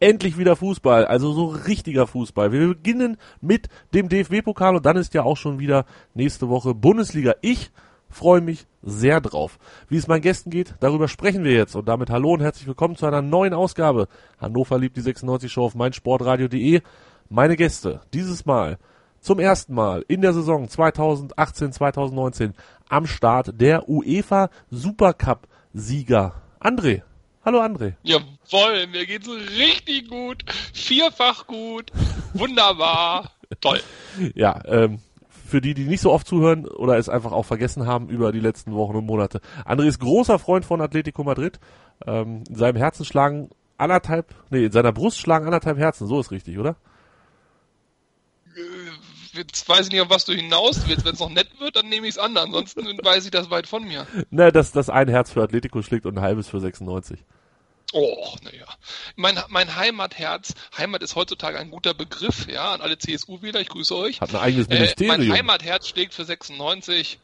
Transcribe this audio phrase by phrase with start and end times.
[0.00, 2.52] Endlich wieder Fußball, also so richtiger Fußball.
[2.52, 7.34] Wir beginnen mit dem DFB-Pokal und dann ist ja auch schon wieder nächste Woche Bundesliga.
[7.40, 7.72] Ich
[8.08, 9.58] freue mich sehr drauf.
[9.88, 11.74] Wie es meinen Gästen geht, darüber sprechen wir jetzt.
[11.74, 14.06] Und damit hallo und herzlich willkommen zu einer neuen Ausgabe.
[14.40, 16.80] Hannover liebt die 96 Show auf meinsportradio.de.
[17.28, 18.78] Meine Gäste, dieses Mal
[19.20, 22.52] zum ersten Mal in der Saison 2018-2019
[22.88, 27.02] am Start der UEFA Supercup Sieger André.
[27.48, 27.94] Hallo André.
[28.02, 30.44] Jawoll, mir geht's richtig gut.
[30.74, 31.90] Vierfach gut.
[32.34, 33.32] Wunderbar.
[33.62, 33.80] Toll.
[34.34, 34.98] Ja, ähm,
[35.46, 38.40] für die, die nicht so oft zuhören oder es einfach auch vergessen haben über die
[38.40, 39.40] letzten Wochen und Monate.
[39.64, 41.58] André ist großer Freund von Atletico Madrid.
[42.06, 46.30] Ähm, in seinem Herzen schlagen anderthalb, nee, in seiner Brust schlagen anderthalb Herzen, so ist
[46.30, 46.76] richtig, oder?
[49.38, 51.04] jetzt weiß ich nicht, auf was du hinaus willst.
[51.04, 52.36] Wenn es noch nett wird, dann nehme ich es an.
[52.36, 54.06] Ansonsten weiß ich das weit von mir.
[54.30, 57.24] Na, dass das ein Herz für Atletico schlägt und ein halbes für 96.
[57.92, 58.66] Oh, naja.
[59.16, 63.96] Mein, mein Heimatherz, Heimat ist heutzutage ein guter Begriff, ja, an alle CSU-Wähler, ich grüße
[63.96, 64.20] euch.
[64.20, 65.14] Hat ein eigenes Ministerium.
[65.14, 67.18] Äh, mein Heimatherz schlägt für 96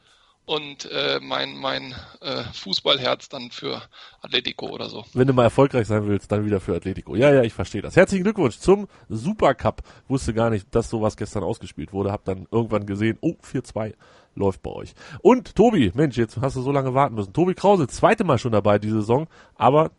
[0.47, 3.83] und äh, mein, mein äh, Fußballherz dann für
[4.23, 5.05] Atletico oder so.
[5.13, 7.15] Wenn du mal erfolgreich sein willst, dann wieder für Atletico.
[7.15, 7.97] Ja, ja, ich verstehe das.
[7.97, 9.83] Herzlichen Glückwunsch zum Supercup.
[10.09, 12.13] Wusste gar nicht, dass sowas gestern ausgespielt wurde.
[12.13, 13.95] Hab dann irgendwann gesehen, oh, 4-2
[14.35, 14.95] läuft bei euch.
[15.21, 17.33] Und Tobi, Mensch, jetzt hast du so lange warten müssen.
[17.33, 19.93] Tobi Krause, zweite Mal schon dabei diese Saison, aber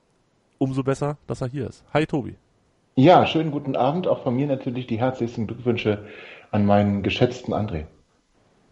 [0.58, 1.84] umso besser, dass er hier ist.
[1.94, 2.36] Hi Tobi.
[2.95, 4.08] Ja, schönen guten Abend.
[4.08, 6.06] Auch von mir natürlich die herzlichsten Glückwünsche
[6.52, 7.86] an meinen geschätzten André.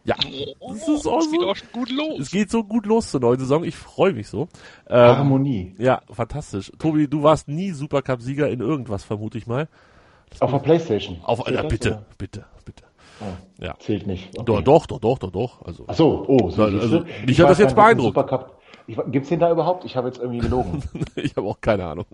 [0.05, 0.15] Ja,
[0.59, 2.19] oh, das ist auch so, geht auch gut los.
[2.19, 3.63] Es geht so gut los zur neuen Saison.
[3.63, 4.49] Ich freue mich so.
[4.89, 5.75] Ähm, Harmonie.
[5.77, 6.71] Ja, fantastisch.
[6.77, 9.69] Tobi, du warst nie Supercup-Sieger in irgendwas, vermute ich mal.
[10.29, 11.19] Das auf der Playstation.
[11.23, 12.05] Auf, ja, bitte, oder?
[12.17, 12.83] bitte, bitte.
[13.21, 13.75] Oh, ja.
[13.79, 14.37] Zählt nicht.
[14.37, 14.61] Okay.
[14.63, 15.61] Doch, doch, doch, doch, doch.
[15.65, 18.15] Also, Ach so, oh, so also, also, mich hat das jetzt beeindruckt.
[18.15, 19.85] Supercup, ich, gibt's den da überhaupt?
[19.85, 20.83] Ich habe jetzt irgendwie gelogen.
[21.15, 22.05] ich habe auch keine Ahnung.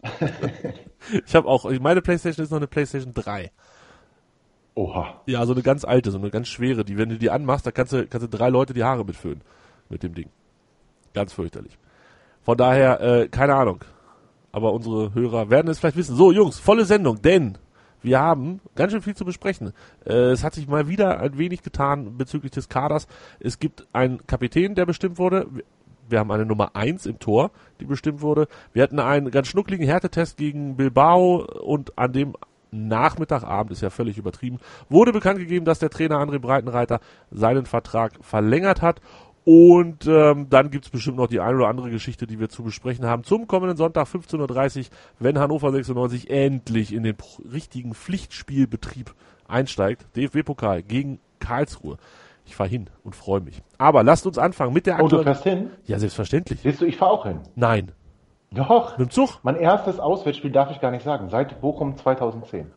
[1.25, 3.51] ich habe auch, meine Playstation ist noch eine Playstation 3.
[4.75, 5.21] Oha.
[5.25, 7.71] Ja, so eine ganz alte, so eine ganz schwere, die, wenn du die anmachst, da
[7.71, 9.41] kannst du, kannst du drei Leute die Haare mitfüllen.
[9.89, 10.29] Mit dem Ding.
[11.13, 11.77] Ganz fürchterlich.
[12.43, 13.83] Von daher, äh, keine Ahnung.
[14.51, 16.15] Aber unsere Hörer werden es vielleicht wissen.
[16.15, 17.57] So, Jungs, volle Sendung, denn
[18.01, 19.73] wir haben ganz schön viel zu besprechen.
[20.05, 23.07] Äh, es hat sich mal wieder ein wenig getan bezüglich des Kaders.
[23.39, 25.47] Es gibt einen Kapitän, der bestimmt wurde.
[26.09, 28.47] Wir haben eine Nummer eins im Tor, die bestimmt wurde.
[28.73, 32.35] Wir hatten einen ganz schnuckligen Härtetest gegen Bilbao und an dem
[32.71, 34.59] Nachmittagabend, ist ja völlig übertrieben,
[34.89, 36.99] wurde bekannt gegeben, dass der Trainer André Breitenreiter
[37.31, 39.01] seinen Vertrag verlängert hat.
[39.45, 43.05] Und ähm, dann gibt's bestimmt noch die eine oder andere Geschichte, die wir zu besprechen
[43.05, 43.23] haben.
[43.23, 44.85] Zum kommenden Sonntag 15.30 Uhr,
[45.17, 47.15] wenn Hannover 96 endlich in den
[47.51, 49.15] richtigen Pflichtspielbetrieb
[49.47, 50.05] einsteigt.
[50.15, 51.97] DFB-Pokal gegen Karlsruhe.
[52.49, 53.61] Ich fahre hin und freue mich.
[53.77, 55.13] Aber lasst uns anfangen mit der aktuellen...
[55.13, 55.69] Oh, du fährst hin?
[55.85, 56.61] Ja, selbstverständlich.
[56.61, 57.41] Siehst du, ich fahre auch hin.
[57.55, 57.91] Nein.
[58.49, 58.97] Doch.
[58.97, 59.37] Mit dem Zug?
[59.43, 61.29] Mein erstes Auswärtsspiel darf ich gar nicht sagen.
[61.29, 62.71] Seit Bochum 2010.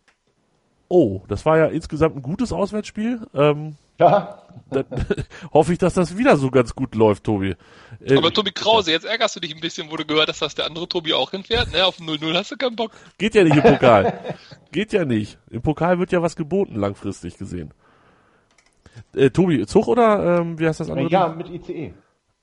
[0.88, 3.26] Oh, das war ja insgesamt ein gutes Auswärtsspiel.
[3.32, 4.42] Ähm, ja.
[4.68, 4.84] Dann
[5.54, 7.56] hoffe ich, dass das wieder so ganz gut läuft, Tobi.
[8.04, 10.54] Äh, Aber Tobi Krause, jetzt ärgerst du dich ein bisschen, wo du gehört hast, dass
[10.54, 11.72] der andere Tobi auch hinfährt.
[11.72, 11.82] Ne?
[11.86, 12.92] Auf 0-0 hast du keinen Bock.
[13.16, 14.20] Geht ja nicht im Pokal.
[14.70, 15.38] Geht ja nicht.
[15.48, 17.72] Im Pokal wird ja was geboten, langfristig gesehen.
[19.14, 21.08] Äh, Tobi, Zug oder ähm, wie heißt das andere?
[21.08, 21.94] Ja, mit ICE.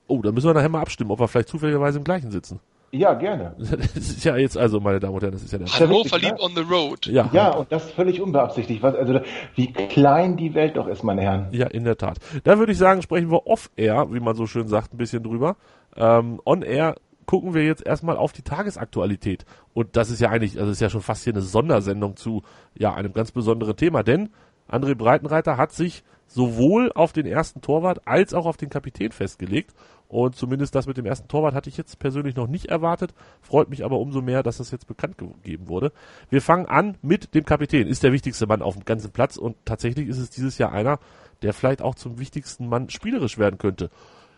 [0.07, 2.59] Oh, da müssen wir nachher mal abstimmen, ob wir vielleicht zufälligerweise im gleichen sitzen.
[2.91, 3.55] Ja, gerne.
[3.59, 6.39] Das ist ja jetzt also, meine Damen und Herren, das ist ja der Hallo, verliebt
[6.39, 7.05] on the road.
[7.05, 8.81] Ja, ja und das völlig unbeabsichtigt.
[8.81, 9.19] Was, also
[9.55, 11.47] wie klein die Welt doch ist, meine Herren.
[11.51, 12.17] Ja, in der Tat.
[12.43, 15.55] Da würde ich sagen, sprechen wir off-air, wie man so schön sagt, ein bisschen drüber.
[15.95, 16.95] Ähm, on-air
[17.25, 19.45] gucken wir jetzt erstmal auf die Tagesaktualität.
[19.75, 22.41] Und das ist ja eigentlich, also ist ja schon fast hier eine Sondersendung zu
[22.75, 24.29] ja einem ganz besonderen Thema, denn
[24.67, 29.73] André Breitenreiter hat sich sowohl auf den ersten Torwart als auch auf den Kapitän festgelegt.
[30.07, 33.13] Und zumindest das mit dem ersten Torwart hatte ich jetzt persönlich noch nicht erwartet.
[33.41, 35.91] Freut mich aber umso mehr, dass das jetzt bekannt gegeben wurde.
[36.29, 37.87] Wir fangen an mit dem Kapitän.
[37.87, 40.99] Ist der wichtigste Mann auf dem ganzen Platz und tatsächlich ist es dieses Jahr einer,
[41.41, 43.89] der vielleicht auch zum wichtigsten Mann spielerisch werden könnte.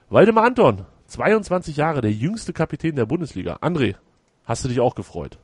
[0.09, 3.57] Waldemar Anton, 22 Jahre, der jüngste Kapitän der Bundesliga.
[3.61, 3.95] André,
[4.43, 5.37] hast du dich auch gefreut?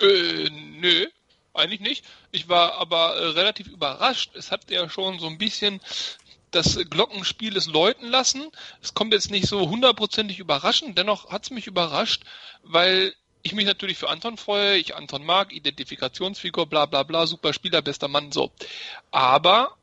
[0.00, 0.48] Äh,
[0.80, 1.06] nö
[1.54, 2.04] eigentlich nicht.
[2.30, 4.34] Ich war aber äh, relativ überrascht.
[4.34, 5.80] Es hat ja schon so ein bisschen
[6.50, 8.50] das Glockenspiel es läuten lassen.
[8.82, 12.24] Es kommt jetzt nicht so hundertprozentig überraschend, dennoch hat es mich überrascht,
[12.62, 17.52] weil ich mich natürlich für Anton freue, ich Anton mag, Identifikationsfigur, bla bla bla, super
[17.52, 18.50] Spieler, bester Mann, so.
[19.10, 19.76] Aber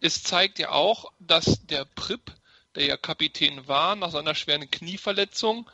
[0.00, 2.32] es zeigt ja auch, dass der Prip,
[2.74, 5.68] der ja Kapitän war, nach seiner schweren Knieverletzung,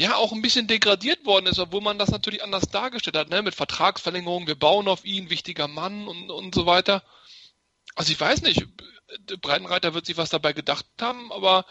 [0.00, 3.42] ja auch ein bisschen degradiert worden ist, obwohl man das natürlich anders dargestellt hat, ne?
[3.42, 7.02] mit Vertragsverlängerung, wir bauen auf ihn, wichtiger Mann und, und so weiter.
[7.94, 8.66] Also ich weiß nicht,
[9.40, 11.66] Breitenreiter wird sich was dabei gedacht haben, aber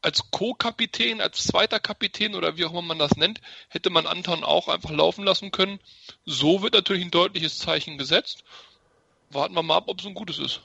[0.00, 4.44] als Co-Kapitän, als zweiter Kapitän oder wie auch immer man das nennt, hätte man Anton
[4.44, 5.80] auch einfach laufen lassen können.
[6.24, 8.44] So wird natürlich ein deutliches Zeichen gesetzt.
[9.30, 10.62] Warten wir mal ab, ob es ein gutes ist.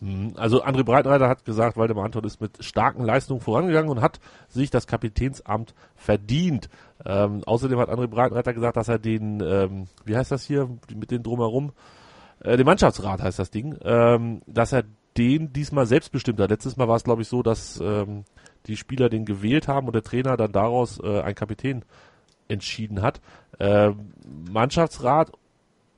[0.00, 4.20] Hm, also André Breitenreiter hat gesagt, Waldemar Anton ist mit starken Leistungen vorangegangen und hat
[4.48, 6.68] sich das Kapitänsamt verdient.
[7.04, 11.10] Ähm, außerdem hat André Breitenreiter gesagt, dass er den, ähm, wie heißt das hier, mit
[11.10, 11.72] den drumherum,
[12.40, 14.84] äh, den Mannschaftsrat heißt das Ding, ähm, dass er
[15.16, 16.50] den diesmal selbstbestimmt hat.
[16.50, 18.24] Letztes Mal war es, glaube ich, so, dass ähm,
[18.66, 21.84] die Spieler den gewählt haben und der Trainer dann daraus äh, ein Kapitän
[22.48, 23.20] entschieden hat.
[23.58, 24.12] Ähm,
[24.50, 25.32] Mannschaftsrat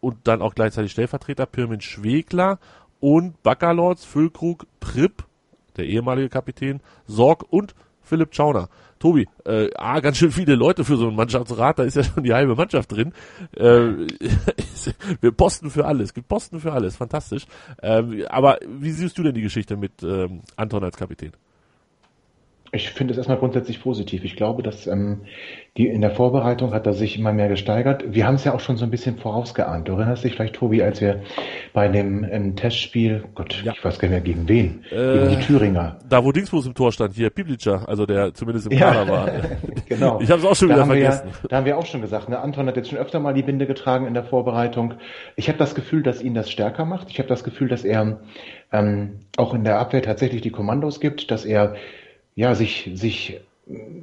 [0.00, 2.58] und dann auch gleichzeitig Stellvertreter Pirmin Schwegler
[3.00, 5.24] und Baccalords, Füllkrug, Pripp,
[5.76, 8.68] der ehemalige Kapitän, Sorg und Philipp Schauner.
[8.98, 12.24] Tobi, äh, ah, ganz schön viele Leute für so einen Mannschaftsrat, da ist ja schon
[12.24, 13.12] die halbe Mannschaft drin.
[13.54, 13.62] Äh,
[15.20, 17.46] wir posten für alles, gibt Posten für alles, fantastisch.
[17.80, 21.32] Ähm, aber wie siehst du denn die Geschichte mit ähm, Anton als Kapitän?
[22.73, 24.25] Ich finde es erstmal grundsätzlich positiv.
[24.25, 25.23] Ich glaube, dass ähm,
[25.79, 28.05] die in der Vorbereitung hat er sich immer mehr gesteigert.
[28.06, 29.88] Wir haben es ja auch schon so ein bisschen vorausgeahnt.
[29.88, 31.23] Du erinnerst dich vielleicht, Tobi, als wir
[31.73, 33.73] bei dem ähm, Testspiel, Gott, ja.
[33.73, 35.99] ich weiß gar nicht mehr gegen wen, äh, gegen die Thüringer.
[36.09, 39.09] Da, wo Dingsbus im Tor stand, hier, Piblica, also der zumindest im Kader ja.
[39.09, 39.31] war.
[39.88, 40.20] genau.
[40.20, 41.29] Ich habe es auch schon da wieder vergessen.
[41.41, 42.38] Wir, da haben wir auch schon gesagt, ne?
[42.38, 44.94] Anton hat jetzt schon öfter mal die Binde getragen in der Vorbereitung.
[45.37, 47.09] Ich habe das Gefühl, dass ihn das stärker macht.
[47.11, 48.20] Ich habe das Gefühl, dass er
[48.73, 51.76] ähm, auch in der Abwehr tatsächlich die Kommandos gibt, dass er
[52.38, 53.40] ja, sich, sich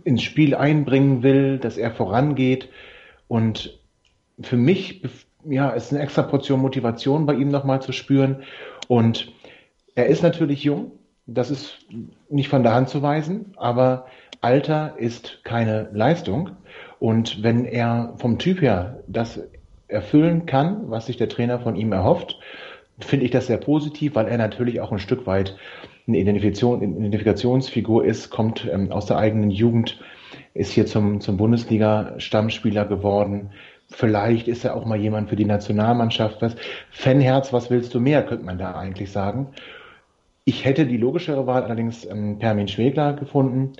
[0.03, 2.67] ins Spiel einbringen will, dass er vorangeht.
[3.29, 3.79] Und
[4.41, 5.03] für mich,
[5.45, 8.43] ja, ist eine extra Portion Motivation bei ihm nochmal zu spüren.
[8.89, 9.31] Und
[9.95, 10.91] er ist natürlich jung,
[11.25, 11.77] das ist
[12.29, 14.07] nicht von der Hand zu weisen, aber
[14.41, 16.49] Alter ist keine Leistung.
[16.99, 19.39] Und wenn er vom Typ her das
[19.87, 22.37] erfüllen kann, was sich der Trainer von ihm erhofft,
[22.99, 25.55] finde ich das sehr positiv, weil er natürlich auch ein Stück weit
[26.07, 29.99] eine Identifikation, Identifikationsfigur ist, kommt ähm, aus der eigenen Jugend,
[30.53, 33.51] ist hier zum, zum Bundesliga-Stammspieler geworden.
[33.87, 36.41] Vielleicht ist er auch mal jemand für die Nationalmannschaft.
[36.41, 36.55] Was,
[36.91, 39.49] Fanherz, was willst du mehr, könnte man da eigentlich sagen.
[40.43, 43.73] Ich hätte die logischere Wahl allerdings ähm, Permin Schwegler gefunden.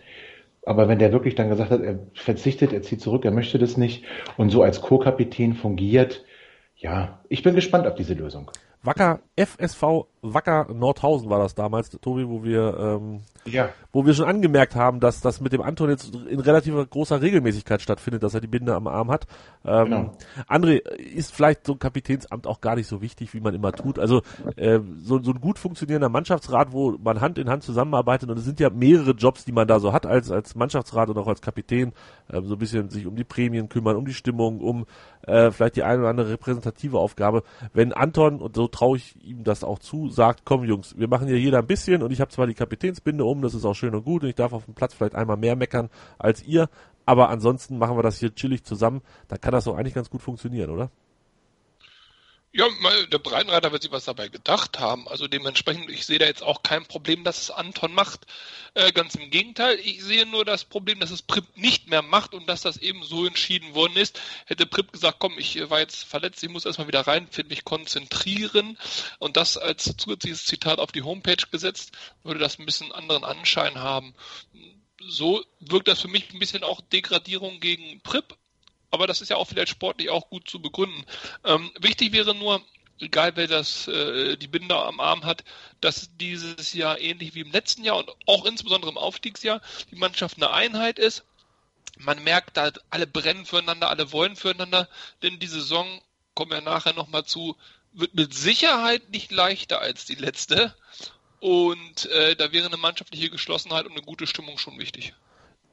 [0.66, 3.78] Aber wenn der wirklich dann gesagt hat, er verzichtet, er zieht zurück, er möchte das
[3.78, 4.04] nicht
[4.36, 6.26] und so als Co-Kapitän fungiert,
[6.76, 8.52] ja, ich bin gespannt auf diese Lösung.
[8.82, 13.70] Wacker FSV Wacker Nordhausen war das damals, Tobi, wo wir ähm, ja.
[13.92, 17.82] wo wir schon angemerkt haben, dass das mit dem Anton jetzt in relativ großer Regelmäßigkeit
[17.82, 19.28] stattfindet, dass er die Binde am Arm hat.
[19.64, 20.12] Ähm, genau.
[20.48, 24.00] André, ist vielleicht so ein Kapitänsamt auch gar nicht so wichtig, wie man immer tut.
[24.00, 24.22] Also
[24.56, 28.46] äh, so, so ein gut funktionierender Mannschaftsrat, wo man Hand in Hand zusammenarbeitet und es
[28.46, 31.42] sind ja mehrere Jobs, die man da so hat als als Mannschaftsrat und auch als
[31.42, 31.94] Kapitän,
[32.30, 34.86] äh, so ein bisschen sich um die Prämien kümmern, um die Stimmung, um
[35.24, 37.44] äh, vielleicht die eine oder andere repräsentative Aufgabe.
[37.74, 41.28] Wenn Anton und so traue ich ihm das auch zu, sagt, komm Jungs, wir machen
[41.28, 43.96] hier jeder ein bisschen und ich habe zwar die Kapitänsbinde um, das ist auch schön
[43.96, 46.70] und gut und ich darf auf dem Platz vielleicht einmal mehr meckern als ihr,
[47.06, 50.22] aber ansonsten machen wir das hier chillig zusammen, dann kann das doch eigentlich ganz gut
[50.22, 50.90] funktionieren, oder?
[52.58, 52.70] Ja,
[53.12, 55.10] der Breitenreiter wird sich was dabei gedacht haben.
[55.10, 58.28] Also dementsprechend, ich sehe da jetzt auch kein Problem, dass es Anton macht.
[58.76, 62.34] Äh, ganz im Gegenteil, ich sehe nur das Problem, dass es Prip nicht mehr macht
[62.34, 64.22] und dass das eben so entschieden worden ist.
[64.46, 67.66] Hätte Prip gesagt, komm, ich äh, war jetzt verletzt, ich muss erstmal wieder reinfinden, mich
[67.66, 68.78] konzentrieren
[69.20, 71.92] und das als zusätzliches Zitat auf die Homepage gesetzt,
[72.24, 74.16] würde das ein bisschen anderen Anschein haben.
[75.06, 78.38] So wirkt das für mich ein bisschen auch Degradierung gegen Prip,
[78.96, 81.06] aber das ist ja auch vielleicht sportlich auch gut zu begründen.
[81.44, 82.62] Ähm, wichtig wäre nur,
[83.00, 85.44] egal wer das äh, die Binder am Arm hat,
[85.82, 89.62] dass dieses Jahr ähnlich wie im letzten Jahr und auch insbesondere im Aufstiegsjahr
[89.92, 91.26] die Mannschaft eine Einheit ist.
[91.98, 94.88] Man merkt, da alle brennen füreinander, alle wollen füreinander,
[95.24, 96.02] denn die Saison,
[96.34, 97.58] kommen wir nachher nochmal zu,
[97.92, 100.74] wird mit Sicherheit nicht leichter als die letzte.
[101.42, 105.14] Und äh, da wäre eine mannschaftliche Geschlossenheit und eine gute Stimmung schon wichtig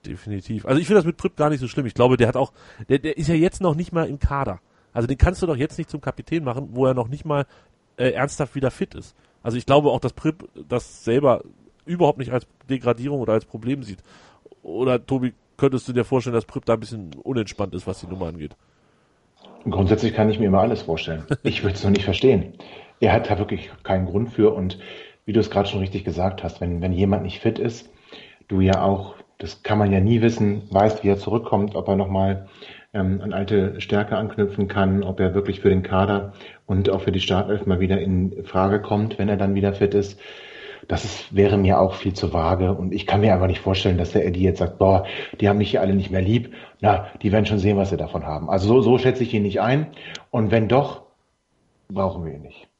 [0.07, 0.67] definitiv.
[0.67, 1.87] Also ich finde das mit Pripp gar nicht so schlimm.
[1.87, 2.53] Ich glaube, der hat auch,
[2.89, 4.61] der, der ist ja jetzt noch nicht mal im Kader.
[4.93, 7.47] Also den kannst du doch jetzt nicht zum Kapitän machen, wo er noch nicht mal
[7.97, 9.17] äh, ernsthaft wieder fit ist.
[9.43, 11.43] Also ich glaube auch, dass Pripp das selber
[11.85, 13.99] überhaupt nicht als Degradierung oder als Problem sieht.
[14.63, 18.07] Oder Tobi, könntest du dir vorstellen, dass Pripp da ein bisschen unentspannt ist, was die
[18.07, 18.57] Nummer angeht?
[19.69, 21.25] Grundsätzlich kann ich mir immer alles vorstellen.
[21.43, 22.55] Ich würde es noch nicht verstehen.
[23.01, 24.79] Er hat da wirklich keinen Grund für und
[25.25, 27.89] wie du es gerade schon richtig gesagt hast, wenn, wenn jemand nicht fit ist,
[28.49, 31.97] du ja auch das kann man ja nie wissen, weiß, wie er zurückkommt, ob er
[31.97, 32.47] nochmal
[32.95, 36.33] ähm, an alte Stärke anknüpfen kann, ob er wirklich für den Kader
[36.65, 39.95] und auch für die Startelf mal wieder in Frage kommt, wenn er dann wieder fit
[39.95, 40.21] ist.
[40.87, 43.99] Das ist, wäre mir auch viel zu vage und ich kann mir einfach nicht vorstellen,
[43.99, 45.07] dass der Eddie jetzt sagt, boah,
[45.41, 46.55] die haben mich hier alle nicht mehr lieb.
[46.81, 48.49] Na, die werden schon sehen, was sie davon haben.
[48.49, 49.89] Also so, so schätze ich ihn nicht ein
[50.31, 51.03] und wenn doch,
[51.89, 52.72] brauchen wir ihn nicht.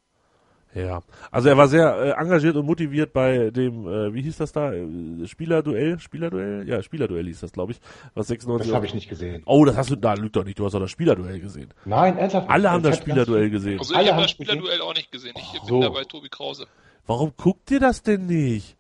[0.75, 4.53] Ja, also er war sehr äh, engagiert und motiviert bei dem, äh, wie hieß das
[4.53, 7.81] da, äh, Spielerduell, Spielerduell, ja Spielerduell hieß das, glaube ich,
[8.15, 8.69] was 96.
[8.69, 9.43] Das habe ich nicht gesehen.
[9.45, 11.75] Oh, das hast du, da lügt doch nicht, du hast doch das Spielerduell gesehen.
[11.85, 12.49] Nein, ernsthaft.
[12.49, 13.79] Alle haben das Spielerduell gesehen.
[13.79, 15.35] Also ich habe das Spielerduell auch nicht gesehen.
[15.37, 16.67] Ich bin da bei Tobi Krause.
[17.07, 18.77] Warum guckt ihr das denn nicht?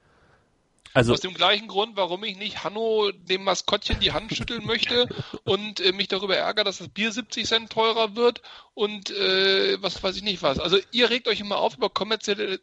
[0.94, 5.08] Also, Aus dem gleichen Grund, warum ich nicht Hanno dem Maskottchen die Hand schütteln möchte
[5.44, 8.42] und äh, mich darüber ärgere, dass das Bier 70 Cent teurer wird
[8.74, 10.58] und äh, was weiß ich nicht was.
[10.58, 12.60] Also ihr regt euch immer auf über kommerzielle,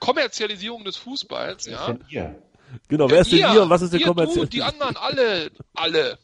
[0.00, 1.66] Kommerzialisierung des Fußballs.
[1.66, 1.96] Ja?
[2.08, 2.42] Ihr?
[2.88, 4.46] Genau, wer ist denn ihr und was ist denn kommerziell?
[4.46, 6.18] Die anderen, alle, alle.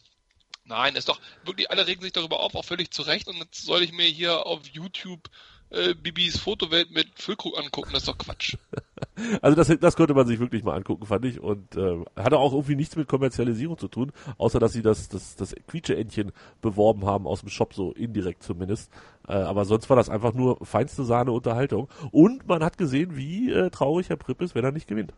[0.65, 3.27] Nein, ist doch wirklich, alle regen sich darüber auf, auch völlig zu Recht.
[3.27, 5.29] Und jetzt soll ich mir hier auf YouTube
[5.71, 8.55] äh, Bibis Fotowelt mit Füllkrug angucken, das ist doch Quatsch.
[9.41, 11.39] Also das, das konnte man sich wirklich mal angucken, fand ich.
[11.41, 15.35] Und äh, hatte auch irgendwie nichts mit Kommerzialisierung zu tun, außer dass sie das, das,
[15.35, 16.31] das Quietsche-Entchen
[16.61, 18.91] beworben haben aus dem Shop, so indirekt zumindest.
[19.27, 21.87] Äh, aber sonst war das einfach nur feinste Sahne Unterhaltung.
[22.11, 25.13] Und man hat gesehen, wie äh, traurig Herr Pripp ist, wenn er nicht gewinnt.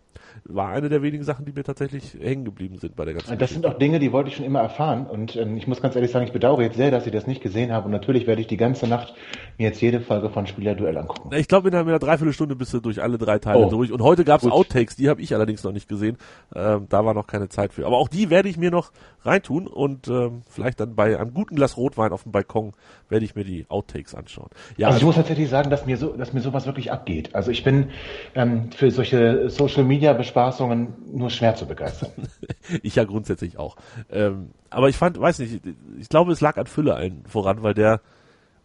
[0.45, 3.37] War eine der wenigen Sachen, die mir tatsächlich hängen geblieben sind bei der ganzen Das
[3.37, 3.53] Geschichte.
[3.53, 5.05] sind auch Dinge, die wollte ich schon immer erfahren.
[5.07, 7.41] Und ähm, ich muss ganz ehrlich sagen, ich bedauere jetzt sehr, dass ich das nicht
[7.41, 7.85] gesehen habe.
[7.85, 9.13] Und natürlich werde ich die ganze Nacht
[9.57, 11.29] mir jetzt jede Folge von Spielerduell angucken.
[11.35, 13.69] Ich glaube, in einer Dreiviertelstunde bist du durch alle drei Teile oh.
[13.73, 13.91] Durch.
[13.91, 16.17] Und heute gab es Outtakes, die habe ich allerdings noch nicht gesehen.
[16.55, 17.85] Ähm, da war noch keine Zeit für.
[17.85, 18.91] Aber auch die werde ich mir noch
[19.23, 22.73] reintun und ähm, vielleicht dann bei einem guten Glas Rotwein auf dem Balkon
[23.09, 24.49] werde ich mir die Outtakes anschauen.
[24.77, 27.33] Ja, also ich muss tatsächlich sagen, dass mir so, dass mir sowas wirklich abgeht.
[27.33, 27.89] Also ich bin
[28.35, 32.11] ähm, für solche Social Media Bespaßungen nur schwer zu begeistern.
[32.83, 33.75] ich ja grundsätzlich auch.
[34.11, 35.61] Ähm, aber ich fand, weiß nicht,
[35.99, 38.01] ich glaube, es lag an Fülle allen voran, weil der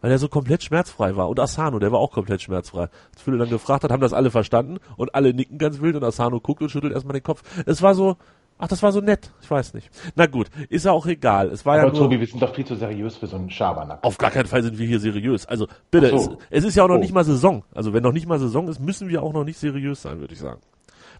[0.01, 1.29] weil er so komplett schmerzfrei war.
[1.29, 2.89] Und Asano, der war auch komplett schmerzfrei.
[3.13, 6.03] Als Fülle dann gefragt hat, haben das alle verstanden und alle nicken ganz wild und
[6.03, 7.43] Asano guckt und schüttelt erstmal den Kopf.
[7.65, 8.17] Es war so,
[8.61, 9.31] Ach, das war so nett.
[9.41, 9.89] Ich weiß nicht.
[10.15, 11.47] Na gut, ist ja auch egal.
[11.47, 11.97] Es war Aber ja nur.
[11.97, 14.03] Tobi, wir sind doch viel zu seriös für so einen Schabernack.
[14.03, 15.45] Auf gar keinen Fall sind wir hier seriös.
[15.45, 16.15] Also bitte, so.
[16.49, 16.99] es, es, ist ja auch noch oh.
[16.99, 17.63] nicht mal Saison.
[17.73, 20.33] Also wenn noch nicht mal Saison ist, müssen wir auch noch nicht seriös sein, würde
[20.33, 20.59] ich sagen.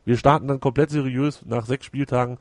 [0.03, 2.39] Wir starten dann komplett seriös nach sechs Spieltagen,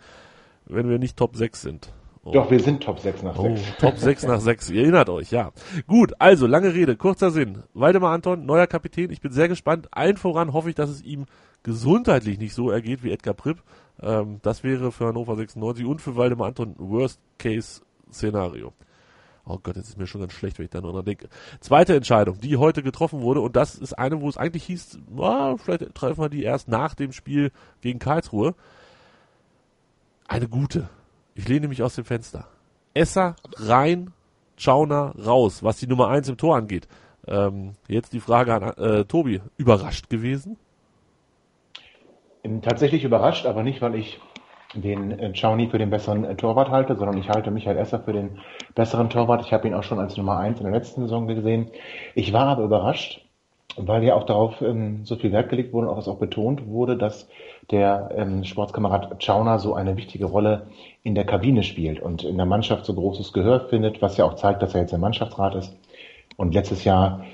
[0.67, 1.93] wenn wir nicht Top 6 sind.
[2.29, 2.33] Oh.
[2.33, 3.61] Doch, wir sind Top 6 nach 6.
[3.61, 5.51] Oh, Top 6 nach 6, ihr erinnert euch, ja.
[5.87, 7.63] Gut, also, lange Rede, kurzer Sinn.
[7.73, 9.89] Waldemar Anton, neuer Kapitän, ich bin sehr gespannt.
[9.93, 11.25] Allen voran hoffe ich, dass es ihm
[11.63, 13.63] gesundheitlich nicht so ergeht wie Edgar Pripp.
[14.03, 18.75] Ähm, das wäre für Hannover 96 und für Waldemar Anton Worst-Case-Szenario.
[19.47, 21.31] Oh Gott, jetzt ist mir schon ganz schlecht, wenn ich da nur dran denke.
[21.61, 25.57] Zweite Entscheidung, die heute getroffen wurde, und das ist eine, wo es eigentlich hieß, oh,
[25.57, 28.55] vielleicht treffen wir die erst nach dem Spiel gegen Karlsruhe.
[30.27, 30.91] Eine gute.
[31.39, 32.47] Ich lehne mich aus dem Fenster.
[32.95, 34.13] Esser rein,
[34.57, 36.89] Schauner raus, was die Nummer eins im Tor angeht.
[37.29, 39.41] Ähm, jetzt die Frage an äh, Tobi.
[39.57, 40.57] Überrascht gewesen?
[42.63, 44.19] Tatsächlich überrascht, aber nicht, weil ich
[44.75, 48.13] den äh, Chauni für den besseren äh, Torwart halte, sondern ich halte Michael Esser für
[48.13, 48.41] den
[48.75, 49.47] besseren Torwart.
[49.47, 51.71] Ich habe ihn auch schon als Nummer eins in der letzten Saison gesehen.
[52.17, 53.25] Ich war aber überrascht,
[53.77, 56.67] weil ja auch darauf ähm, so viel Wert gelegt wurde und auch es auch betont
[56.67, 57.29] wurde, dass
[57.71, 60.69] der ähm, Sportskamerad Chauner so eine wichtige Rolle
[61.03, 64.35] in der Kabine spielt und in der Mannschaft so großes Gehör findet, was ja auch
[64.35, 65.77] zeigt, dass er jetzt im Mannschaftsrat ist
[66.37, 67.25] und letztes Jahr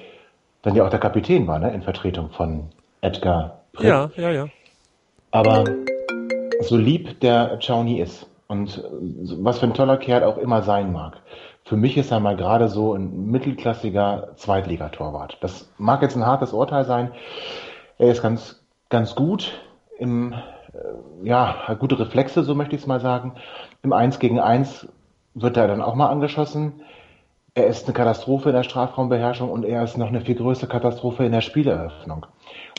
[0.63, 3.87] dann ja auch der Kapitän war, ne, in Vertretung von Edgar Pritt.
[3.87, 4.49] Ja, ja, ja.
[5.31, 5.65] Aber
[6.61, 8.83] so lieb der Chauni ist und
[9.39, 11.21] was für ein toller Kerl auch immer sein mag,
[11.65, 15.39] für mich ist er mal gerade so ein mittelklassiger Zweitligatorwart.
[15.41, 17.13] Das mag jetzt ein hartes Urteil sein.
[17.99, 19.61] Er ist ganz, ganz gut
[19.99, 23.33] im, äh, ja, gute Reflexe, so möchte ich es mal sagen.
[23.83, 24.89] Im 1 gegen 1
[25.35, 26.81] wird er dann auch mal angeschossen.
[27.57, 31.25] Er ist eine Katastrophe in der Strafraumbeherrschung und er ist noch eine viel größere Katastrophe
[31.25, 32.27] in der Spieleröffnung.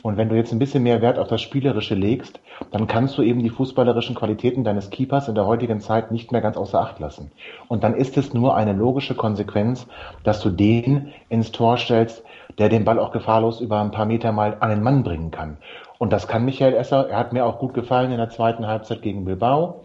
[0.02, 3.22] Und wenn du jetzt ein bisschen mehr Wert auf das Spielerische legst, dann kannst du
[3.22, 7.00] eben die fußballerischen Qualitäten deines Keepers in der heutigen Zeit nicht mehr ganz außer Acht
[7.00, 7.32] lassen.
[7.68, 9.86] Und dann ist es nur eine logische Konsequenz,
[10.24, 12.22] dass du den ins Tor stellst,
[12.58, 15.56] der den Ball auch gefahrlos über ein paar Meter mal an den Mann bringen kann.
[15.98, 17.08] Und das kann Michael Esser.
[17.08, 19.84] Er hat mir auch gut gefallen in der zweiten Halbzeit gegen Bilbao.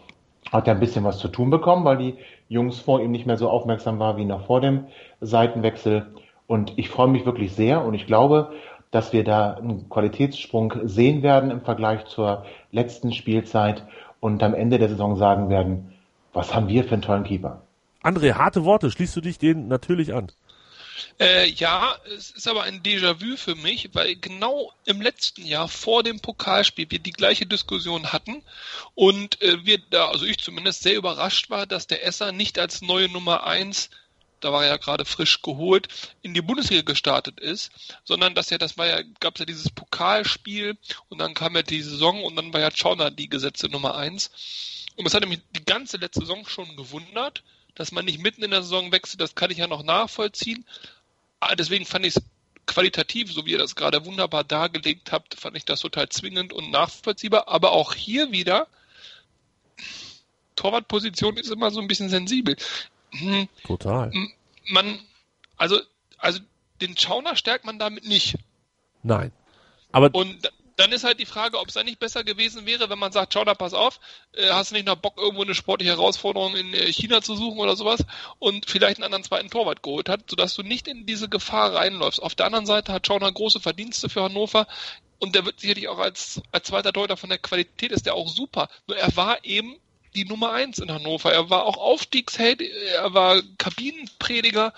[0.52, 2.16] Hat ja ein bisschen was zu tun bekommen, weil die
[2.50, 4.88] Jungs vor ihm nicht mehr so aufmerksam waren wie noch vor dem
[5.22, 6.08] Seitenwechsel.
[6.48, 8.52] Und ich freue mich wirklich sehr und ich glaube,
[8.92, 13.86] dass wir da einen Qualitätssprung sehen werden im Vergleich zur letzten Spielzeit
[14.20, 15.94] und am Ende der Saison sagen werden,
[16.34, 17.62] was haben wir für einen tollen Keeper.
[18.04, 20.32] André, harte Worte, schließt du dich denen natürlich an?
[21.20, 26.04] Äh, ja, es ist aber ein Déjà-vu für mich, weil genau im letzten Jahr vor
[26.04, 28.44] dem Pokalspiel wir die gleiche Diskussion hatten
[28.96, 32.82] und äh, wir da, also ich zumindest sehr überrascht war, dass der Esser nicht als
[32.82, 33.90] neue Nummer eins
[34.42, 35.88] da war er ja gerade frisch geholt,
[36.22, 37.72] in die Bundesliga gestartet ist,
[38.04, 40.78] sondern dass ja, das war ja, gab es ja dieses Pokalspiel
[41.10, 44.32] und dann kam ja die Saison und dann war ja Schauner die gesetzte Nummer eins.
[44.98, 47.44] Und das hat mich die ganze letzte Saison schon gewundert,
[47.76, 50.66] dass man nicht mitten in der Saison wechselt, das kann ich ja noch nachvollziehen.
[51.40, 52.24] Ah, deswegen fand ich es
[52.68, 56.72] qualitativ, so wie ihr das gerade wunderbar dargelegt habt, fand ich das total zwingend und
[56.72, 57.48] nachvollziehbar.
[57.48, 58.68] Aber auch hier wieder,
[60.56, 62.56] Torwartposition ist immer so ein bisschen sensibel.
[63.12, 64.12] Hm, Total.
[64.68, 65.00] Man,
[65.58, 65.80] also,
[66.18, 66.40] also
[66.82, 68.36] den Schauner stärkt man damit nicht.
[69.04, 69.32] Nein.
[69.92, 70.52] Aber und
[70.82, 73.34] dann ist halt die Frage, ob es dann nicht besser gewesen wäre, wenn man sagt,
[73.34, 74.00] schau da, pass auf,
[74.34, 77.60] äh, hast du nicht noch Bock, irgendwo eine sportliche Herausforderung in äh, China zu suchen
[77.60, 78.04] oder sowas
[78.40, 82.22] und vielleicht einen anderen zweiten Torwart geholt hat, sodass du nicht in diese Gefahr reinläufst.
[82.22, 84.66] Auf der anderen Seite hat Schauner große Verdienste für Hannover
[85.20, 88.28] und der wird sicherlich auch als, als zweiter Deuter von der Qualität ist der auch
[88.28, 88.68] super.
[88.88, 89.76] Nur er war eben
[90.16, 91.32] die Nummer eins in Hannover.
[91.32, 94.74] Er war auch Aufstiegsheld, er war Kabinenprediger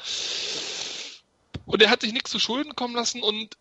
[1.65, 3.55] und er hat sich nichts zu Schulden kommen lassen und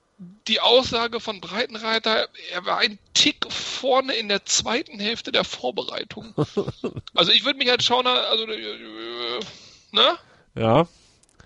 [0.48, 6.34] die Aussage von Breitenreiter, er war ein Tick vorne in der zweiten Hälfte der Vorbereitung.
[7.14, 9.40] Also ich würde mich als Schauner, also äh,
[9.92, 10.18] ne?
[10.54, 10.86] Ja.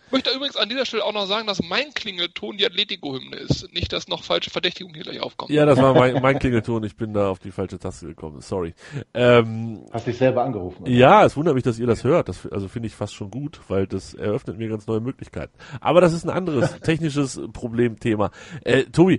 [0.07, 3.73] Ich möchte übrigens an dieser Stelle auch noch sagen, dass mein Klingelton die Atletico-Hymne ist.
[3.75, 5.53] Nicht, dass noch falsche Verdächtigungen hier gleich aufkommen.
[5.53, 6.85] Ja, das war mein, mein Klingelton.
[6.85, 8.41] Ich bin da auf die falsche Taste gekommen.
[8.41, 8.73] Sorry.
[9.15, 10.85] Ähm, Hast dich selber angerufen?
[10.85, 10.93] Oder?
[10.93, 12.29] Ja, es wundert mich, dass ihr das hört.
[12.29, 15.53] Das, also finde ich fast schon gut, weil das eröffnet mir ganz neue Möglichkeiten.
[15.81, 18.31] Aber das ist ein anderes technisches Problemthema.
[18.63, 19.19] Äh, Tobi,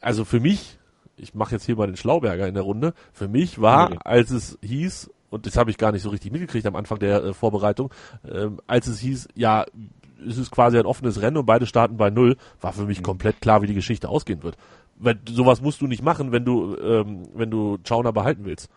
[0.00, 0.78] also für mich,
[1.16, 4.58] ich mache jetzt hier mal den Schlauberger in der Runde, für mich war, als es
[4.62, 7.92] hieß, und das habe ich gar nicht so richtig mitgekriegt am Anfang der äh, Vorbereitung,
[8.30, 9.66] ähm, als es hieß, ja,
[10.26, 13.04] es ist quasi ein offenes Rennen und beide starten bei Null, war für mich mhm.
[13.04, 14.56] komplett klar, wie die Geschichte ausgehen wird.
[14.96, 18.68] Weil sowas musst du nicht machen, wenn du, ähm, wenn du Chauner behalten willst.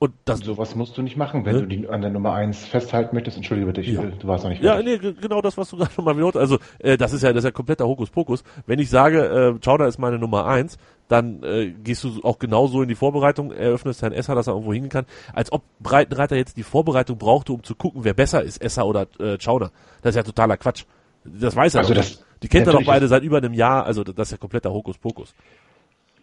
[0.00, 1.60] Und das sowas musst du nicht machen, wenn ne?
[1.62, 3.36] du die an der Nummer eins festhalten möchtest.
[3.36, 4.02] Entschuldige bitte, ich, ja.
[4.02, 4.86] du warst noch nicht fertig.
[4.86, 6.36] Ja, nee, genau das, was du gerade nochmal wiederholt.
[6.36, 8.44] Also äh, das ist ja das ist ja kompletter Hokuspokus.
[8.66, 12.82] Wenn ich sage, äh, Chauner ist meine Nummer eins, dann äh, gehst du auch genauso
[12.82, 16.56] in die Vorbereitung, eröffnest dein Esser, dass er irgendwo hingehen kann, als ob Breitenreiter jetzt
[16.56, 19.70] die Vorbereitung brauchte, um zu gucken, wer besser ist, Esser oder äh, Chauner.
[20.02, 20.84] Das ist ja totaler Quatsch.
[21.24, 22.02] Das weiß er also doch.
[22.02, 24.72] Das, die kennt er doch beide seit über einem Jahr, also das ist ja kompletter
[24.72, 25.34] Hokuspokus.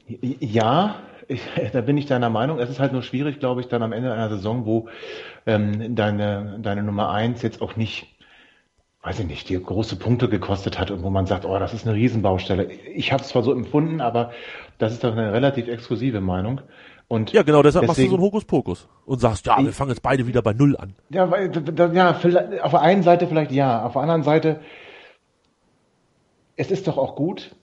[0.07, 0.95] Ja,
[1.27, 1.41] ich,
[1.73, 2.59] da bin ich deiner Meinung.
[2.59, 4.87] Es ist halt nur schwierig, glaube ich, dann am Ende einer Saison, wo
[5.45, 8.14] ähm, deine, deine Nummer eins jetzt auch nicht,
[9.05, 11.87] weiß ich nicht, dir große Punkte gekostet hat und wo man sagt, oh, das ist
[11.87, 12.71] eine Riesenbaustelle.
[12.71, 14.31] Ich habe es zwar so empfunden, aber
[14.79, 16.61] das ist doch eine relativ exklusive Meinung.
[17.07, 19.91] Und ja, genau, deshalb deswegen, machst du so einen Hokuspokus und sagst, ja, wir fangen
[19.91, 20.95] jetzt beide wieder bei Null an.
[21.09, 21.51] Ja, weil,
[21.93, 22.11] ja,
[22.63, 24.59] auf der einen Seite vielleicht ja, auf der anderen Seite,
[26.55, 27.55] es ist doch auch gut,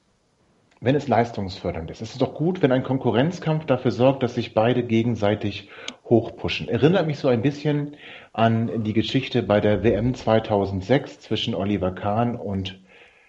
[0.82, 2.02] wenn es leistungsfördernd ist.
[2.02, 5.70] Es ist doch gut, wenn ein Konkurrenzkampf dafür sorgt, dass sich beide gegenseitig
[6.04, 6.68] hochpushen.
[6.68, 7.96] Erinnert mich so ein bisschen
[8.32, 12.80] an die Geschichte bei der WM 2006 zwischen Oliver Kahn und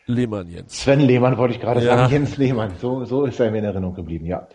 [0.06, 0.82] Lehmann Jens.
[0.82, 1.96] Sven Lehmann wollte ich gerade ja.
[1.96, 2.72] sagen, Jens Lehmann.
[2.80, 4.48] So, so ist er mir in Erinnerung geblieben, ja.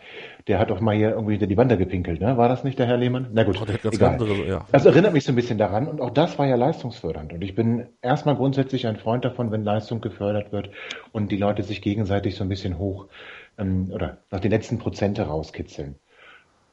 [0.48, 2.38] Der hat doch mal hier irgendwie hinter die Wand gepinkelt, ne?
[2.38, 3.28] War das nicht der Herr Lehmann?
[3.32, 4.12] Na gut, oh, egal.
[4.12, 4.64] Andere, ja.
[4.72, 7.34] Das erinnert mich so ein bisschen daran und auch das war ja leistungsfördernd.
[7.34, 10.70] Und ich bin erstmal grundsätzlich ein Freund davon, wenn Leistung gefördert wird
[11.12, 13.08] und die Leute sich gegenseitig so ein bisschen hoch
[13.58, 15.96] ähm, oder nach den letzten Prozente rauskitzeln.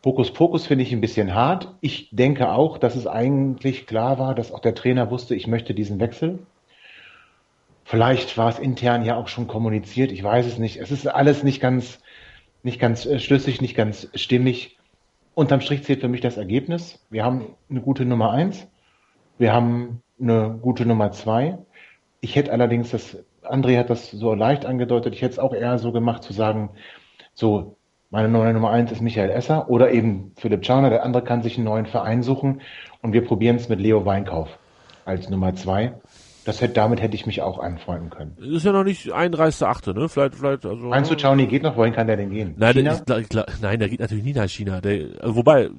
[0.06, 1.76] Hokus Pokus finde ich ein bisschen hart.
[1.82, 5.74] Ich denke auch, dass es eigentlich klar war, dass auch der Trainer wusste, ich möchte
[5.74, 6.40] diesen Wechsel.
[7.84, 10.78] Vielleicht war es intern ja auch schon kommuniziert, ich weiß es nicht.
[10.78, 12.00] Es ist alles nicht ganz,
[12.66, 14.78] nicht ganz äh, schlüssig, nicht ganz stimmig.
[15.36, 17.00] Unterm Strich zählt für mich das Ergebnis.
[17.10, 18.68] Wir haben eine gute Nummer eins,
[19.38, 21.60] wir haben eine gute Nummer zwei.
[22.22, 25.78] Ich hätte allerdings das, André hat das so leicht angedeutet, ich hätte es auch eher
[25.78, 26.72] so gemacht zu sagen,
[27.36, 27.76] so,
[28.10, 31.58] meine neue Nummer eins ist Michael Esser oder eben Philipp Czauner, der andere kann sich
[31.58, 32.62] einen neuen Verein suchen
[33.02, 34.58] und wir probieren es mit Leo Weinkauf
[35.04, 35.94] als Nummer zwei.
[36.46, 38.38] Das hätte, damit hätte ich mich auch anfreunden können.
[38.38, 40.08] Ist ja noch nicht 31.8., ne?
[40.08, 40.88] Vielleicht, vielleicht, also.
[40.88, 41.76] Meinst du, Chauni geht noch?
[41.76, 42.54] Wohin kann der denn gehen?
[42.58, 42.96] Nein, China?
[43.00, 44.80] Der, ich, ich, nein, der geht natürlich nie nach China.
[44.80, 45.72] Der, also wobei,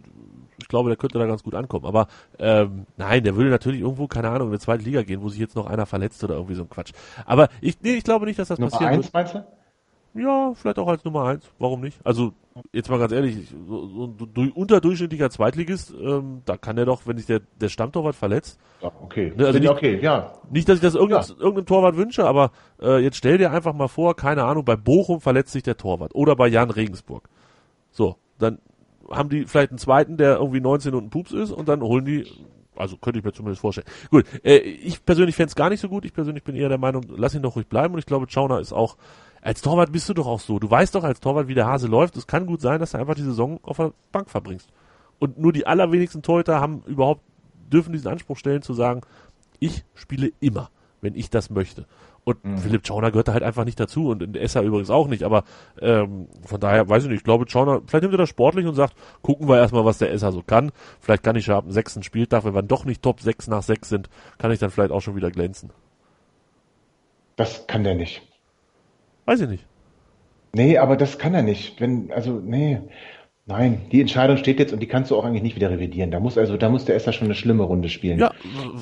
[0.59, 1.87] ich glaube, der könnte da ganz gut ankommen.
[1.87, 2.09] Aber
[2.41, 5.39] ähm, nein, der würde natürlich irgendwo, keine Ahnung, in eine zweite Liga gehen, wo sich
[5.39, 6.93] jetzt noch einer verletzt oder irgendwie so ein Quatsch.
[7.25, 8.91] Aber ich, nee, ich glaube nicht, dass das Nummer passiert.
[8.91, 9.45] Nummer eins, meinst du?
[10.17, 11.51] Ja, vielleicht auch als Nummer eins.
[11.59, 11.99] Warum nicht?
[12.05, 12.33] Also,
[12.73, 13.37] jetzt mal ganz ehrlich,
[13.69, 18.15] so, so ein unterdurchschnittlicher Zweitligist, ähm, da kann er doch, wenn sich der, der Stammtorwart
[18.15, 18.59] verletzt.
[18.83, 19.33] Ja, okay.
[19.37, 20.33] Ne, also nicht, okay, ja.
[20.51, 21.35] Nicht, dass ich das irgendein, ja.
[21.39, 22.51] irgendeinem Torwart wünsche, aber
[22.81, 26.15] äh, jetzt stell dir einfach mal vor, keine Ahnung, bei Bochum verletzt sich der Torwart
[26.15, 27.29] oder bei Jan Regensburg.
[27.91, 28.59] So, dann
[29.11, 32.05] haben die vielleicht einen zweiten, der irgendwie 19 und ein Pups ist und dann holen
[32.05, 32.27] die
[32.77, 33.87] Also könnte ich mir zumindest vorstellen.
[34.11, 36.05] Gut, äh, ich persönlich fände es gar nicht so gut.
[36.05, 37.95] Ich persönlich bin eher der Meinung, lass ihn doch ruhig bleiben.
[37.95, 38.97] Und ich glaube, Chauner ist auch,
[39.47, 40.59] als Torwart bist du doch auch so.
[40.59, 42.17] Du weißt doch als Torwart, wie der Hase läuft.
[42.17, 44.69] Es kann gut sein, dass du einfach die Saison auf der Bank verbringst.
[45.21, 47.23] Und nur die allerwenigsten Torhüter haben überhaupt,
[47.73, 49.03] dürfen diesen Anspruch stellen zu sagen,
[49.61, 51.87] ich spiele immer, wenn ich das möchte.
[52.25, 52.59] Und mhm.
[52.59, 55.23] Philipp Schauner gehört da halt einfach nicht dazu und in Esser übrigens auch nicht.
[55.23, 55.45] Aber
[55.81, 58.75] ähm, von daher weiß ich nicht, ich glaube Schauner, vielleicht nimmt er das sportlich und
[58.75, 60.73] sagt, gucken wir erstmal, was der Esser so kann.
[60.99, 63.63] Vielleicht kann ich ja ab dem sechsten Spieltag, wenn wir doch nicht Top 6 nach
[63.63, 65.71] 6 sind, kann ich dann vielleicht auch schon wieder glänzen.
[67.37, 68.23] Das kann der nicht.
[69.27, 69.67] Weiß ich nicht.
[70.55, 71.81] Nee, aber das kann er nicht.
[71.81, 72.81] Wenn, also, nee.
[73.49, 76.11] Nein, die Entscheidung steht jetzt und die kannst du auch eigentlich nicht wieder revidieren.
[76.11, 78.19] Da muss also, da muss der Esser schon eine schlimme Runde spielen.
[78.19, 78.33] Ja,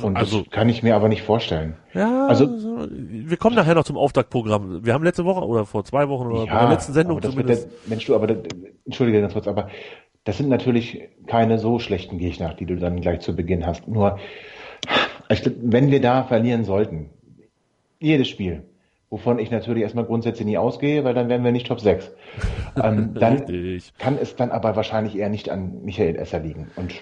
[0.00, 1.76] und also das kann ich mir aber nicht vorstellen.
[1.92, 2.48] Ja, also
[2.88, 4.82] wir kommen nachher noch zum Auftaktprogramm.
[4.82, 7.28] Wir haben letzte Woche oder vor zwei Wochen oder ja, bei der letzten Sendung aber
[7.28, 7.64] zumindest.
[7.64, 8.38] Der, Mensch, du, aber das,
[8.86, 9.68] entschuldige ganz kurz, aber
[10.24, 13.86] das sind natürlich keine so schlechten Gegner, die du dann gleich zu Beginn hast.
[13.86, 14.18] Nur,
[15.28, 17.10] wenn wir da verlieren sollten,
[18.00, 18.62] jedes Spiel,
[19.14, 22.10] wovon ich natürlich erstmal grundsätzlich nie ausgehe, weil dann wären wir nicht Top 6.
[22.82, 23.46] Ähm, dann
[23.96, 26.72] kann es dann aber wahrscheinlich eher nicht an Michael Esser liegen.
[26.74, 26.92] Und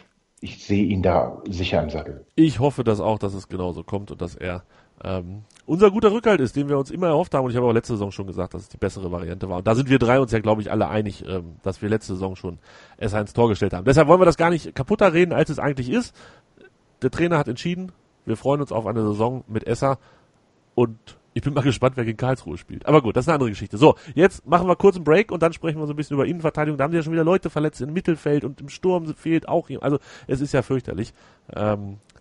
[0.42, 2.26] ich sehe ihn da sicher im Sattel.
[2.34, 4.62] Ich hoffe das auch, dass es genauso kommt und dass er
[5.02, 7.46] ähm, unser guter Rückhalt ist, den wir uns immer erhofft haben.
[7.46, 9.56] Und ich habe auch letzte Saison schon gesagt, dass es die bessere Variante war.
[9.56, 12.12] Und da sind wir drei uns ja, glaube ich, alle einig, ähm, dass wir letzte
[12.12, 12.58] Saison schon
[12.98, 13.86] Esser ins Tor gestellt haben.
[13.86, 16.14] Deshalb wollen wir das gar nicht kaputter reden, als es eigentlich ist.
[17.00, 17.90] Der Trainer hat entschieden,
[18.26, 19.98] wir freuen uns auf eine Saison mit Esser
[20.74, 20.98] und
[21.34, 22.86] ich bin mal gespannt, wer gegen Karlsruhe spielt.
[22.86, 23.78] Aber gut, das ist eine andere Geschichte.
[23.78, 26.26] So, jetzt machen wir kurz einen Break und dann sprechen wir so ein bisschen über
[26.26, 26.78] Innenverteidigung.
[26.78, 29.68] Da haben sie ja schon wieder Leute verletzt im Mittelfeld und im Sturm fehlt auch
[29.68, 29.84] jemand.
[29.84, 31.12] Also es ist ja fürchterlich.
[31.54, 31.98] Ähm,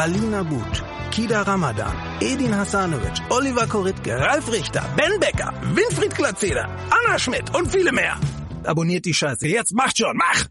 [0.00, 7.18] Alina But, Kida Ramadan, Edin Hasanovic, Oliver Koritke, Ralf Richter, Ben Becker, Winfried Glatzeder, Anna
[7.18, 8.18] Schmidt und viele mehr.
[8.64, 9.46] Abonniert die Scheiße.
[9.46, 10.46] Jetzt macht schon, mach!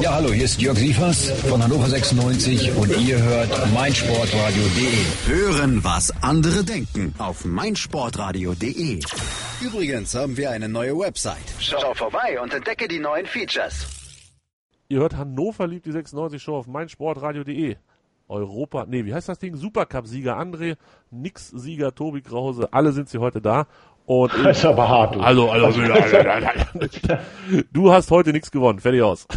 [0.00, 5.26] Ja, hallo, hier ist Jörg Sievers von Hannover 96 und ihr hört meinsportradio.de.
[5.26, 9.00] Hören, was andere denken auf meinsportradio.de.
[9.60, 11.38] Übrigens haben wir eine neue Website.
[11.58, 13.99] Schau vorbei und entdecke die neuen Features.
[14.90, 17.76] Ihr hört Hannover liebt die 96 Show auf meinsportradio.de.
[18.26, 19.54] Europa, nee, wie heißt das Ding?
[19.54, 20.76] Supercup-Sieger André,
[21.12, 23.68] Nix-Sieger Tobi Krause, alle sind sie heute da.
[24.04, 25.14] Und das ist aber hart.
[25.14, 25.20] Du.
[25.20, 25.80] Also, also,
[27.72, 29.28] du hast heute nichts gewonnen, fertig aus.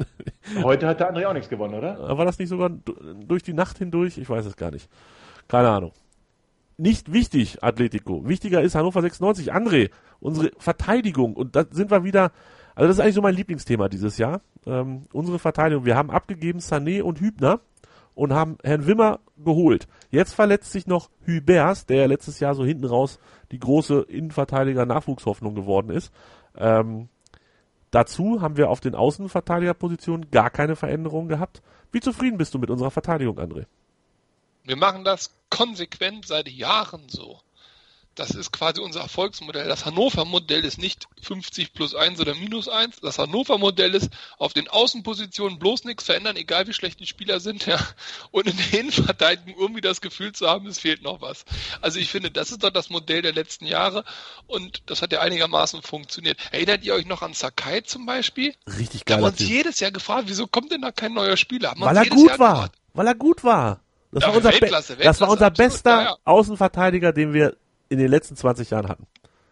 [0.62, 2.18] heute hat der André auch nichts gewonnen, oder?
[2.18, 4.18] War das nicht sogar durch die Nacht hindurch?
[4.18, 4.90] Ich weiß es gar nicht.
[5.48, 5.92] Keine Ahnung.
[6.76, 8.28] Nicht wichtig, Atletico.
[8.28, 9.54] Wichtiger ist Hannover 96.
[9.54, 11.34] André, unsere Verteidigung.
[11.36, 12.32] Und da sind wir wieder,
[12.74, 14.40] also das ist eigentlich so mein Lieblingsthema dieses Jahr.
[14.66, 15.84] Ähm, unsere Verteidigung.
[15.84, 17.60] Wir haben abgegeben Sané und Hübner
[18.14, 19.88] und haben Herrn Wimmer geholt.
[20.10, 23.18] Jetzt verletzt sich noch Hübers, der ja letztes Jahr so hinten raus
[23.50, 26.12] die große Innenverteidiger-Nachwuchshoffnung geworden ist.
[26.56, 27.08] Ähm,
[27.90, 31.62] dazu haben wir auf den Außenverteidigerpositionen gar keine Veränderungen gehabt.
[31.92, 33.66] Wie zufrieden bist du mit unserer Verteidigung, André?
[34.64, 37.40] Wir machen das konsequent seit Jahren so.
[38.14, 39.68] Das ist quasi unser Erfolgsmodell.
[39.68, 43.00] Das Hannover-Modell ist nicht 50 plus 1 oder minus 1.
[43.00, 47.66] Das Hannover-Modell ist auf den Außenpositionen bloß nichts verändern, egal wie schlecht die Spieler sind,
[47.66, 47.78] ja.
[48.30, 51.44] Und in der Innenverteidigung irgendwie das Gefühl zu haben, es fehlt noch was.
[51.80, 54.04] Also ich finde, das ist doch das Modell der letzten Jahre
[54.46, 56.38] und das hat ja einigermaßen funktioniert.
[56.50, 58.54] Erinnert ihr euch noch an Sakai zum Beispiel?
[58.66, 59.18] Richtig geil.
[59.18, 61.74] Da haben wir uns jedes Jahr gefragt, wieso kommt denn da kein neuer Spieler?
[61.78, 62.54] Weil er gut Jahr war.
[62.54, 62.74] Gefragt.
[62.92, 63.80] Weil er gut war.
[64.12, 66.16] Das, ja, war unser, Weltklasse, Weltklasse, das war unser absolut, bester ja, ja.
[66.24, 67.56] Außenverteidiger, den wir
[67.90, 69.06] in den letzten 20 Jahren hatten.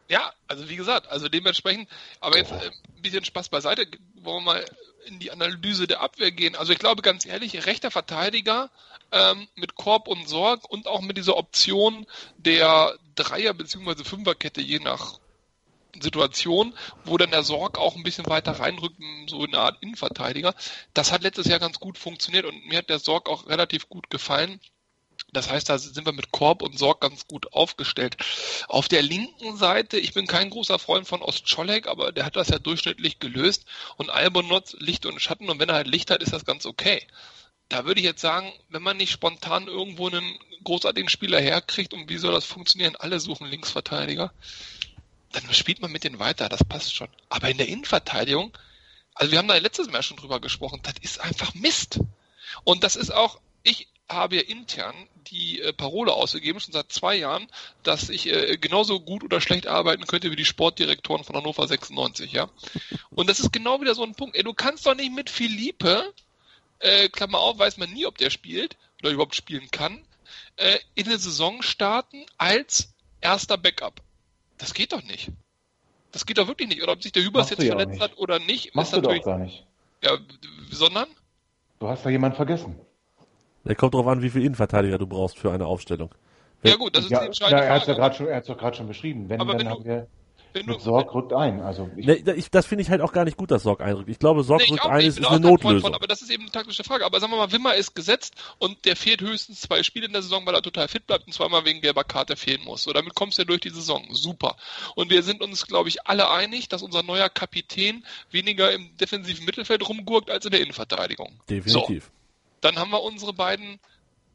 [0.09, 1.87] Ja, also wie gesagt, also dementsprechend,
[2.21, 3.87] aber jetzt äh, ein bisschen Spaß beiseite,
[4.23, 4.65] wollen wir mal
[5.07, 6.57] in die Analyse der Abwehr gehen.
[6.57, 8.71] Also ich glaube ganz ehrlich, rechter Verteidiger
[9.13, 12.07] ähm, mit Korb und Sorg und auch mit dieser Option
[12.39, 14.05] der Dreier- bzw.
[14.05, 15.19] Fünferkette je nach
[16.01, 16.75] Situation,
[17.05, 18.97] wo dann der Sorg auch ein bisschen weiter reinrückt,
[19.29, 20.55] so eine Art Innenverteidiger.
[20.95, 24.11] Das hat letztes Jahr ganz gut funktioniert und mir hat der Sorg auch relativ gut
[24.11, 24.61] gefallen.
[25.33, 28.17] Das heißt, da sind wir mit Korb und Sorg ganz gut aufgestellt.
[28.67, 32.49] Auf der linken Seite, ich bin kein großer Freund von Ostscholek, aber der hat das
[32.49, 33.67] ja durchschnittlich gelöst.
[33.97, 37.07] Und Albonot Licht und Schatten und wenn er halt Licht hat, ist das ganz okay.
[37.69, 42.09] Da würde ich jetzt sagen, wenn man nicht spontan irgendwo einen großartigen Spieler herkriegt und
[42.09, 42.97] wie soll das funktionieren?
[42.97, 44.33] Alle suchen Linksverteidiger.
[45.33, 47.09] Dann spielt man mit denen weiter, das passt schon.
[47.29, 48.57] Aber in der Innenverteidigung,
[49.15, 52.01] also wir haben da letztes Mal schon drüber gesprochen, das ist einfach Mist.
[52.65, 54.95] Und das ist auch, ich habe ja intern
[55.31, 57.47] die äh, Parole ausgegeben, schon seit zwei Jahren,
[57.83, 62.33] dass ich äh, genauso gut oder schlecht arbeiten könnte wie die Sportdirektoren von Hannover 96,
[62.33, 62.49] ja.
[63.11, 64.37] Und das ist genau wieder so ein Punkt.
[64.37, 66.13] Ey, du kannst doch nicht mit Philippe,
[66.79, 70.03] äh, Klammer auf, weiß man nie, ob der spielt oder überhaupt spielen kann,
[70.57, 74.01] äh, in eine Saison starten als erster Backup.
[74.57, 75.31] Das geht doch nicht.
[76.13, 76.83] Das geht doch wirklich nicht.
[76.83, 78.75] Oder ob sich der Hübers jetzt verletzt hat oder nicht.
[78.75, 79.67] Machst du doch gar nicht.
[80.03, 80.19] Ja,
[80.71, 81.09] sondern?
[81.81, 82.81] Du hast da jemanden vergessen.
[83.69, 86.11] Der kommt darauf an, wie viel Innenverteidiger du brauchst für eine Aufstellung.
[86.65, 88.03] ja gut, das ist ja, die entscheidende ja, er Frage.
[88.03, 89.29] hat ja schon, gerade schon beschrieben.
[89.29, 90.07] Wenn, Aber dann wenn haben du- wir
[90.55, 91.61] Wenn mit du, Sorg rückt ein.
[91.61, 94.09] Also ich, Ne, ich, das finde ich halt auch gar nicht gut, dass Sorg einrückt.
[94.09, 95.09] Ich glaube, Sorg ich rückt auch ein, nicht.
[95.09, 95.83] ist, ist eine Notlösung.
[95.83, 97.05] Von, aber das ist eben eine taktische Frage.
[97.05, 100.23] Aber sagen wir mal, Wimmer ist gesetzt und der fehlt höchstens zwei Spiele in der
[100.23, 102.85] Saison, weil er total fit bleibt und zweimal wegen gelber Karte fehlen muss.
[102.85, 104.03] So, damit kommst du ja durch die Saison.
[104.13, 104.57] Super.
[104.95, 109.45] Und wir sind uns, glaube ich, alle einig, dass unser neuer Kapitän weniger im defensiven
[109.45, 111.39] Mittelfeld rumgurkt als in der Innenverteidigung.
[111.51, 112.05] Definitiv.
[112.05, 112.11] So,
[112.61, 113.79] dann haben wir unsere beiden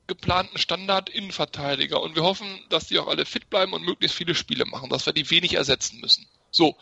[0.07, 4.65] geplanten Standard-Innenverteidiger und wir hoffen, dass die auch alle fit bleiben und möglichst viele Spiele
[4.65, 6.27] machen, dass wir die wenig ersetzen müssen.
[6.51, 6.75] So.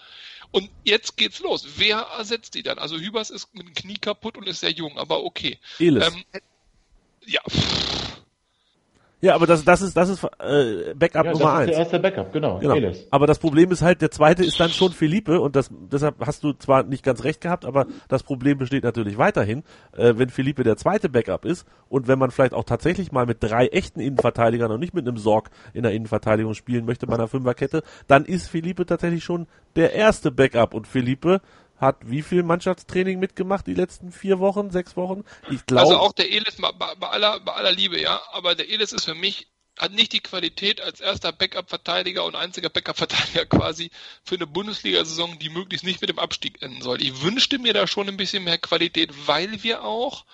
[0.52, 1.66] Und jetzt geht's los.
[1.78, 2.78] Wer ersetzt die dann?
[2.78, 5.60] Also Hübers ist mit dem Knie kaputt und ist sehr jung, aber okay.
[5.80, 6.08] Elis.
[6.08, 6.24] Ähm,
[7.26, 7.42] ja,
[9.22, 11.70] ja, aber das, das ist, das ist äh, Backup ja, das Nummer ist eins.
[11.70, 12.58] der erste Backup, genau.
[12.60, 12.76] Genau.
[12.76, 13.08] Elis.
[13.12, 16.44] Aber das Problem ist halt, der zweite ist dann schon Felipe und das, deshalb hast
[16.44, 19.64] du zwar nicht ganz recht gehabt, aber das Problem besteht natürlich weiterhin,
[19.96, 23.44] äh, wenn Felipe der zweite Backup ist und wenn man vielleicht auch tatsächlich mal mit
[23.44, 27.28] drei echten Innenverteidigern und nicht mit einem Sorg in der Innenverteidigung spielen möchte bei einer
[27.28, 31.42] Fünferkette, dann ist Felipe tatsächlich schon der erste Backup und Felipe
[31.82, 35.26] hat wie viel Mannschaftstraining mitgemacht die letzten vier Wochen, sechs Wochen?
[35.50, 38.70] Ich glaube, also auch der Elis, bei, bei, aller, bei aller Liebe, ja, aber der
[38.70, 39.48] Elis ist für mich,
[39.80, 43.90] hat nicht die Qualität als erster Backup-Verteidiger und einziger Backup-Verteidiger quasi
[44.24, 47.02] für eine Bundesliga-Saison, die möglichst nicht mit dem Abstieg enden soll.
[47.02, 50.26] Ich wünschte mir da schon ein bisschen mehr Qualität, weil wir auch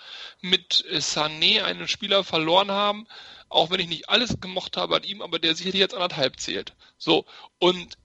[0.42, 3.08] mit Sané einen Spieler verloren haben,
[3.48, 6.74] auch wenn ich nicht alles gemocht habe an ihm, aber der sicherlich jetzt anderthalb zählt.
[6.98, 7.26] So,
[7.60, 7.98] und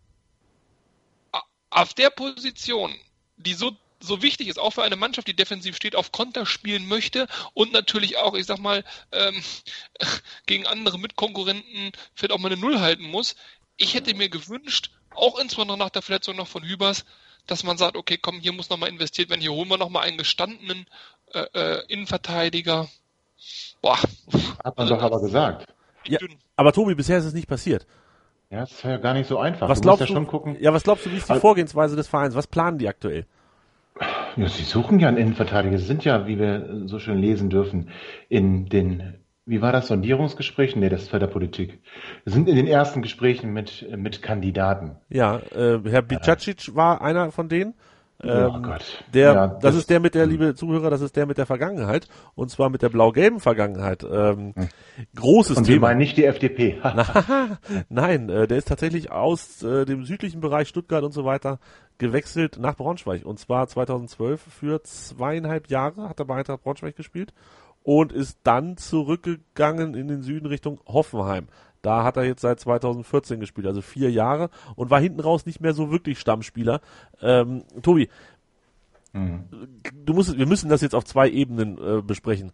[1.70, 2.94] auf der Position,
[3.42, 6.87] die so so wichtig ist, auch für eine Mannschaft, die defensiv steht, auf Konter spielen
[6.88, 9.42] möchte und natürlich auch, ich sag mal, ähm,
[10.46, 13.37] gegen andere Mitkonkurrenten vielleicht auch mal eine Null halten muss.
[13.76, 17.05] Ich hätte mir gewünscht, auch insbesondere nach der Verletzung noch von Hübers,
[17.46, 20.18] dass man sagt, okay, komm, hier muss nochmal investiert werden, hier holen wir nochmal einen
[20.18, 20.87] gestandenen
[21.33, 22.88] äh, äh, Innenverteidiger.
[23.81, 23.98] Boah.
[24.64, 25.72] Hat man doch aber gesagt.
[26.07, 26.18] ja,
[26.57, 27.87] aber Tobi, bisher ist es nicht passiert.
[28.52, 29.68] Ja, das ist ja gar nicht so einfach.
[29.68, 30.12] Was du glaubst ja du?
[30.12, 30.56] schon gucken.
[30.60, 32.34] Ja, was glaubst du, wie ist die Also- Vorgehensweise des Vereins?
[32.36, 33.24] Was planen die aktuell?
[34.36, 35.78] Ja, sie suchen ja einen Innenverteidiger.
[35.78, 37.88] Sie sind ja, wie wir so schön lesen dürfen,
[38.28, 39.14] in den,
[39.46, 40.80] wie war das, Sondierungsgesprächen?
[40.80, 41.80] Nee, das ist Förderpolitik.
[42.24, 44.96] Wir sind in den ersten Gesprächen mit, mit Kandidaten.
[45.08, 47.74] Ja, äh, Herr Bicacic war einer von denen.
[48.24, 49.04] Oh Ähm, Gott.
[49.12, 52.08] Der, Ja, das, ist der mit der, liebe Zuhörer, das ist der mit der Vergangenheit.
[52.35, 54.04] Und zwar mit der blau-gelben Vergangenheit.
[54.04, 54.54] Ähm,
[55.14, 55.88] Großes Und wir Thema.
[55.88, 56.80] meinen nicht die FDP.
[57.88, 61.58] Nein, äh, der ist tatsächlich aus äh, dem südlichen Bereich Stuttgart und so weiter
[61.98, 63.24] gewechselt nach Braunschweig.
[63.24, 67.32] Und zwar 2012 für zweieinhalb Jahre hat er bei Eintracht Braunschweig gespielt
[67.85, 71.48] und ist dann zurückgegangen in den Süden Richtung Hoffenheim.
[71.82, 75.60] Da hat er jetzt seit 2014 gespielt, also vier Jahre und war hinten raus nicht
[75.60, 76.80] mehr so wirklich Stammspieler.
[77.20, 78.08] Ähm, Tobi,
[79.14, 79.44] Hm.
[80.06, 82.52] du musst, wir müssen das jetzt auf zwei Ebenen äh, besprechen.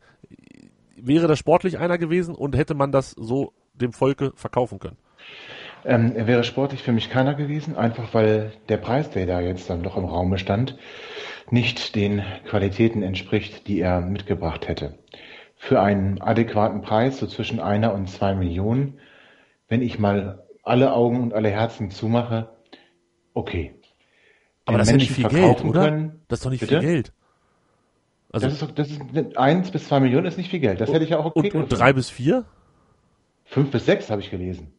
[0.97, 4.97] Wäre das sportlich einer gewesen und hätte man das so dem Volke verkaufen können?
[5.85, 9.71] Ähm, er wäre sportlich für mich keiner gewesen, einfach weil der Preis, der da jetzt
[9.71, 10.77] dann doch im Raume stand,
[11.51, 14.99] nicht den Qualitäten entspricht, die er mitgebracht hätte.
[15.57, 18.99] Für einen adäquaten Preis, so zwischen einer und zwei Millionen,
[19.69, 22.51] wenn ich mal alle Augen und alle Herzen zumache,
[23.35, 23.75] okay.
[24.65, 25.85] Aber Den das ist ja nicht Menschen viel Geld, oder?
[25.85, 26.81] können- das ist doch nicht Bitte?
[26.81, 27.13] viel Geld.
[28.31, 30.81] Also das ist, das ist eins bis zwei Millionen ist nicht viel Geld.
[30.83, 32.45] Das hätte ich ja auch okay und, und drei bis vier?
[33.47, 34.73] Fünf bis sechs habe ich gelesen.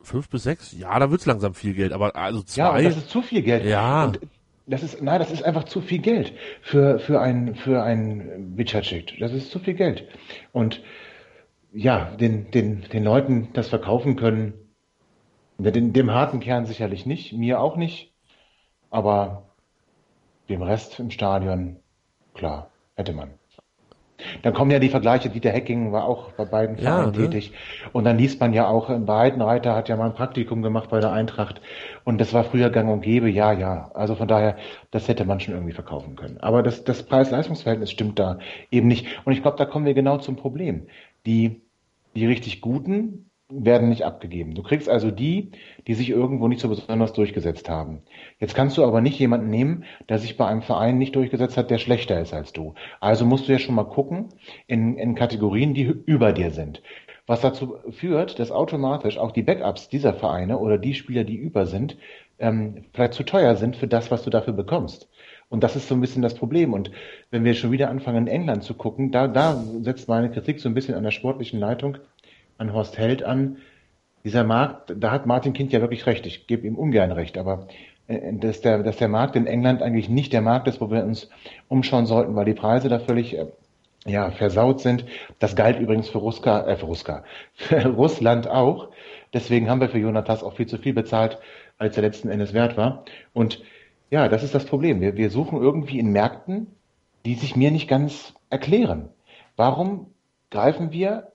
[0.00, 0.72] Fünf bis sechs?
[0.78, 2.82] Ja, da wird's langsam viel Geld, aber also Ja, und zwei.
[2.84, 3.64] das ist zu viel Geld.
[3.64, 4.04] Ja.
[4.04, 4.20] Und
[4.68, 9.18] das ist, nein, das ist einfach zu viel Geld für, für ein, für ein Bicacic.
[9.18, 10.06] Das ist zu viel Geld.
[10.52, 10.80] Und
[11.72, 14.54] ja, den, den, den Leuten das verkaufen können,
[15.58, 18.12] den, dem harten Kern sicherlich nicht, mir auch nicht.
[18.90, 19.48] Aber
[20.48, 21.76] dem Rest im Stadion,
[22.34, 23.30] klar, hätte man.
[24.42, 27.28] Dann kommen ja die Vergleiche, Dieter Hecking war auch bei beiden Vereinen ja, ne?
[27.30, 27.52] tätig.
[27.92, 31.12] Und dann liest man ja auch, Breitenreiter hat ja mal ein Praktikum gemacht bei der
[31.12, 31.60] Eintracht.
[32.04, 33.90] Und das war früher gang und gäbe, ja, ja.
[33.94, 34.56] Also von daher,
[34.90, 36.38] das hätte man schon irgendwie verkaufen können.
[36.40, 38.38] Aber das, das Preis-Leistungs-Verhältnis stimmt da
[38.72, 39.06] eben nicht.
[39.24, 40.88] Und ich glaube, da kommen wir genau zum Problem.
[41.28, 41.60] Die,
[42.16, 44.54] die richtig Guten, werden nicht abgegeben.
[44.54, 45.52] Du kriegst also die,
[45.86, 48.02] die sich irgendwo nicht so besonders durchgesetzt haben.
[48.38, 51.70] Jetzt kannst du aber nicht jemanden nehmen, der sich bei einem Verein nicht durchgesetzt hat,
[51.70, 52.74] der schlechter ist als du.
[53.00, 54.28] Also musst du ja schon mal gucken
[54.66, 56.82] in, in Kategorien, die über dir sind.
[57.26, 61.66] Was dazu führt, dass automatisch auch die Backups dieser Vereine oder die Spieler, die über
[61.66, 61.98] sind,
[62.38, 65.08] ähm, vielleicht zu teuer sind für das, was du dafür bekommst.
[65.48, 66.72] Und das ist so ein bisschen das Problem.
[66.72, 66.90] Und
[67.30, 70.68] wenn wir schon wieder anfangen, in England zu gucken, da, da setzt meine Kritik so
[70.68, 71.98] ein bisschen an der sportlichen Leitung
[72.58, 73.58] an Horst Held an.
[74.24, 76.26] Dieser Markt, da hat Martin Kind ja wirklich recht.
[76.26, 77.68] Ich gebe ihm ungern recht, aber
[78.08, 81.04] äh, dass der, dass der Markt in England eigentlich nicht der Markt ist, wo wir
[81.04, 81.30] uns
[81.68, 83.46] umschauen sollten, weil die Preise da völlig äh,
[84.04, 85.04] ja, versaut sind.
[85.38, 88.90] Das galt übrigens für Ruska, äh, für Ruska, für Russland auch.
[89.32, 91.38] Deswegen haben wir für Jonatas auch viel zu viel bezahlt,
[91.78, 93.04] als er letzten Endes wert war.
[93.32, 93.62] Und
[94.10, 95.00] ja, das ist das Problem.
[95.00, 96.68] Wir, wir suchen irgendwie in Märkten,
[97.24, 99.10] die sich mir nicht ganz erklären.
[99.56, 100.14] Warum
[100.50, 101.32] greifen wir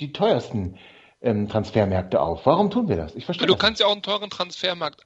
[0.00, 0.78] die teuersten
[1.20, 2.46] ähm, Transfermärkte auf.
[2.46, 3.14] Warum tun wir das?
[3.14, 3.46] Ich verstehe.
[3.46, 5.04] Du das kannst ja auch einen teuren Transfermarkt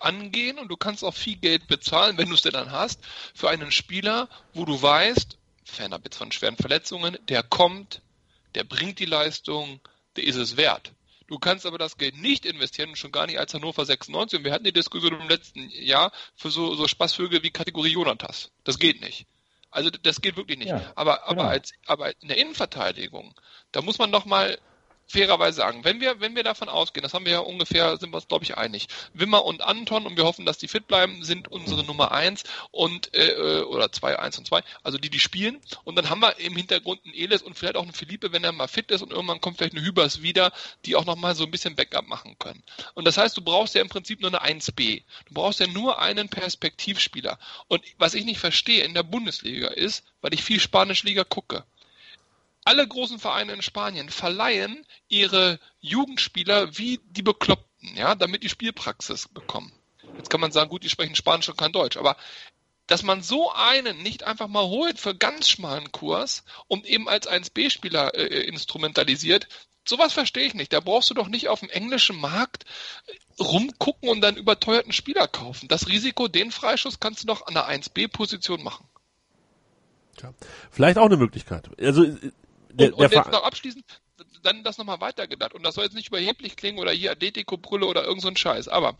[0.00, 3.00] angehen und du kannst auch viel Geld bezahlen, wenn du es denn dann hast,
[3.34, 8.02] für einen Spieler, wo du weißt, fernab jetzt von schweren Verletzungen, der kommt,
[8.56, 9.80] der bringt die Leistung,
[10.16, 10.92] der ist es wert.
[11.32, 14.38] Du kannst aber das Geld nicht investieren, schon gar nicht als Hannover 96.
[14.38, 18.50] Und wir hatten die Diskussion im letzten Jahr für so, so Spaßvögel wie Kategorie Jonatas.
[18.64, 19.26] Das geht nicht.
[19.70, 20.68] Also das geht wirklich nicht.
[20.68, 21.48] Ja, aber, aber, genau.
[21.48, 23.32] als, aber in der Innenverteidigung,
[23.72, 24.58] da muss man doch mal
[25.12, 28.16] fairerweise sagen, wenn wir, wenn wir davon ausgehen, das haben wir ja ungefähr, sind wir
[28.16, 28.88] uns, glaube ich, einig.
[29.12, 33.14] Wimmer und Anton, und wir hoffen, dass die fit bleiben, sind unsere Nummer eins und
[33.14, 35.60] äh, äh, oder zwei, eins und zwei, also die, die spielen.
[35.84, 38.52] Und dann haben wir im Hintergrund einen Elis und vielleicht auch einen Philippe, wenn er
[38.52, 40.50] mal fit ist und irgendwann kommt vielleicht eine Hübers wieder,
[40.86, 42.62] die auch nochmal so ein bisschen Backup machen können.
[42.94, 45.02] Und das heißt, du brauchst ja im Prinzip nur eine 1B.
[45.26, 47.38] Du brauchst ja nur einen Perspektivspieler.
[47.68, 51.64] Und was ich nicht verstehe in der Bundesliga ist, weil ich viel Spanisch-Liga gucke
[52.64, 59.28] alle großen Vereine in Spanien verleihen ihre Jugendspieler wie die Bekloppten, ja, damit die Spielpraxis
[59.28, 59.72] bekommen.
[60.16, 62.16] Jetzt kann man sagen, gut, die sprechen Spanisch und kein Deutsch, aber
[62.86, 67.28] dass man so einen nicht einfach mal holt für ganz schmalen Kurs und eben als
[67.28, 69.48] 1B-Spieler äh, äh, instrumentalisiert,
[69.84, 70.72] sowas verstehe ich nicht.
[70.72, 72.64] Da brauchst du doch nicht auf dem englischen Markt
[73.40, 75.68] rumgucken und dann überteuerten Spieler kaufen.
[75.68, 78.86] Das Risiko, den Freischuss kannst du doch an der 1B-Position machen.
[80.22, 80.34] Ja.
[80.70, 81.70] Vielleicht auch eine Möglichkeit.
[81.80, 82.04] Also
[82.76, 83.84] und, und jetzt noch abschließend,
[84.42, 85.54] dann das nochmal weitergedacht.
[85.54, 88.68] Und das soll jetzt nicht überheblich klingen oder hier Atletico-Brille oder irgend so ein Scheiß.
[88.68, 88.98] Aber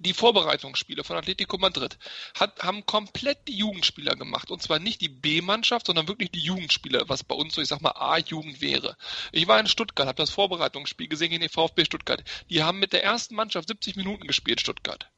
[0.00, 1.98] die Vorbereitungsspiele von Atletico Madrid
[2.38, 4.50] hat, haben komplett die Jugendspieler gemacht.
[4.50, 7.80] Und zwar nicht die B-Mannschaft, sondern wirklich die Jugendspieler, was bei uns so, ich sag
[7.80, 8.96] mal, A-Jugend wäre.
[9.30, 12.24] Ich war in Stuttgart, habe das Vorbereitungsspiel gesehen gegen den VfB Stuttgart.
[12.50, 15.08] Die haben mit der ersten Mannschaft 70 Minuten gespielt, Stuttgart.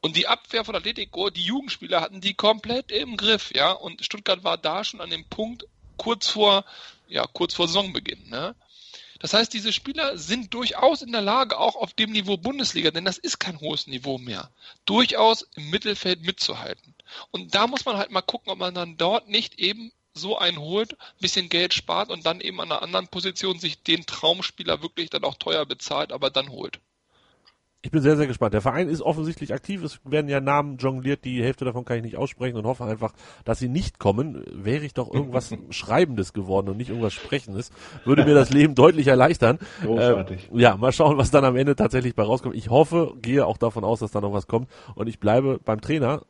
[0.00, 3.72] Und die Abwehr von Atletico, die Jugendspieler hatten die komplett im Griff, ja.
[3.72, 6.64] Und Stuttgart war da schon an dem Punkt, kurz vor
[7.08, 8.28] ja, kurz vor Saisonbeginn.
[8.28, 8.54] Ne?
[9.18, 13.04] Das heißt, diese Spieler sind durchaus in der Lage, auch auf dem Niveau Bundesliga, denn
[13.04, 14.50] das ist kein hohes Niveau mehr,
[14.84, 16.94] durchaus im Mittelfeld mitzuhalten.
[17.30, 20.58] Und da muss man halt mal gucken, ob man dann dort nicht eben so einen
[20.58, 24.82] holt, ein bisschen Geld spart und dann eben an einer anderen Position sich den Traumspieler
[24.82, 26.80] wirklich dann auch teuer bezahlt, aber dann holt.
[27.86, 28.52] Ich bin sehr, sehr gespannt.
[28.52, 29.84] Der Verein ist offensichtlich aktiv.
[29.84, 31.24] Es werden ja Namen jongliert.
[31.24, 33.12] Die Hälfte davon kann ich nicht aussprechen und hoffe einfach,
[33.44, 34.42] dass sie nicht kommen.
[34.52, 37.70] Wäre ich doch irgendwas Schreibendes geworden und nicht irgendwas Sprechendes,
[38.04, 39.60] würde mir das Leben deutlich erleichtern.
[39.84, 40.50] Großartig.
[40.52, 42.56] Äh, ja, mal schauen, was dann am Ende tatsächlich bei rauskommt.
[42.56, 44.68] Ich hoffe, gehe auch davon aus, dass da noch was kommt.
[44.96, 46.22] Und ich bleibe beim Trainer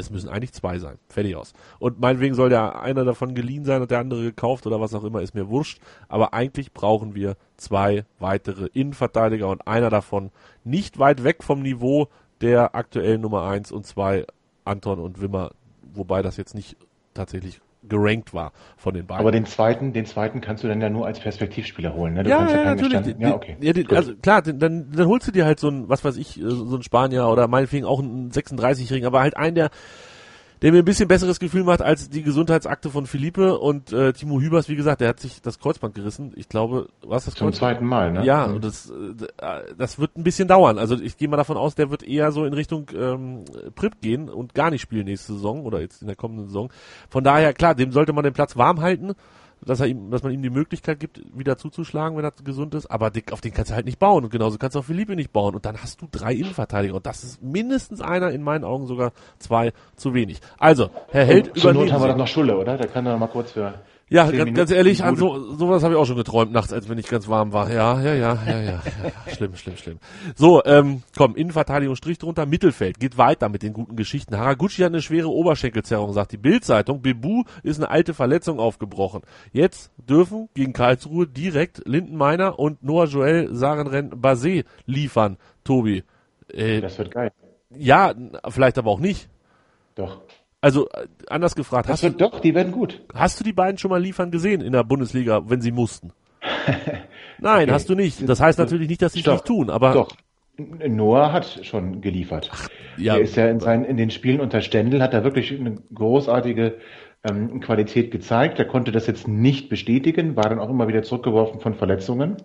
[0.00, 0.98] es müssen eigentlich zwei sein.
[1.08, 1.52] Fertig aus.
[1.78, 5.04] Und meinetwegen soll der einer davon geliehen sein und der andere gekauft oder was auch
[5.04, 5.80] immer, ist mir wurscht.
[6.08, 10.30] Aber eigentlich brauchen wir zwei weitere Innenverteidiger und einer davon
[10.64, 12.08] nicht weit weg vom Niveau
[12.40, 14.26] der aktuellen Nummer eins und zwei
[14.64, 15.50] Anton und Wimmer,
[15.94, 16.76] wobei das jetzt nicht
[17.14, 19.20] tatsächlich gerankt war von den beiden.
[19.20, 22.24] Aber den zweiten, den zweiten kannst du dann ja nur als Perspektivspieler holen, ne?
[22.24, 23.16] Du ja, ja, ja natürlich.
[23.18, 23.56] ja, okay.
[23.60, 26.16] Ja, den, also klar, den, dann, dann holst du dir halt so ein, was weiß
[26.16, 29.70] ich, so ein Spanier oder meinetwegen auch einen 36-Jährigen, aber halt einen, der
[30.62, 34.40] der mir ein bisschen besseres Gefühl macht als die Gesundheitsakte von Philippe und äh, Timo
[34.40, 36.32] Hübers, wie gesagt, der hat sich das Kreuzband gerissen.
[36.36, 37.56] Ich glaube, was das Zum Kreuzband?
[37.56, 38.24] zweiten Mal, ne?
[38.24, 38.56] Ja, mhm.
[38.56, 40.78] und das, äh, das wird ein bisschen dauern.
[40.78, 44.28] Also ich gehe mal davon aus, der wird eher so in Richtung ähm, Prip gehen
[44.28, 46.70] und gar nicht spielen nächste Saison oder jetzt in der kommenden Saison.
[47.08, 49.14] Von daher, klar, dem sollte man den Platz warm halten.
[49.64, 52.86] Dass er ihm, dass man ihm die Möglichkeit gibt, wieder zuzuschlagen, wenn er gesund ist,
[52.86, 54.24] aber auf den kannst du halt nicht bauen.
[54.24, 55.54] Und genauso kannst du auf Philippe nicht bauen.
[55.54, 56.94] Und dann hast du drei Innenverteidiger.
[56.94, 60.40] Und das ist mindestens einer, in meinen Augen sogar zwei zu wenig.
[60.58, 62.76] Also, Herr Held, Zur Not haben wir doch noch Schulle, oder?
[62.76, 63.74] Der kann noch mal kurz für
[64.10, 66.98] ja, ganz, ganz ehrlich, an so, sowas habe ich auch schon geträumt nachts, als wenn
[66.98, 67.70] ich ganz warm war.
[67.70, 69.32] Ja, ja, ja, ja, ja, ja, ja.
[69.32, 69.98] schlimm, schlimm, schlimm.
[70.34, 74.36] So, ähm, komm, Innenverteidigung Strich drunter, Mittelfeld, geht weiter mit den guten Geschichten.
[74.36, 77.02] Haraguchi hat eine schwere Oberschenkelzerrung, sagt die Bildzeitung.
[77.02, 79.22] Bebu ist eine alte Verletzung aufgebrochen.
[79.52, 86.02] Jetzt dürfen gegen Karlsruhe direkt Lindenmeiner und Noah Joel Sarenren Basé liefern, Tobi.
[86.52, 87.30] Äh, das wird geil.
[87.70, 88.12] Ja,
[88.48, 89.28] vielleicht aber auch nicht.
[89.94, 90.20] Doch.
[90.60, 93.00] Also äh, anders gefragt, hast du, doch, die werden gut.
[93.14, 96.12] Hast du die beiden schon mal liefern gesehen in der Bundesliga, wenn sie mussten?
[97.38, 97.72] Nein, okay.
[97.72, 98.28] hast du nicht.
[98.28, 100.16] Das heißt natürlich nicht, dass sie es nicht tun, aber doch.
[100.86, 102.50] Noah hat schon geliefert.
[102.52, 103.14] Ach, ja.
[103.14, 106.74] Er ist ja in, seinen, in den Spielen unter Stendel, hat er wirklich eine großartige
[107.24, 108.58] ähm, Qualität gezeigt.
[108.58, 112.36] Er konnte das jetzt nicht bestätigen, war dann auch immer wieder zurückgeworfen von Verletzungen.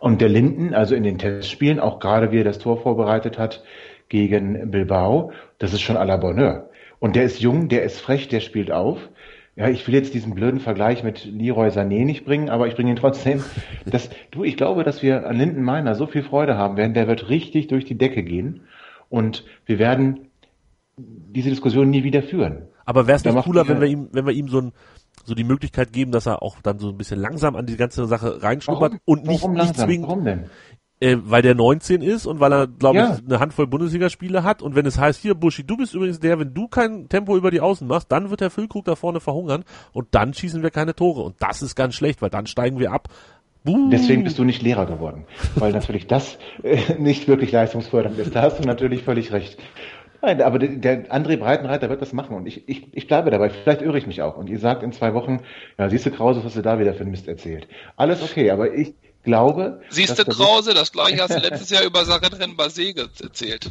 [0.00, 3.62] Und der Linden, also in den Testspielen, auch gerade wie er das Tor vorbereitet hat
[4.08, 6.68] gegen Bilbao, das ist schon à la Bonheur.
[7.02, 8.96] Und der ist jung, der ist frech, der spielt auf.
[9.56, 12.92] Ja, ich will jetzt diesen blöden Vergleich mit Leroy Sané nicht bringen, aber ich bringe
[12.92, 13.42] ihn trotzdem.
[13.84, 17.08] Das, du, ich glaube, dass wir an Linden Meiner so viel Freude haben werden, der
[17.08, 18.60] wird richtig durch die Decke gehen
[19.08, 20.28] und wir werden
[20.96, 22.68] diese Diskussion nie wieder führen.
[22.84, 24.72] Aber wäre es nicht cooler, wenn wir ihm, wenn wir ihm so ein,
[25.24, 28.06] so die Möglichkeit geben, dass er auch dann so ein bisschen langsam an die ganze
[28.06, 30.06] Sache reinschnuppert und nicht, Warum nicht zwingend.
[30.06, 30.44] Warum denn?
[31.02, 33.14] Äh, weil der 19 ist und weil er, glaube ja.
[33.14, 34.62] ich, eine Handvoll Bundesligaspiele hat.
[34.62, 37.50] Und wenn es heißt, hier, Buschi, du bist übrigens der, wenn du kein Tempo über
[37.50, 40.94] die Außen machst, dann wird der Füllkrug da vorne verhungern und dann schießen wir keine
[40.94, 41.22] Tore.
[41.22, 43.08] Und das ist ganz schlecht, weil dann steigen wir ab.
[43.64, 43.90] Buh.
[43.90, 45.24] Deswegen bist du nicht Lehrer geworden,
[45.56, 48.34] weil natürlich das äh, nicht wirklich leistungsfördernd ist.
[48.34, 49.58] Da hast du natürlich völlig recht.
[50.20, 53.50] Nein, aber der, der André Breitenreiter wird das machen und ich, ich, ich bleibe dabei.
[53.50, 54.36] Vielleicht irre ich mich auch.
[54.36, 55.40] Und ihr sagt in zwei Wochen,
[55.78, 57.66] ja, siehst du Krause, was du da wieder für ein Mist erzählt.
[57.96, 59.80] Alles okay, aber ich, glaube.
[59.90, 63.70] Siehst du, Krause, das gleiche hast du letztes Jahr über Sarenren Basé erzählt.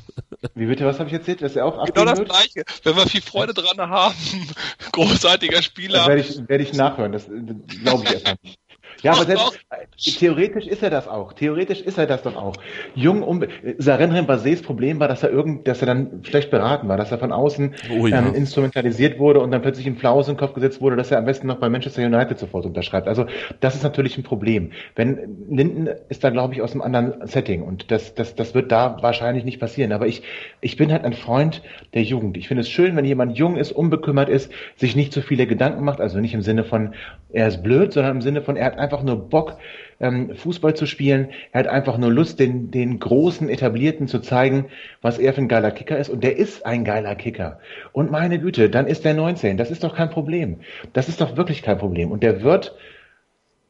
[0.55, 1.41] Wie bitte, was habe ich erzählt?
[1.41, 2.29] Dass er auch Genau das wird?
[2.29, 2.63] gleiche.
[2.83, 4.15] Wenn wir viel Freude dran haben,
[4.91, 6.07] großartiger Spieler.
[6.07, 8.59] Werde ich, werde ich nachhören, das glaube ich erstmal nicht.
[9.03, 9.59] Ja, aber selbst,
[10.19, 11.33] theoretisch ist er das auch.
[11.33, 12.55] Theoretisch ist er das doch auch.
[12.93, 13.43] Jung, um,
[13.77, 17.17] Sarenren Basés Problem war, dass er irgend, dass er dann schlecht beraten war, dass er
[17.17, 18.19] von außen oh, ja.
[18.19, 21.17] ähm, instrumentalisiert wurde und dann plötzlich im Flaus in den Kopf gesetzt wurde, dass er
[21.17, 23.07] am besten noch bei Manchester United sofort unterschreibt.
[23.07, 23.25] Also,
[23.59, 24.71] das ist natürlich ein Problem.
[24.95, 28.71] Wenn, Linden ist da, glaube ich, aus einem anderen Setting und das, das, das wird
[28.71, 29.91] da wahrscheinlich nicht passieren.
[29.91, 30.23] Aber ich,
[30.61, 31.61] ich bin halt ein Freund
[31.93, 32.37] der Jugend.
[32.37, 35.83] Ich finde es schön, wenn jemand jung ist, unbekümmert ist, sich nicht so viele Gedanken
[35.83, 36.93] macht, also nicht im Sinne von,
[37.31, 39.57] er ist blöd, sondern im Sinne von, er hat einfach einfach nur Bock,
[39.99, 41.29] ähm, Fußball zu spielen.
[41.51, 44.65] Er hat einfach nur Lust, den, den großen Etablierten zu zeigen,
[45.01, 46.09] was er für ein geiler Kicker ist.
[46.09, 47.59] Und der ist ein geiler Kicker.
[47.93, 49.57] Und meine Güte, dann ist der 19.
[49.57, 50.59] Das ist doch kein Problem.
[50.93, 52.11] Das ist doch wirklich kein Problem.
[52.11, 52.75] Und der wird,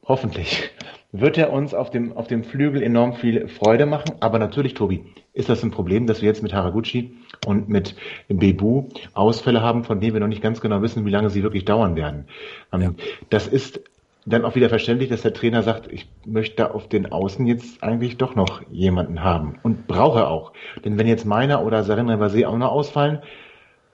[0.03, 0.71] hoffentlich,
[1.11, 4.15] wird er uns auf dem, auf dem Flügel enorm viel Freude machen.
[4.21, 5.03] Aber natürlich, Tobi,
[5.33, 7.13] ist das ein Problem, dass wir jetzt mit Haraguchi
[7.45, 7.95] und mit
[8.29, 11.65] Bebu Ausfälle haben, von denen wir noch nicht ganz genau wissen, wie lange sie wirklich
[11.65, 12.25] dauern werden.
[12.73, 12.93] Ähm, ja.
[13.29, 13.81] Das ist
[14.25, 18.17] dann auch wieder verständlich, dass der Trainer sagt, ich möchte auf den Außen jetzt eigentlich
[18.17, 20.53] doch noch jemanden haben und brauche auch.
[20.85, 23.19] Denn wenn jetzt meiner oder Sarin Rivasé auch noch ausfallen,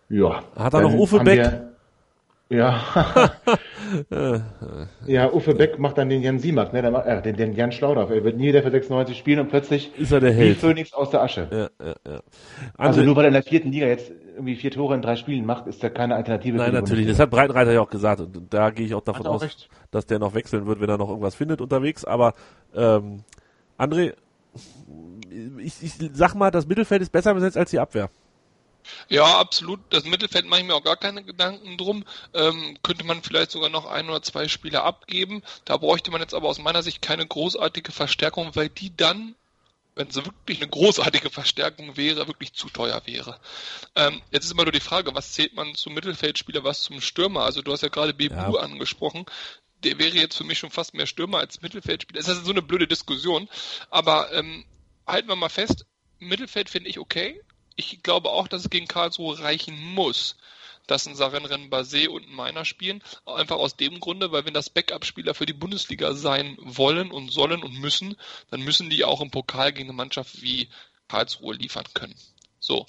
[0.09, 0.41] ja.
[0.55, 1.37] Hat er noch Uwe Beck?
[1.39, 1.69] Wir,
[2.57, 2.81] ja.
[5.05, 8.09] ja, Uffe Beck macht dann den Jan Simak, ne, macht, äh, den, den Jan Schlaudorf.
[8.09, 10.57] Er wird nie wieder für 96 spielen und plötzlich ist er der Held.
[10.57, 11.47] Phoenix aus der Asche.
[11.51, 12.21] Ja, ja, ja.
[12.77, 15.15] Also, also nur weil er in der vierten Liga jetzt irgendwie vier Tore in drei
[15.15, 16.57] Spielen macht, ist er keine Alternative.
[16.57, 17.07] Nein, natürlich.
[17.07, 18.21] Das hat Breitenreiter ja auch gesagt.
[18.21, 19.69] Und da gehe ich auch davon auch aus, recht.
[19.91, 22.05] dass der noch wechseln wird, wenn er noch irgendwas findet unterwegs.
[22.05, 22.33] Aber
[22.75, 23.23] ähm,
[23.77, 24.13] André,
[25.57, 28.09] ich, ich sag mal, das Mittelfeld ist besser besetzt als die Abwehr.
[29.09, 29.79] Ja, absolut.
[29.89, 32.05] Das Mittelfeld mache ich mir auch gar keine Gedanken drum.
[32.33, 35.41] Ähm, könnte man vielleicht sogar noch ein oder zwei Spieler abgeben.
[35.65, 39.35] Da bräuchte man jetzt aber aus meiner Sicht keine großartige Verstärkung, weil die dann,
[39.97, 43.39] wenn sie wirklich eine großartige Verstärkung wäre, wirklich zu teuer wäre.
[43.95, 47.43] Ähm, jetzt ist immer nur die Frage, was zählt man zum Mittelfeldspieler, was zum Stürmer?
[47.43, 48.61] Also du hast ja gerade Bebu ja.
[48.61, 49.25] angesprochen
[49.83, 52.19] der wäre jetzt für mich schon fast mehr Stürmer als Mittelfeldspieler.
[52.19, 53.47] Das ist so eine blöde Diskussion.
[53.91, 54.65] Aber ähm,
[55.05, 55.85] halten wir mal fest,
[56.17, 57.39] Mittelfeld finde ich okay
[57.77, 60.35] ich glaube auch, dass es gegen Karlsruhe reichen muss,
[60.87, 63.03] dass ein Sarenren Basé und ein Meiner spielen.
[63.25, 67.63] Einfach aus dem Grunde, weil wenn das Backup-Spieler für die Bundesliga sein wollen und sollen
[67.63, 68.15] und müssen,
[68.49, 70.69] dann müssen die auch im Pokal gegen eine Mannschaft wie
[71.07, 72.15] Karlsruhe liefern können.
[72.59, 72.85] So.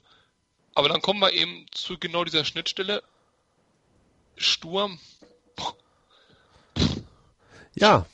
[0.75, 3.03] Aber dann kommen wir eben zu genau dieser Schnittstelle.
[4.37, 4.99] Sturm.
[7.75, 8.07] Ja.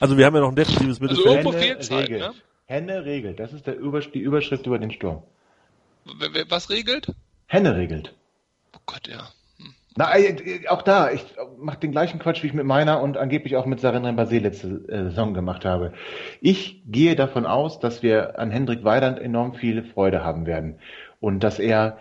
[0.00, 1.26] Also wir haben ja noch ein defensives Mittelfeld.
[1.26, 2.34] Also irgendwo fehlt halt, ne?
[2.66, 3.40] Henne regelt.
[3.40, 5.22] Das ist der Übersch die Überschrift über den Sturm.
[6.48, 7.08] Was regelt?
[7.46, 8.14] Henne regelt.
[8.88, 9.28] Gott, ja.
[9.58, 11.24] Hm, Na, äh, auch da, ich
[11.58, 14.68] mache den gleichen Quatsch, wie ich mit meiner und angeblich auch mit Sarin Basé letzte
[14.88, 15.92] äh, Saison gemacht habe.
[16.40, 20.78] Ich gehe davon aus, dass wir an Hendrik Weidand enorm viel Freude haben werden
[21.20, 21.98] und dass er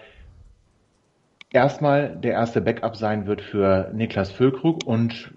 [1.51, 5.33] erstmal der erste Backup sein wird für Niklas Füllkrug und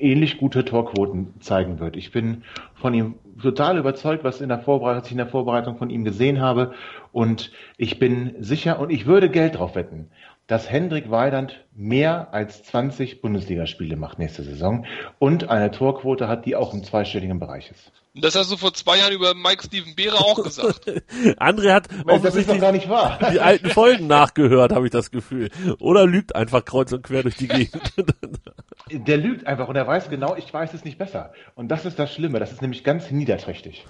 [0.00, 1.96] ähnlich gute Torquoten zeigen wird.
[1.96, 2.42] Ich bin
[2.74, 6.40] von ihm total überzeugt, was, in der was ich in der Vorbereitung von ihm gesehen
[6.40, 6.72] habe.
[7.12, 10.10] Und ich bin sicher und ich würde Geld drauf wetten,
[10.50, 14.84] dass Hendrik Weidand mehr als 20 Bundesligaspiele macht nächste Saison
[15.20, 17.92] und eine Torquote hat, die auch im zweistelligen Bereich ist.
[18.16, 20.88] Das hast du vor zwei Jahren über Mike Steven Behre auch gesagt.
[21.38, 23.20] André hat das ist doch gar nicht wahr.
[23.32, 25.50] die alten Folgen nachgehört, habe ich das Gefühl.
[25.78, 27.92] Oder lügt einfach kreuz und quer durch die Gegend.
[28.90, 31.32] Der lügt einfach und er weiß genau, ich weiß es nicht besser.
[31.54, 33.86] Und das ist das Schlimme, das ist nämlich ganz niederträchtig.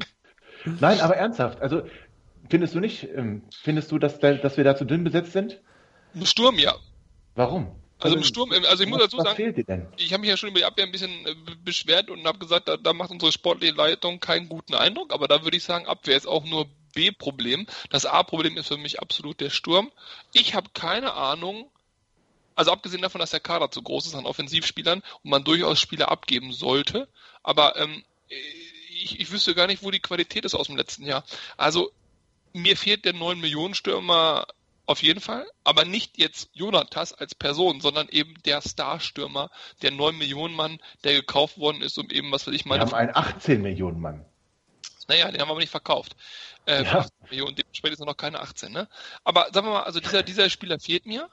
[0.78, 1.84] Nein, aber ernsthaft, also
[2.50, 5.62] findest du nicht, ähm, findest du, dass, dass wir da zu dünn besetzt sind?
[6.14, 6.76] Im Sturm, ja.
[7.34, 7.68] Warum?
[8.00, 9.54] Also im Sturm, also ich muss dazu sagen,
[9.98, 12.66] ich habe mich ja schon über die Abwehr ein bisschen äh, beschwert und habe gesagt,
[12.66, 16.16] da, da macht unsere sportliche Leitung keinen guten Eindruck, aber da würde ich sagen, Abwehr
[16.16, 17.66] ist auch nur B-Problem.
[17.90, 19.92] Das A-Problem ist für mich absolut der Sturm.
[20.32, 21.70] Ich habe keine Ahnung,
[22.54, 26.10] also abgesehen davon, dass der Kader zu groß ist an Offensivspielern und man durchaus Spieler
[26.10, 27.06] abgeben sollte,
[27.42, 28.02] aber ähm,
[28.88, 31.24] ich, ich wüsste gar nicht, wo die Qualität ist aus dem letzten Jahr.
[31.58, 31.92] Also
[32.52, 34.46] mir fehlt der 9 Millionen Stürmer
[34.90, 39.50] auf jeden Fall, aber nicht jetzt Jonatas als Person, sondern eben der Starstürmer,
[39.82, 42.82] der 9 Millionen Mann, der gekauft worden ist, um eben, was weiß ich, Wir meine.
[42.82, 44.24] haben einen 18 Millionen Mann.
[45.08, 46.16] Naja, den haben wir aber nicht verkauft.
[46.66, 46.98] Äh, Ja.
[47.00, 48.88] 18 Millionen, dementsprechend ist noch keine 18, ne?
[49.24, 51.28] Aber sagen wir mal, also dieser, dieser Spieler fehlt mir.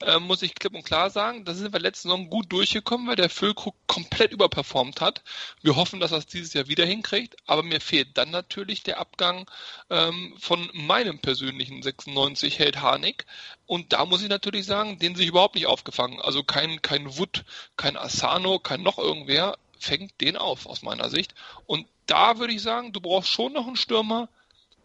[0.00, 1.44] Äh, muss ich klipp und klar sagen.
[1.44, 5.22] Da sind wir letzte Saison gut durchgekommen, weil der Füllkrug komplett überperformt hat.
[5.62, 7.36] Wir hoffen, dass er es dieses Jahr wieder hinkriegt.
[7.46, 9.48] Aber mir fehlt dann natürlich der Abgang
[9.90, 13.24] ähm, von meinem persönlichen 96 Held Harnik.
[13.66, 16.20] Und da muss ich natürlich sagen, den sich überhaupt nicht aufgefangen.
[16.20, 17.44] Also kein, kein Wood,
[17.76, 21.34] kein Asano, kein noch irgendwer fängt den auf, aus meiner Sicht.
[21.66, 24.28] Und da würde ich sagen, du brauchst schon noch einen Stürmer,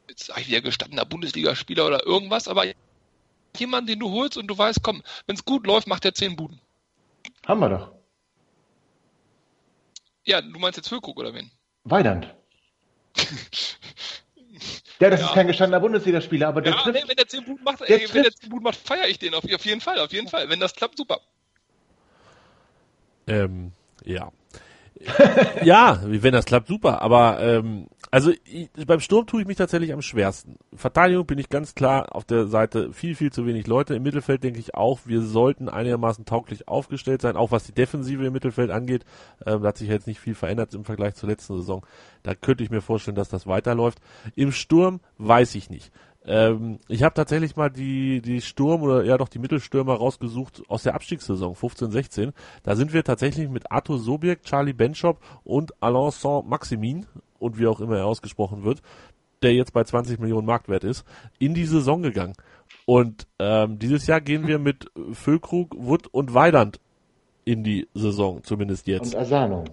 [0.08, 2.66] jetzt sag ich wieder gestandener Bundesligaspieler oder irgendwas, aber
[3.58, 6.36] jemand, den du holst und du weißt, komm, wenn es gut läuft, macht er 10
[6.36, 6.60] Buden.
[7.46, 7.92] Haben wir doch.
[10.26, 11.52] Ja, du meinst jetzt Füllkrug oder wen?
[11.84, 12.34] Weidand.
[15.02, 15.28] Ja, das Ja.
[15.28, 17.02] ist kein gestandener Bundesligaspieler, aber der Ja, trifft.
[17.02, 18.40] nee, wenn der 10 Buden macht, Der ey, wenn der trifft.
[18.42, 20.50] 10 Buden macht, feiere ich den auf, auf jeden Fall, auf jeden Fall.
[20.50, 21.22] Wenn das klappt, super.
[23.28, 23.72] Ähm,
[24.04, 24.30] ja.
[25.64, 27.02] ja, wenn das klappt, super.
[27.02, 30.58] Aber ähm, also ich, beim Sturm tue ich mich tatsächlich am schwersten.
[30.74, 33.96] Verteidigung bin ich ganz klar auf der Seite viel, viel zu wenig Leute.
[33.96, 38.26] Im Mittelfeld denke ich auch, wir sollten einigermaßen tauglich aufgestellt sein, auch was die Defensive
[38.26, 39.06] im Mittelfeld angeht.
[39.46, 41.86] Ähm, da hat sich jetzt nicht viel verändert im Vergleich zur letzten Saison.
[42.24, 44.00] Da könnte ich mir vorstellen, dass das weiterläuft.
[44.36, 45.92] Im Sturm weiß ich nicht.
[46.26, 50.84] Ähm, ich habe tatsächlich mal die, die Sturm oder ja doch die Mittelstürmer rausgesucht aus
[50.84, 52.34] der Abstiegssaison 15-16.
[52.64, 57.06] Da sind wir tatsächlich mit Arthur Sobiek, Charlie Benchop und Alain Saint-Maximin
[57.40, 58.82] und wie auch immer er ausgesprochen wird,
[59.42, 61.06] der jetzt bei 20 Millionen Marktwert ist,
[61.40, 62.34] in die Saison gegangen.
[62.86, 66.80] Und ähm, dieses Jahr gehen wir mit Füllkrug, Wood und Weidand
[67.46, 69.16] in die Saison, zumindest jetzt.
[69.16, 69.64] Und Asano.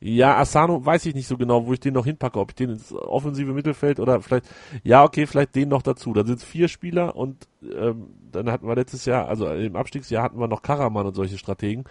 [0.00, 2.70] Ja, Asano weiß ich nicht so genau, wo ich den noch hinpacke, ob ich den
[2.70, 4.46] ins offensive Mittelfeld oder vielleicht,
[4.84, 6.12] ja, okay, vielleicht den noch dazu.
[6.12, 10.22] Da sind es vier Spieler und ähm, dann hatten wir letztes Jahr, also im Abstiegsjahr
[10.22, 11.84] hatten wir noch Karaman und solche Strategen.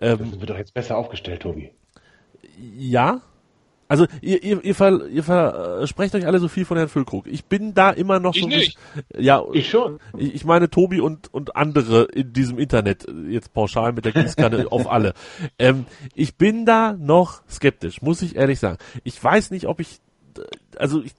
[0.00, 1.70] Ähm, sind wir doch jetzt besser aufgestellt, Tobi.
[2.58, 3.22] ja.
[3.94, 7.28] Also ihr, ihr, ihr, ver, ihr versprecht euch alle so viel von Herrn Füllkrug.
[7.28, 8.76] Ich bin da immer noch Ich so ein nicht.
[8.96, 10.00] bisschen- Ja, Ich schon.
[10.18, 14.66] ich ich meine Tobi und, und andere in diesem Internet, jetzt pauschal mit der Gießkanne
[14.72, 15.14] auf alle.
[15.60, 18.78] Ähm, ich bin da noch skeptisch, muss ich ehrlich sagen.
[19.04, 20.00] Ich weiß nicht, ob ich,
[20.76, 21.12] also ich,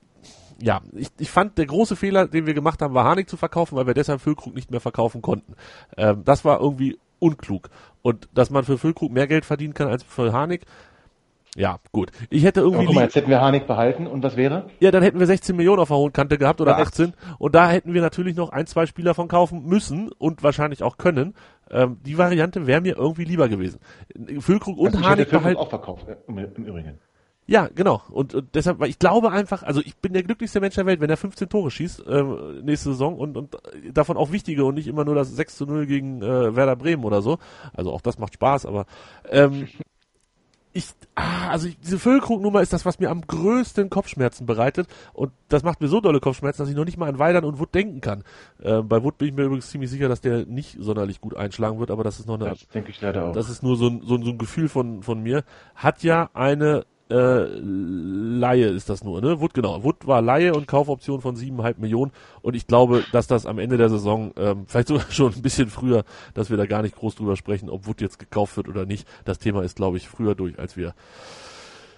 [0.62, 3.78] ja, ich, ich fand, der große Fehler, den wir gemacht haben, war Harnik zu verkaufen,
[3.78, 5.54] weil wir deshalb Füllkrug nicht mehr verkaufen konnten.
[5.96, 7.70] Ähm, das war irgendwie unklug.
[8.02, 10.66] Und dass man für Füllkrug mehr Geld verdienen kann als für Harnik,
[11.56, 12.12] ja, gut.
[12.30, 14.68] Ich hätte Aber irgendwie guck mal, jetzt hätten wir Harnik behalten und was wäre?
[14.80, 16.78] ja, dann hätten wir 16 Millionen auf der hohen Kante gehabt oder Ja.
[16.84, 20.84] 18 und da hätten wir natürlich noch ein, zwei Spieler von kaufen müssen und wahrscheinlich
[20.84, 21.34] auch können.
[21.72, 23.80] Ähm, die Variante wäre mir irgendwie lieber gewesen.
[24.40, 25.60] Füllkrug und Also Harnik Füllkrug behalten.
[25.60, 27.00] auch verkauft, äh, im, im Übrigen.
[27.48, 28.02] Ja, genau.
[28.10, 31.00] Und, und deshalb, weil ich glaube einfach, also ich bin der glücklichste Mensch der Welt,
[31.00, 33.56] wenn er 15 Tore schießt ähm, nächste Saison und, und
[33.94, 37.04] davon auch wichtige und nicht immer nur das 6 zu 0 gegen äh, Werder Bremen
[37.04, 37.38] oder so.
[37.74, 38.88] Also auch das macht Spaß, aber
[39.30, 39.68] ähm,
[40.76, 45.32] ich, ah, also ich, diese Füllkrugnummer ist das, was mir am größten Kopfschmerzen bereitet und
[45.48, 47.74] das macht mir so dolle Kopfschmerzen, dass ich noch nicht mal an Weidern und Wood
[47.74, 48.26] denken kann.
[48.62, 51.80] Äh, bei Wood bin ich mir übrigens ziemlich sicher, dass der nicht sonderlich gut einschlagen
[51.80, 53.32] wird, aber das ist noch eine Das denke ich leider auch.
[53.32, 55.46] das ist nur so ein, so ein, so ein Gefühl von, von mir,
[55.76, 59.40] hat ja eine äh, Laie ist das nur, ne?
[59.40, 59.84] Wood, genau.
[59.84, 62.12] Wood war Laie und Kaufoption von siebeneinhalb Millionen.
[62.42, 65.70] Und ich glaube, dass das am Ende der Saison, ähm, vielleicht sogar schon ein bisschen
[65.70, 66.04] früher,
[66.34, 69.08] dass wir da gar nicht groß drüber sprechen, ob Wood jetzt gekauft wird oder nicht.
[69.24, 70.96] Das Thema ist, glaube ich, früher durch, als wir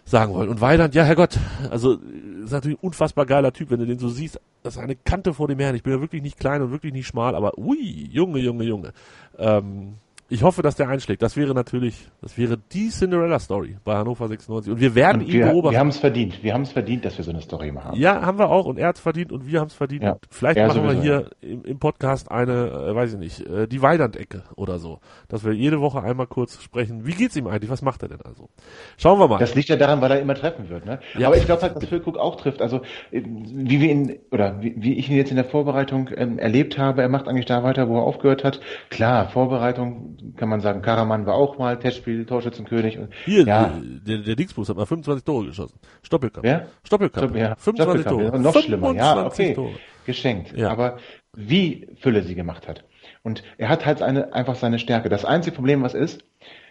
[0.03, 0.49] sagen wollen.
[0.49, 1.37] Und Weidand, ja, Herrgott,
[1.69, 1.99] also
[2.43, 4.39] ist natürlich ein unfassbar geiler Typ, wenn du den so siehst.
[4.63, 5.75] Das ist eine Kante vor dem Herrn.
[5.75, 8.93] Ich bin ja wirklich nicht klein und wirklich nicht schmal, aber ui, Junge, Junge, Junge.
[9.37, 9.95] Ähm,
[10.29, 11.21] ich hoffe, dass der einschlägt.
[11.21, 14.73] Das wäre natürlich, das wäre die Cinderella-Story bei Hannover 96.
[14.73, 15.73] Und wir werden und ihn beobachten.
[15.73, 16.43] Wir haben es verdient.
[16.43, 17.97] Wir haben es verdient, dass wir so eine Story machen.
[17.97, 18.65] Ja, haben wir auch.
[18.65, 20.03] Und er hat es verdient und wir haben es verdient.
[20.03, 20.17] Ja.
[20.29, 23.81] Vielleicht machen sowieso, wir hier im, im, Podcast eine, äh, weiß ich nicht, äh, die
[23.81, 24.99] Weidand-Ecke oder so.
[25.29, 27.05] Dass wir jede Woche einmal kurz sprechen.
[27.05, 27.69] Wie geht's ihm eigentlich?
[27.69, 28.49] Was macht er denn also?
[28.97, 29.39] Schauen wir mal.
[29.39, 30.85] Das liegt ja daran, weil er immer treffen wird.
[30.85, 30.99] Ne?
[31.17, 31.27] Ja.
[31.27, 32.61] Aber ich glaube halt, dass Füllkrug auch trifft.
[32.61, 36.37] Also äh, wie wir ihn, oder wie, wie ich ihn jetzt in der Vorbereitung ähm,
[36.37, 38.59] erlebt habe, er macht eigentlich da weiter, wo er aufgehört hat.
[38.89, 42.97] Klar, Vorbereitung kann man sagen, Karaman war auch mal Testspiel, Torschützenkönig.
[42.97, 43.71] Und, Hier, ja.
[43.81, 45.79] der, der Dingsbus hat mal 25 Tore geschossen.
[46.03, 46.43] Stoppelkamp.
[46.43, 46.67] Wer?
[46.83, 47.35] Stoppelkamp.
[47.35, 47.55] Ja.
[47.55, 48.23] 25 Tore.
[48.25, 48.93] Ja, noch schlimmer.
[48.93, 49.53] Ja, okay.
[49.53, 49.73] Tore.
[50.05, 50.55] Geschenkt.
[50.55, 50.69] Ja.
[50.69, 50.97] Aber
[51.35, 52.83] wie Fülle sie gemacht hat.
[53.23, 55.09] Und er hat halt eine, einfach seine Stärke.
[55.09, 56.23] Das einzige Problem, was ist,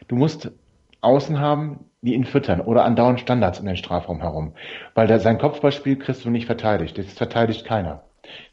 [0.09, 0.51] du musst
[1.01, 4.55] Außen haben, die ihn füttern oder andauernd Standards um den Strafraum herum.
[4.95, 6.97] Weil der, sein Kopfballspiel kriegst du nicht verteidigt.
[6.99, 8.05] Das verteidigt keiner.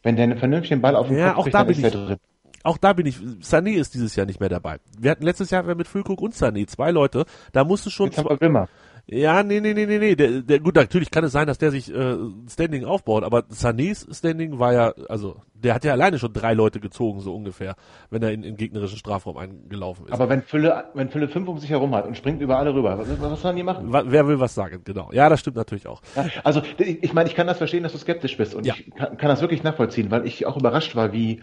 [0.03, 2.17] Wenn der einen vernünftigen Ball auf den ja, Kopf kriegt, dann ist er drin
[2.63, 4.79] auch da bin ich, Sané ist dieses Jahr nicht mehr dabei.
[4.97, 8.07] Wir hatten letztes Jahr mit Füllkrug und Sané zwei Leute, da musste schon...
[8.07, 8.67] Jetzt zwei, immer.
[9.05, 10.15] Ja, nee, nee, nee, nee, nee.
[10.15, 12.15] Der, der, gut, natürlich kann es sein, dass der sich äh,
[12.49, 16.79] Standing aufbaut, aber Sanés Standing war ja, also der hat ja alleine schon drei Leute
[16.79, 17.75] gezogen, so ungefähr,
[18.09, 20.13] wenn er in, in gegnerischen Strafraum eingelaufen ist.
[20.13, 22.97] Aber wenn Fülle, wenn Fülle fünf um sich herum hat und springt über alle rüber,
[22.97, 23.87] was, was sollen die machen?
[23.91, 25.09] Wer will was sagen, genau.
[25.11, 26.01] Ja, das stimmt natürlich auch.
[26.15, 28.73] Ja, also ich meine, ich kann das verstehen, dass du skeptisch bist und ja.
[28.73, 31.41] ich kann, kann das wirklich nachvollziehen, weil ich auch überrascht war, wie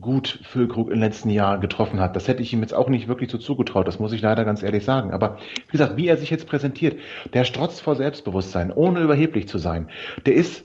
[0.00, 2.14] gut Füllkrug im letzten Jahr getroffen hat.
[2.14, 4.62] Das hätte ich ihm jetzt auch nicht wirklich so zugetraut, das muss ich leider ganz
[4.62, 5.12] ehrlich sagen.
[5.12, 6.98] Aber wie gesagt, wie er sich jetzt präsentiert,
[7.32, 9.88] der strotzt vor Selbstbewusstsein, ohne überheblich zu sein.
[10.26, 10.64] Der ist,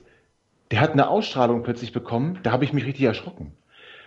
[0.70, 3.52] der hat eine Ausstrahlung plötzlich bekommen, da habe ich mich richtig erschrocken.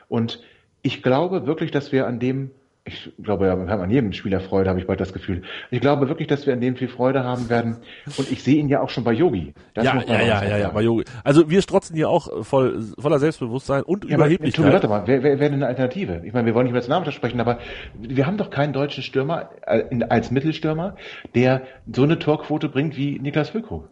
[0.07, 0.41] Und
[0.81, 2.51] ich glaube wirklich, dass wir an dem
[2.87, 5.43] ich glaube, wir haben an jedem Spieler Freude, habe ich bald das Gefühl.
[5.71, 7.77] Ich glaube wirklich, dass wir an dem viel Freude haben werden.
[8.17, 9.53] Und ich sehe ihn ja auch schon bei Yogi.
[9.73, 11.03] Das ja, ja, ja, ja, ja, bei Yogi.
[11.23, 14.65] Also wir strotzen hier auch voll, voller Selbstbewusstsein und ja, Überheblichkeit.
[14.65, 16.21] Aber, warte mal, wer, wer wäre denn eine Alternative?
[16.25, 17.59] Ich meine, wir wollen nicht über das Namen sprechen, aber
[17.99, 20.95] wir haben doch keinen deutschen Stürmer äh, als Mittelstürmer,
[21.35, 23.89] der so eine Torquote bringt wie Niklas Füllkrug.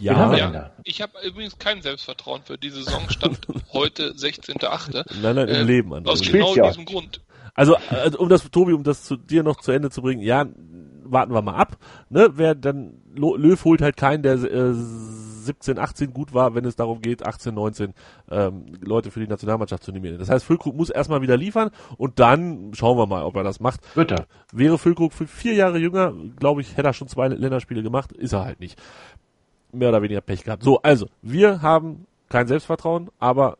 [0.00, 0.72] Ja, ja.
[0.84, 3.38] ich habe übrigens kein Selbstvertrauen für die Saison, stand
[3.72, 5.04] heute 16.8.
[5.22, 6.06] Nein, nein, im äh, Leben.
[6.06, 7.20] Aus genau diesem Grund.
[7.54, 10.46] Also, also um das, Tobi, um das zu dir noch zu Ende zu bringen, ja,
[11.04, 11.76] warten wir mal ab.
[12.10, 12.30] Ne?
[12.34, 17.00] Wer dann Löw holt halt keinen, der äh, 17, 18 gut war, wenn es darum
[17.00, 17.94] geht, 18, 19
[18.30, 20.18] ähm, Leute für die Nationalmannschaft zu nehmen.
[20.18, 23.60] Das heißt, Füllkrug muss erstmal wieder liefern und dann schauen wir mal, ob er das
[23.60, 23.80] macht.
[23.96, 24.26] Wird er.
[24.52, 28.32] Wäre Füllkrug für vier Jahre jünger, glaube ich, hätte er schon zwei Länderspiele gemacht, ist
[28.32, 28.80] er halt nicht.
[29.72, 30.62] Mehr oder weniger Pech gehabt.
[30.62, 33.58] So, also, wir haben kein Selbstvertrauen, aber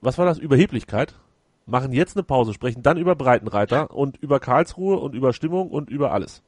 [0.00, 0.38] was war das?
[0.38, 1.14] Überheblichkeit?
[1.66, 5.90] Machen jetzt eine Pause, sprechen dann über Breitenreiter und über Karlsruhe und über Stimmung und
[5.90, 6.42] über alles.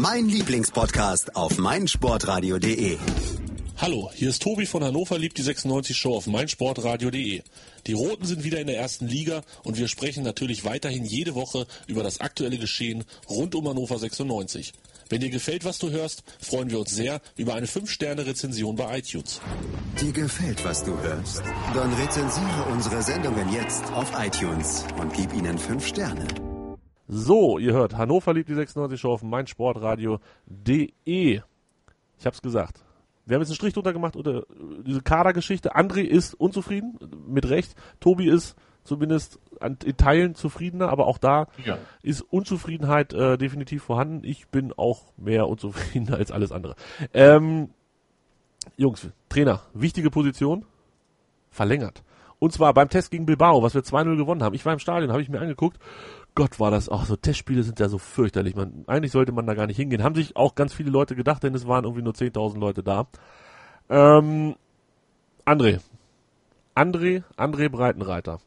[0.00, 2.98] Mein Lieblingspodcast auf meinsportradio.de.
[3.78, 7.42] Hallo, hier ist Tobi von Hannover liebt die 96 Show auf meinsportradio.de.
[7.88, 11.66] Die Roten sind wieder in der ersten Liga und wir sprechen natürlich weiterhin jede Woche
[11.88, 14.72] über das aktuelle Geschehen rund um Hannover 96.
[15.12, 19.42] Wenn dir gefällt, was du hörst, freuen wir uns sehr über eine 5-Sterne-Rezension bei iTunes.
[20.00, 21.42] Dir gefällt, was du hörst?
[21.74, 26.26] Dann rezensiere unsere Sendungen jetzt auf iTunes und gib ihnen 5 Sterne.
[27.08, 30.80] So, ihr hört, Hannover liebt die 96 Show auf meinsportradio.de.
[31.04, 31.42] Ich
[32.24, 32.82] hab's gesagt.
[33.26, 34.46] Wir haben jetzt einen Strich drunter gemacht unter
[34.82, 35.76] diese Kadergeschichte.
[35.76, 37.74] André ist unzufrieden, mit Recht.
[38.00, 41.78] Tobi ist zumindest an, in Teilen zufriedener, aber auch da ja.
[42.02, 44.24] ist Unzufriedenheit äh, definitiv vorhanden.
[44.24, 46.74] Ich bin auch mehr unzufrieden als alles andere.
[47.14, 47.70] Ähm,
[48.76, 50.64] Jungs, Trainer, wichtige Position,
[51.50, 52.02] verlängert.
[52.38, 54.54] Und zwar beim Test gegen Bilbao, was wir 2-0 gewonnen haben.
[54.54, 55.78] Ich war im Stadion, habe ich mir angeguckt.
[56.34, 57.14] Gott, war das auch so.
[57.14, 58.56] Testspiele sind ja so fürchterlich.
[58.56, 60.02] Man, eigentlich sollte man da gar nicht hingehen.
[60.02, 63.06] Haben sich auch ganz viele Leute gedacht, denn es waren irgendwie nur 10.000 Leute da.
[63.88, 64.56] Ähm,
[65.44, 65.80] André.
[66.74, 68.40] André, André Breitenreiter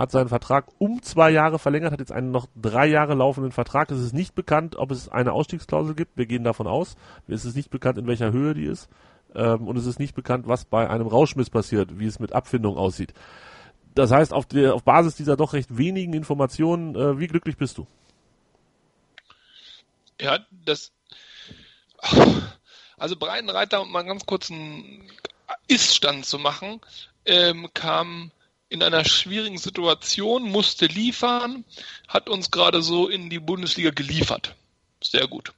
[0.00, 3.90] hat seinen Vertrag um zwei Jahre verlängert, hat jetzt einen noch drei Jahre laufenden Vertrag.
[3.90, 6.16] Es ist nicht bekannt, ob es eine Ausstiegsklausel gibt.
[6.16, 6.96] Wir gehen davon aus.
[7.28, 8.88] Es ist nicht bekannt, in welcher Höhe die ist.
[9.34, 12.78] Ähm, und es ist nicht bekannt, was bei einem Rauschmiss passiert, wie es mit Abfindung
[12.78, 13.12] aussieht.
[13.94, 17.76] Das heißt, auf, der, auf Basis dieser doch recht wenigen Informationen, äh, wie glücklich bist
[17.76, 17.86] du?
[20.18, 20.92] Ja, das.
[22.96, 25.10] Also Breitenreiter, um mal ganz kurz einen
[25.68, 26.80] Ist-Stand zu machen,
[27.26, 28.30] ähm, kam
[28.70, 31.64] in einer schwierigen Situation, musste liefern,
[32.08, 34.54] hat uns gerade so in die Bundesliga geliefert.
[35.02, 35.52] Sehr gut.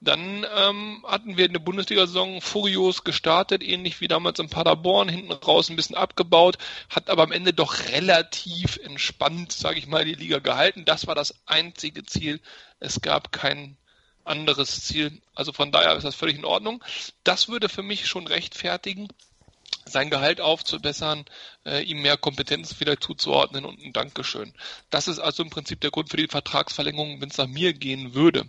[0.00, 5.70] Dann ähm, hatten wir eine Bundesliga-Saison furios gestartet, ähnlich wie damals in Paderborn, hinten raus
[5.70, 6.58] ein bisschen abgebaut,
[6.90, 10.84] hat aber am Ende doch relativ entspannt, sage ich mal, die Liga gehalten.
[10.84, 12.40] Das war das einzige Ziel.
[12.80, 13.76] Es gab kein
[14.24, 15.22] anderes Ziel.
[15.34, 16.82] Also von daher ist das völlig in Ordnung.
[17.24, 19.08] Das würde für mich schon rechtfertigen,
[19.84, 21.24] sein Gehalt aufzubessern,
[21.64, 24.52] äh, ihm mehr Kompetenz wieder zuzuordnen und ein Dankeschön.
[24.90, 28.14] Das ist also im Prinzip der Grund für die Vertragsverlängerung, wenn es nach mir gehen
[28.14, 28.48] würde.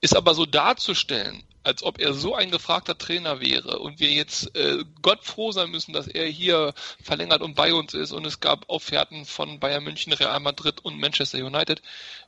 [0.00, 4.54] Ist aber so darzustellen, als ob er so ein gefragter Trainer wäre und wir jetzt
[4.56, 6.72] äh, Gott froh sein müssen, dass er hier
[7.02, 10.98] verlängert und bei uns ist und es gab Offerten von Bayern München, Real Madrid und
[10.98, 11.82] Manchester United,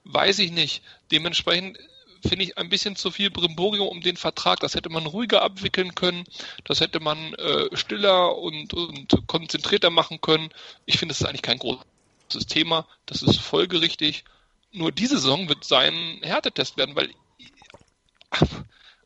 [0.04, 0.82] weiß ich nicht.
[1.10, 1.78] Dementsprechend
[2.26, 4.60] finde ich ein bisschen zu viel Brimborium um den Vertrag.
[4.60, 6.24] Das hätte man ruhiger abwickeln können.
[6.64, 10.50] Das hätte man äh, stiller und, und konzentrierter machen können.
[10.86, 12.86] Ich finde, es ist eigentlich kein großes Thema.
[13.06, 14.24] Das ist folgerichtig.
[14.72, 17.10] Nur diese Saison wird sein Härtetest werden, weil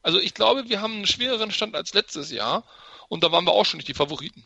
[0.03, 2.65] also ich glaube, wir haben einen schwereren Stand als letztes Jahr
[3.09, 4.45] und da waren wir auch schon nicht die Favoriten.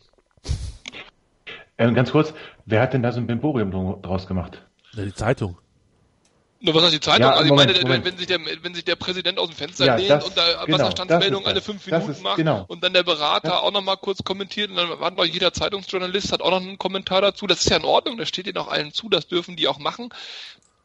[1.77, 2.33] Ähm, ganz kurz,
[2.65, 4.65] wer hat denn da so ein Bimborium draus gemacht?
[4.93, 5.57] Ja, die Zeitung.
[6.61, 7.21] Nur was heißt die Zeitung?
[7.21, 8.05] Ja, also ich Moment, meine, Moment.
[8.05, 10.65] Wenn, sich der, wenn sich der Präsident aus dem Fenster ja, lehnt das, und da
[10.65, 12.65] genau, Wasserstandsmeldung alle fünf Minuten ist, macht genau.
[12.67, 13.59] und dann der Berater ja.
[13.59, 17.21] auch nochmal kurz kommentiert und dann hat noch jeder Zeitungsjournalist hat auch noch einen Kommentar
[17.21, 17.47] dazu.
[17.47, 19.79] Das ist ja in Ordnung, das steht ihnen auch allen zu, das dürfen die auch
[19.79, 20.09] machen.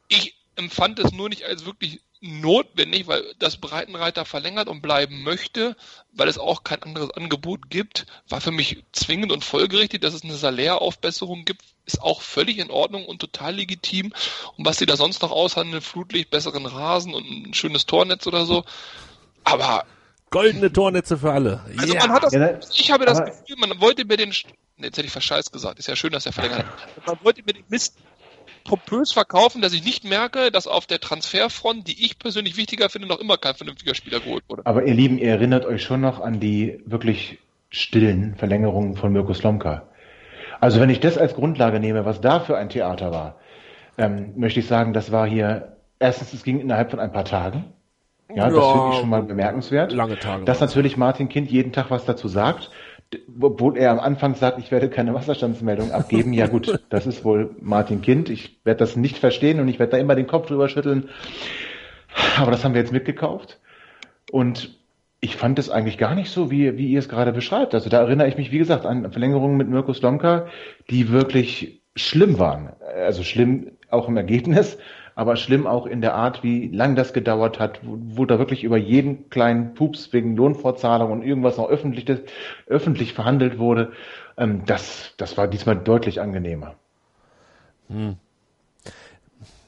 [0.06, 5.76] Ich empfand es nur nicht als wirklich notwendig, weil das Breitenreiter verlängert und bleiben möchte,
[6.12, 10.24] weil es auch kein anderes Angebot gibt, war für mich zwingend und folgerichtig, dass es
[10.24, 14.14] eine Saläraufbesserung gibt, ist auch völlig in Ordnung und total legitim.
[14.56, 18.46] Und was sie da sonst noch aushandeln, Flutlicht, besseren Rasen und ein schönes Tornetz oder
[18.46, 18.64] so.
[19.44, 19.84] Aber
[20.30, 21.62] goldene Tornetze für alle.
[21.76, 22.06] Also yeah.
[22.06, 25.52] man hat das, ich habe das Gefühl, man wollte mir den, jetzt hätte ich verscheiß
[25.52, 27.06] gesagt, ist ja schön, dass er verlängert hat.
[27.06, 27.98] Man wollte mir den Mist
[28.64, 33.06] pompös verkaufen, dass ich nicht merke, dass auf der Transferfront, die ich persönlich wichtiger finde,
[33.06, 34.62] noch immer kein vernünftiger Spieler geholt wurde.
[34.64, 37.38] Aber ihr Lieben, ihr erinnert euch schon noch an die wirklich
[37.68, 39.88] stillen Verlängerungen von Mirko Slomka.
[40.60, 43.36] Also wenn ich das als Grundlage nehme, was da für ein Theater war,
[43.98, 47.64] ähm, möchte ich sagen, das war hier, erstens, es ging innerhalb von ein paar Tagen.
[48.30, 49.92] Ja, ja das finde ich schon mal bemerkenswert.
[49.92, 50.44] Lange Tage.
[50.44, 52.70] Dass natürlich Martin Kind jeden Tag was dazu sagt
[53.40, 56.32] obwohl er am Anfang sagt, ich werde keine Wasserstandsmeldung abgeben.
[56.32, 58.28] Ja gut, das ist wohl Martin Kind.
[58.30, 61.08] Ich werde das nicht verstehen und ich werde da immer den Kopf drüber schütteln.
[62.38, 63.60] Aber das haben wir jetzt mitgekauft.
[64.30, 64.76] Und
[65.20, 67.74] ich fand es eigentlich gar nicht so, wie, wie ihr es gerade beschreibt.
[67.74, 70.46] Also da erinnere ich mich, wie gesagt, an Verlängerungen mit Mirko Slomka,
[70.90, 72.72] die wirklich schlimm waren.
[72.94, 74.76] Also schlimm auch im Ergebnis,
[75.14, 78.64] aber schlimm auch in der Art, wie lang das gedauert hat, wo, wo da wirklich
[78.64, 82.06] über jeden kleinen Pups wegen Lohnfortzahlung und irgendwas noch öffentlich,
[82.66, 83.92] öffentlich verhandelt wurde.
[84.36, 86.74] Ähm, das, das war diesmal deutlich angenehmer.
[87.88, 88.16] Hm.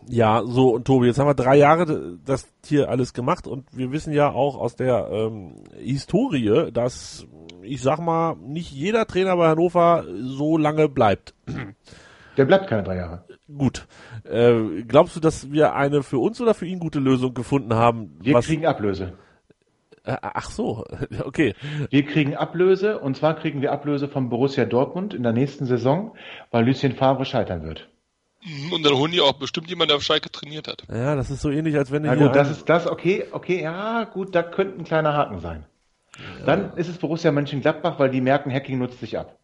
[0.09, 3.91] Ja, so und Tobi, jetzt haben wir drei Jahre das hier alles gemacht und wir
[3.91, 7.27] wissen ja auch aus der ähm, Historie, dass
[7.67, 11.35] ich sag mal, nicht jeder Trainer bei Hannover so lange bleibt.
[12.37, 13.25] Der bleibt keine drei Jahre.
[13.49, 13.87] Gut.
[14.25, 18.17] Äh, glaubst du, dass wir eine für uns oder für ihn gute Lösung gefunden haben?
[18.21, 19.15] Wir kriegen Ablöse.
[20.05, 20.85] Äh, ach so,
[21.25, 21.55] okay.
[21.91, 26.15] Wir kriegen Ablöse und zwar kriegen wir Ablöse von Borussia Dortmund in der nächsten Saison,
[26.51, 27.89] weil Lucien Favre scheitern wird.
[28.45, 30.85] Mhm, und dann holen die auch bestimmt jemanden, der auf Schalke trainiert hat.
[30.89, 34.05] Ja, das ist so ähnlich, als wenn Na gut, das ist das, okay, okay, ja,
[34.05, 35.67] gut, da könnte ein kleiner Haken sein.
[36.19, 36.47] Ja.
[36.47, 39.39] Dann ist es Borussia Mönchengladbach, weil die merken, Hacking nutzt sich ab.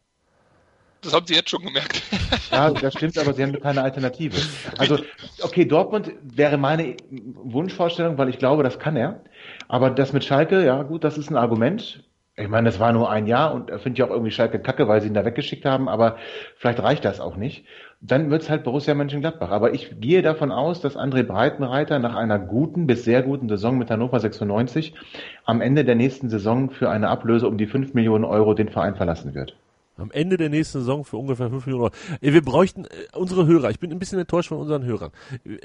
[1.03, 2.01] Das haben sie jetzt schon gemerkt.
[2.51, 4.37] Ja, das stimmt, aber sie haben keine Alternative.
[4.79, 4.99] Also,
[5.43, 9.21] okay, Dortmund wäre meine Wunschvorstellung, weil ich glaube, das kann er.
[9.69, 12.05] Aber das mit Schalke, ja gut, das ist ein Argument.
[12.37, 15.01] Ich meine, das war nur ein Jahr und findet ja auch irgendwie Schalke kacke, weil
[15.01, 16.17] sie ihn da weggeschickt haben, aber
[16.57, 17.65] vielleicht reicht das auch nicht.
[18.01, 19.51] Dann wird's halt Borussia Mönchengladbach.
[19.51, 23.77] Aber ich gehe davon aus, dass André Breitenreiter nach einer guten bis sehr guten Saison
[23.77, 24.95] mit Hannover 96
[25.45, 28.95] am Ende der nächsten Saison für eine Ablöse um die 5 Millionen Euro den Verein
[28.95, 29.57] verlassen wird.
[30.03, 31.95] Am Ende der nächsten Saison für ungefähr 5 Millionen Euro.
[32.21, 33.71] Wir bräuchten äh, unsere Hörer.
[33.71, 35.13] Ich bin ein bisschen enttäuscht von unseren Hörern.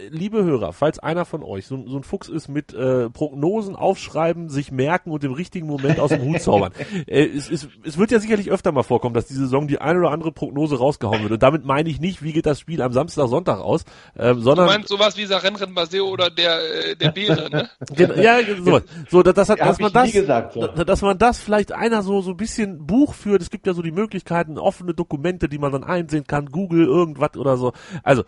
[0.10, 4.50] Liebe Hörer, falls einer von euch so, so ein Fuchs ist mit äh, Prognosen aufschreiben,
[4.50, 6.72] sich merken und im richtigen Moment aus dem Hut zaubern.
[7.08, 10.00] äh, es, es, es wird ja sicherlich öfter mal vorkommen, dass diese Saison die eine
[10.00, 11.32] oder andere Prognose rausgehauen wird.
[11.32, 13.86] Und damit meine ich nicht, wie geht das Spiel am Samstag, Sonntag aus,
[14.18, 14.68] ähm, sondern...
[14.68, 16.60] Du meinst sowas wie Sarenren Baseo oder der,
[16.90, 17.70] äh, der Bäre, ne?
[18.22, 18.84] ja, sowas.
[19.10, 20.68] So, dass, dass, dass man das, gesagt, so.
[20.68, 23.42] dass man das vielleicht einer so, so ein bisschen Buch führt.
[23.42, 26.86] Es gibt ja so die Möglichkeit, Möglichkeiten, offene Dokumente, die man dann einsehen kann, Google,
[26.86, 27.74] irgendwas oder so.
[28.04, 28.24] Also,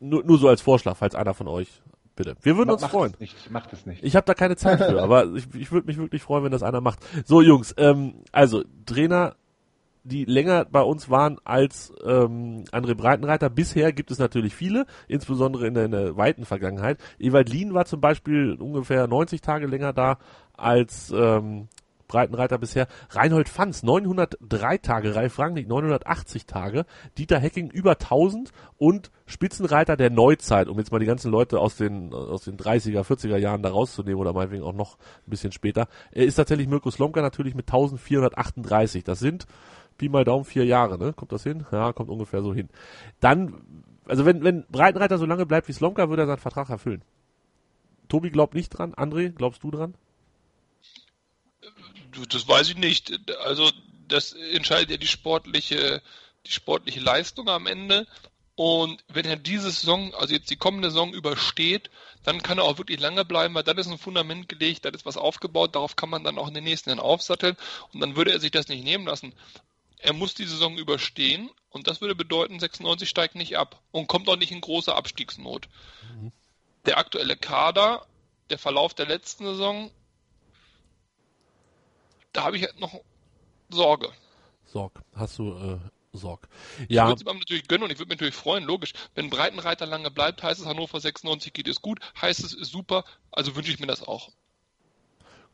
[0.00, 1.68] nur, nur so als Vorschlag, falls einer von euch
[2.16, 2.34] bitte.
[2.42, 3.12] Wir würden uns macht freuen.
[3.14, 4.02] Es nicht, macht es nicht.
[4.02, 6.62] Ich habe da keine Zeit für, aber ich, ich würde mich wirklich freuen, wenn das
[6.62, 6.98] einer macht.
[7.24, 9.36] So Jungs, ähm, also Trainer
[10.04, 13.50] die länger bei uns waren als ähm, André Breitenreiter.
[13.50, 16.98] Bisher gibt es natürlich viele, insbesondere in der, in der weiten Vergangenheit.
[17.18, 20.18] Ewald Lien war zum Beispiel ungefähr 90 Tage länger da
[20.56, 21.66] als ähm,
[22.08, 22.86] Breitenreiter bisher.
[23.10, 26.86] Reinhold Fanz 903 Tage, Ralf Rangnick 980 Tage,
[27.18, 31.76] Dieter Hecking über 1000 und Spitzenreiter der Neuzeit, um jetzt mal die ganzen Leute aus
[31.76, 34.96] den aus den 30er, 40er Jahren da rauszunehmen oder meinetwegen auch noch
[35.26, 39.04] ein bisschen später, er ist tatsächlich Mirko Slomka natürlich mit 1438.
[39.04, 39.46] Das sind
[39.98, 41.12] Pi mal Daumen vier Jahre, ne?
[41.12, 41.66] Kommt das hin?
[41.72, 42.68] Ja, kommt ungefähr so hin.
[43.20, 43.54] Dann,
[44.06, 47.02] also wenn, wenn Breitenreiter so lange bleibt wie Slomka, würde er seinen Vertrag erfüllen.
[48.08, 48.94] Tobi glaubt nicht dran.
[48.94, 49.94] André, glaubst du dran?
[52.28, 53.12] Das weiß ich nicht.
[53.40, 53.70] Also
[54.08, 56.02] das entscheidet ja die sportliche,
[56.46, 58.06] die sportliche Leistung am Ende.
[58.56, 61.90] Und wenn er diese Saison, also jetzt die kommende Saison übersteht,
[62.24, 65.04] dann kann er auch wirklich lange bleiben, weil dann ist ein Fundament gelegt, da ist
[65.04, 67.56] was aufgebaut, darauf kann man dann auch in den nächsten Jahren aufsatteln
[67.92, 69.34] und dann würde er sich das nicht nehmen lassen.
[69.98, 74.26] Er muss die Saison überstehen und das würde bedeuten, 96 steigt nicht ab und kommt
[74.30, 75.68] auch nicht in große Abstiegsnot.
[76.14, 76.32] Mhm.
[76.86, 78.06] Der aktuelle Kader,
[78.48, 79.90] der Verlauf der letzten Saison
[82.36, 83.00] da habe ich halt noch
[83.70, 84.08] Sorge.
[84.64, 85.78] Sorg, hast du äh,
[86.12, 86.48] Sorg.
[86.88, 87.04] Ja.
[87.04, 88.92] Ich würde es ihm natürlich gönnen und ich würde mich natürlich freuen, logisch.
[89.14, 93.04] Wenn Breitenreiter lange bleibt, heißt es Hannover 96 geht es gut, heißt es ist super,
[93.30, 94.30] also wünsche ich mir das auch.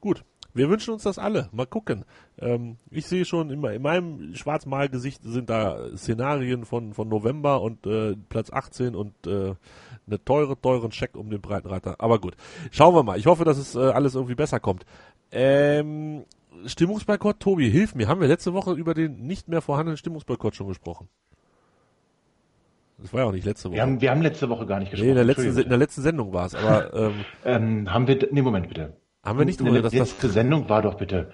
[0.01, 0.24] Gut,
[0.55, 1.49] wir wünschen uns das alle.
[1.53, 2.05] Mal gucken.
[2.39, 7.87] Ähm, ich sehe schon immer in meinem Schwarzmalgesicht sind da Szenarien von, von November und
[7.87, 9.55] äh, Platz 18 und äh,
[10.07, 11.97] eine teure, teuren Scheck um den Breitenreiter.
[12.01, 12.35] Aber gut,
[12.70, 13.18] schauen wir mal.
[13.18, 14.85] Ich hoffe, dass es äh, alles irgendwie besser kommt.
[15.30, 16.24] Ähm,
[16.66, 18.09] Stimmungsboykott, Tobi, hilf mir.
[18.09, 21.09] Haben wir letzte Woche über den nicht mehr vorhandenen Stimmungsboykott schon gesprochen?
[22.98, 23.76] Das war ja auch nicht letzte Woche.
[23.76, 25.07] Wir haben, wir haben letzte Woche gar nicht gesprochen.
[25.07, 26.92] Nee, in der letzten, in der letzten Sendung war es, aber.
[26.94, 28.28] Ähm, ähm, haben wir.
[28.30, 28.96] Nee, Moment bitte.
[29.24, 29.92] Haben wir nicht drüber, dass das.
[29.92, 31.30] Die letzte Sendung war doch bitte.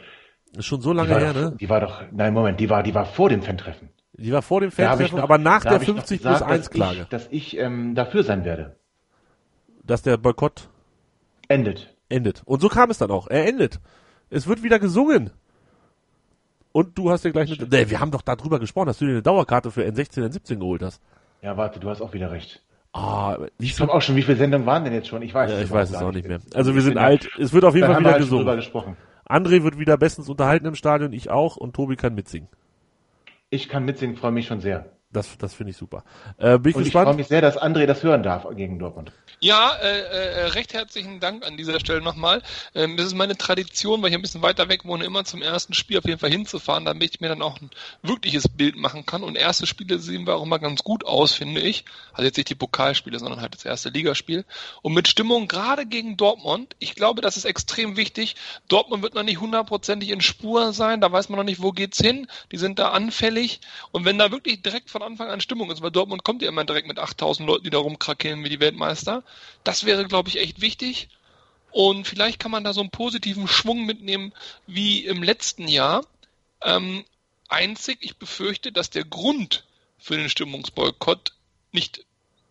[0.57, 1.57] Ist schon so lange her, doch, ne?
[1.61, 2.03] Die war doch.
[2.11, 3.91] Nein, Moment, die war, die war vor dem Fan-Treffen.
[4.15, 7.07] Die war vor dem Fan-Treffen, aber nach der 50 gesagt, plus 1 Klage.
[7.11, 8.77] Dass ich, dass ich ähm, dafür sein werde.
[9.85, 10.69] Dass der Boykott
[11.49, 11.95] endet.
[12.09, 12.43] Endet.
[12.47, 13.29] Und so kam es dann auch.
[13.29, 13.81] Er endet.
[14.31, 15.31] Es wird wieder gesungen.
[16.73, 17.69] Und du hast dir gleich eine.
[17.69, 20.83] Nee, wir haben doch darüber gesprochen, dass du dir eine Dauerkarte für N16, N17 geholt
[20.83, 21.03] hast.
[21.43, 22.63] Ja, warte, du hast auch wieder recht.
[22.93, 25.23] Ah, ich komme auch schon, wie viele Sendungen waren denn jetzt schon?
[25.23, 26.41] Ich weiß ja, ich weiß es auch nicht mehr.
[26.55, 27.29] Also wir sind alt.
[27.39, 28.57] Es wird auf jeden Fall wieder halt gesungen.
[28.57, 28.97] gesprochen.
[29.29, 32.49] André wird wieder bestens unterhalten im Stadion, ich auch und Tobi kann mitsingen.
[33.51, 34.87] Ich kann mitsingen, freue mich schon sehr.
[35.11, 36.05] Das, das finde ich super.
[36.37, 39.11] Äh, bin ich und ich freue mich sehr, dass André das hören darf gegen Dortmund.
[39.41, 42.43] Ja, äh, äh, recht herzlichen Dank an dieser Stelle nochmal.
[42.75, 45.75] Ähm, das ist meine Tradition, weil ich ein bisschen weiter weg wohne, immer zum ersten
[45.75, 47.71] Spiel auf jeden Fall hinzufahren, damit ich mir dann auch ein
[48.03, 49.23] wirkliches Bild machen kann.
[49.23, 51.85] Und erste Spiele sehen wir auch immer ganz gut aus, finde ich.
[52.13, 54.45] Also jetzt nicht die Pokalspiele, sondern halt das erste Ligaspiel.
[54.83, 58.35] Und mit Stimmung gerade gegen Dortmund, ich glaube, das ist extrem wichtig.
[58.67, 61.99] Dortmund wird noch nicht hundertprozentig in Spur sein, da weiß man noch nicht, wo geht's
[61.99, 62.27] hin.
[62.51, 63.61] Die sind da anfällig.
[63.93, 66.65] Und wenn da wirklich direkt von Anfang an Stimmung ist, weil Dortmund kommt ja immer
[66.65, 69.23] direkt mit 8000 Leuten, die da rumkrakeln wie die Weltmeister,
[69.65, 71.09] das wäre, glaube ich, echt wichtig.
[71.71, 74.33] Und vielleicht kann man da so einen positiven Schwung mitnehmen
[74.67, 76.05] wie im letzten Jahr.
[76.63, 77.05] Ähm,
[77.49, 79.65] einzig, ich befürchte, dass der Grund
[79.99, 81.33] für den Stimmungsboykott
[81.73, 82.05] nicht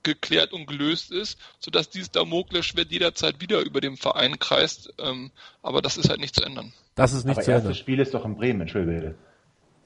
[0.04, 4.94] geklärt und gelöst ist, sodass dieses Damoklesschwert jederzeit wieder über dem Verein kreist.
[5.00, 5.32] Ähm,
[5.62, 6.74] aber das ist halt nicht zu ändern.
[6.96, 7.70] Das ist nicht aber zu ändern.
[7.70, 9.16] Das Spiel ist doch in Bremen, Entschuldige.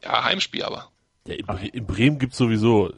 [0.03, 0.90] Ja, Heimspiel aber.
[1.27, 2.91] Ja, in, Bre in Bremen gibt's sowieso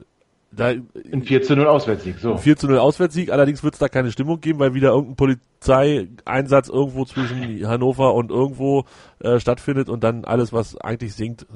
[0.56, 2.38] da, ein 4 zu 0 Auswärtssieg, so.
[2.38, 6.70] 4 zu 0 Auswärtssieg, allerdings wird es da keine Stimmung geben, weil wieder irgendein Polizeieinsatz
[6.70, 8.86] irgendwo zwischen Hannover und irgendwo
[9.20, 11.48] äh, stattfindet und dann alles, was eigentlich singt,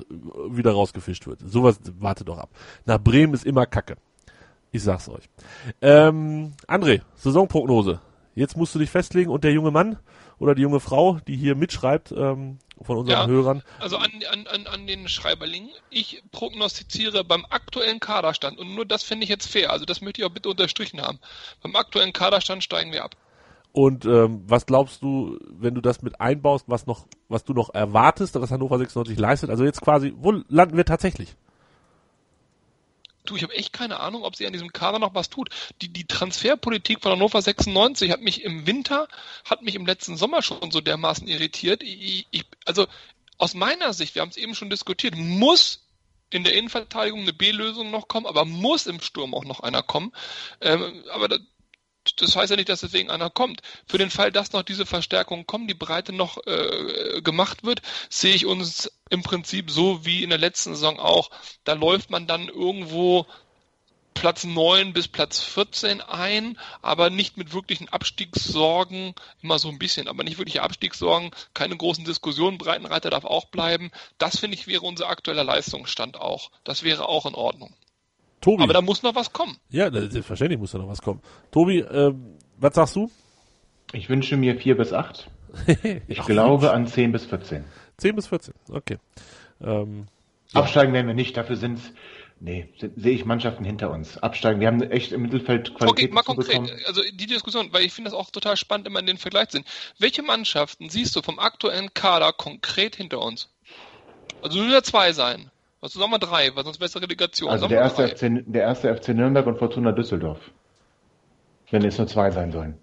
[0.49, 1.41] wieder rausgefischt wird.
[1.45, 2.49] Sowas warte doch ab.
[2.85, 3.97] Nach Bremen ist immer Kacke.
[4.71, 5.29] Ich sag's euch.
[5.81, 8.01] Ähm, André, Saisonprognose.
[8.33, 9.97] Jetzt musst du dich festlegen und der junge Mann
[10.39, 13.63] oder die junge Frau, die hier mitschreibt, ähm, von unseren ja, Hörern.
[13.79, 15.69] Also an, an, an den Schreiberling.
[15.89, 20.21] Ich prognostiziere beim aktuellen Kaderstand, und nur das finde ich jetzt fair, also das möchte
[20.21, 21.19] ich auch bitte unterstrichen haben.
[21.61, 23.15] Beim aktuellen Kaderstand steigen wir ab.
[23.71, 27.73] Und ähm, was glaubst du, wenn du das mit einbaust, was noch, was du noch
[27.73, 29.49] erwartest, was Hannover 96 leistet?
[29.49, 31.35] Also jetzt quasi, wo landen wir tatsächlich?
[33.29, 35.49] Du, ich habe echt keine Ahnung, ob sie an diesem Kader noch was tut.
[35.81, 39.07] Die, die Transferpolitik von Hannover 96 hat mich im Winter,
[39.45, 41.83] hat mich im letzten Sommer schon so dermaßen irritiert.
[41.83, 42.87] Ich, ich, also
[43.37, 45.83] aus meiner Sicht, wir haben es eben schon diskutiert, muss
[46.29, 50.11] in der Innenverteidigung eine B-Lösung noch kommen, aber muss im Sturm auch noch einer kommen.
[50.59, 51.37] Ähm, aber da,
[52.17, 53.61] das heißt ja nicht, dass deswegen einer kommt.
[53.87, 58.35] Für den Fall, dass noch diese Verstärkungen kommen, die Breite noch äh, gemacht wird, sehe
[58.35, 61.29] ich uns im Prinzip so wie in der letzten Saison auch.
[61.63, 63.25] Da läuft man dann irgendwo
[64.15, 69.13] Platz 9 bis Platz 14 ein, aber nicht mit wirklichen Abstiegssorgen,
[69.43, 73.91] immer so ein bisschen, aber nicht wirkliche Abstiegssorgen, keine großen Diskussionen, Breitenreiter darf auch bleiben.
[74.17, 76.49] Das finde ich wäre unser aktueller Leistungsstand auch.
[76.63, 77.75] Das wäre auch in Ordnung.
[78.41, 78.63] Tobi.
[78.63, 79.57] Aber da muss noch was kommen.
[79.69, 81.21] Ja, selbstverständlich muss da noch was kommen.
[81.51, 83.09] Tobi, ähm, was sagst du?
[83.93, 85.29] Ich wünsche mir 4 bis 8.
[86.07, 87.63] Ich glaube an 10 bis 14.
[87.97, 88.97] 10 bis 14, okay.
[89.61, 90.07] Ähm,
[90.53, 91.79] Absteigen werden wir nicht, dafür sind
[92.39, 94.17] Nee, sehe ich Mannschaften hinter uns.
[94.19, 94.59] Absteigen.
[94.59, 96.05] Wir haben echt im Mittelfeld Qualität.
[96.05, 96.49] Okay, mal konkret.
[96.49, 96.69] Bekommen.
[96.85, 99.65] Also die Diskussion, weil ich finde das auch total spannend, immer in den Vergleich sind.
[99.97, 103.49] Welche Mannschaften siehst du vom aktuellen Kader konkret hinter uns?
[104.43, 105.49] Also nur zwei sein.
[105.79, 107.49] Also sagen wir drei, weil sonst bessere Relegation.
[107.49, 110.39] Also der erste, FC, der erste FC Nürnberg und Fortuna Düsseldorf.
[111.69, 112.77] Wenn es nur zwei sein sollen.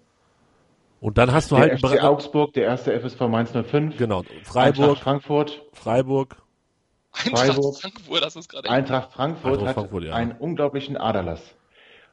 [1.01, 3.97] Und dann hast du der halt FC Augsburg, der erste FSV Mainz 05.
[3.97, 4.23] Genau.
[4.43, 4.79] Freiburg.
[4.79, 5.61] Eintracht Frankfurt.
[5.73, 6.37] Freiburg.
[7.11, 10.13] Eintracht Freiburg, Frankfurt, das ist gerade Eintracht Frankfurt Eintracht hat Frankfurt, ja.
[10.13, 11.41] einen unglaublichen Aderlass.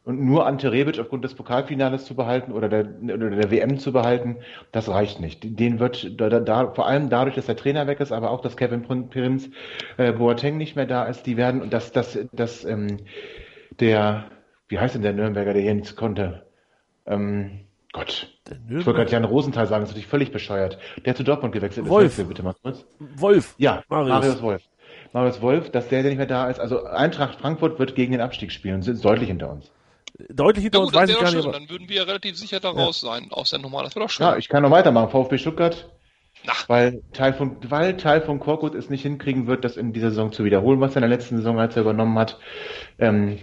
[0.04, 3.92] Und nur Ante Rebic aufgrund des Pokalfinales zu behalten oder der, oder der WM zu
[3.92, 4.38] behalten,
[4.72, 5.40] das reicht nicht.
[5.44, 8.56] Den wird da, da, vor allem dadurch, dass der Trainer weg ist, aber auch, dass
[8.56, 9.48] Kevin Prinz
[9.98, 12.98] äh, Boateng nicht mehr da ist, die werden und dass das, das ähm,
[13.78, 14.24] der,
[14.66, 16.46] wie heißt denn der Nürnberger, der hier nichts konnte?
[17.06, 17.60] Ähm,
[17.92, 18.28] Gott.
[18.68, 20.78] Ich wollte gerade Jan Rosenthal sagen, das ist natürlich völlig bescheuert.
[21.04, 22.18] Der zu Dortmund gewechselt Wolf.
[22.18, 22.26] ist.
[22.26, 22.84] Bitte mal kurz.
[22.98, 23.54] Wolf.
[23.58, 24.08] Ja, Marius.
[24.08, 24.62] Marius Wolf.
[25.12, 26.58] Marius Wolf, dass der, der nicht mehr da ist.
[26.58, 29.70] Also Eintracht Frankfurt wird gegen den Abstieg spielen und sind deutlich hinter uns.
[30.28, 31.36] Deutlich hinter ja, gut, uns weiß ich gar schön.
[31.38, 31.48] nicht.
[31.48, 31.58] Aber...
[31.58, 33.08] Dann würden wir relativ sicher da raus ja.
[33.08, 33.82] sein aus der Nummer.
[33.82, 34.26] Das wäre doch schön.
[34.26, 35.10] Ja, ich kann noch weitermachen.
[35.10, 35.90] VfB Stuttgart.
[36.46, 36.68] Ach.
[36.68, 40.32] Weil Teil von, weil Teil von Korkut es nicht hinkriegen wird, das in dieser Saison
[40.32, 42.38] zu wiederholen, was er in der letzten Saison, als er übernommen hat,
[42.98, 43.38] ähm,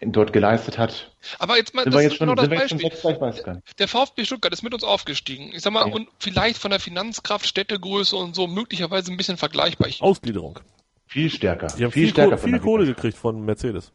[0.00, 1.12] dort geleistet hat.
[1.38, 3.60] Aber jetzt mal, sind das wir jetzt ist schon, genau das Beispiel.
[3.66, 3.74] Ich.
[3.76, 5.50] Der VfB Stuttgart ist mit uns aufgestiegen.
[5.52, 5.94] Ich sag mal, ja.
[5.94, 9.88] und vielleicht von der Finanzkraft, Städtegröße und so möglicherweise ein bisschen vergleichbar.
[10.00, 10.60] Ausgliederung.
[11.06, 11.68] Viel stärker.
[11.78, 13.92] Die haben viel, viel stärker Kohle, viel Kohle gekriegt von Mercedes.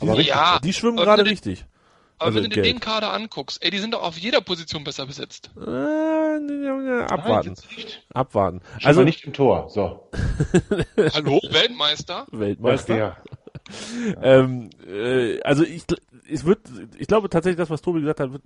[0.00, 1.64] Die, aber ja, die schwimmen gerade richtig.
[2.18, 4.84] Aber also wenn du dir den Kader anguckst, ey, die sind doch auf jeder Position
[4.84, 5.50] besser besetzt.
[5.56, 7.54] Äh, abwarten.
[7.76, 8.62] Nein, abwarten.
[8.82, 9.68] Also nicht im Tor.
[9.68, 10.08] So.
[11.14, 12.26] Hallo, Weltmeister?
[12.32, 12.96] Weltmeister.
[12.96, 13.16] Ja.
[14.22, 15.84] ähm, äh, also ich,
[16.30, 16.60] es wird,
[16.98, 18.42] ich glaube tatsächlich, das, was Tobi gesagt hat, wird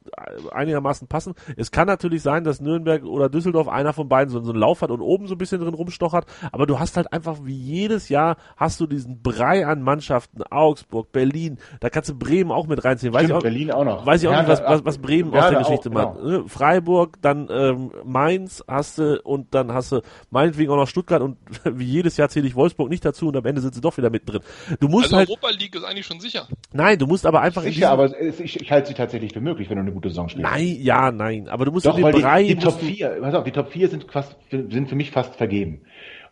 [0.53, 1.35] einigermaßen passen.
[1.57, 4.83] Es kann natürlich sein, dass Nürnberg oder Düsseldorf einer von beiden so, so einen Lauf
[4.83, 8.09] hat und oben so ein bisschen drin rumstochert, aber du hast halt einfach wie jedes
[8.09, 12.85] Jahr hast du diesen Brei an Mannschaften, Augsburg, Berlin, da kannst du Bremen auch mit
[12.85, 13.13] reinziehen.
[13.13, 14.07] Weiß Stimmt, ich auch, Berlin auch noch.
[14.07, 16.17] Weiß ich auch ja, nicht, was, was, was Bremen ja, aus der Geschichte auch, macht.
[16.17, 16.29] Genau.
[16.29, 16.45] Ne?
[16.49, 20.01] Freiburg, dann ähm, Mainz hast du und dann hast du
[20.31, 23.45] meinetwegen auch noch Stuttgart und wie jedes Jahr zähle ich Wolfsburg nicht dazu und am
[23.45, 24.43] Ende sind sie doch wieder mittendrin.
[24.81, 26.47] Du musst also halt, Europa League ist eigentlich schon sicher.
[26.73, 29.77] Nein, du musst aber einfach sicher, aber ich, ich halte sie tatsächlich für möglich, wenn
[29.77, 30.51] du eine gute Saison spielst.
[30.51, 31.49] Nein, ja, nein.
[31.49, 33.89] Aber du musst Doch, weil Brei die, die Top 4, pass auf, die Top 4
[33.89, 35.83] sind, fast, sind für mich fast vergeben.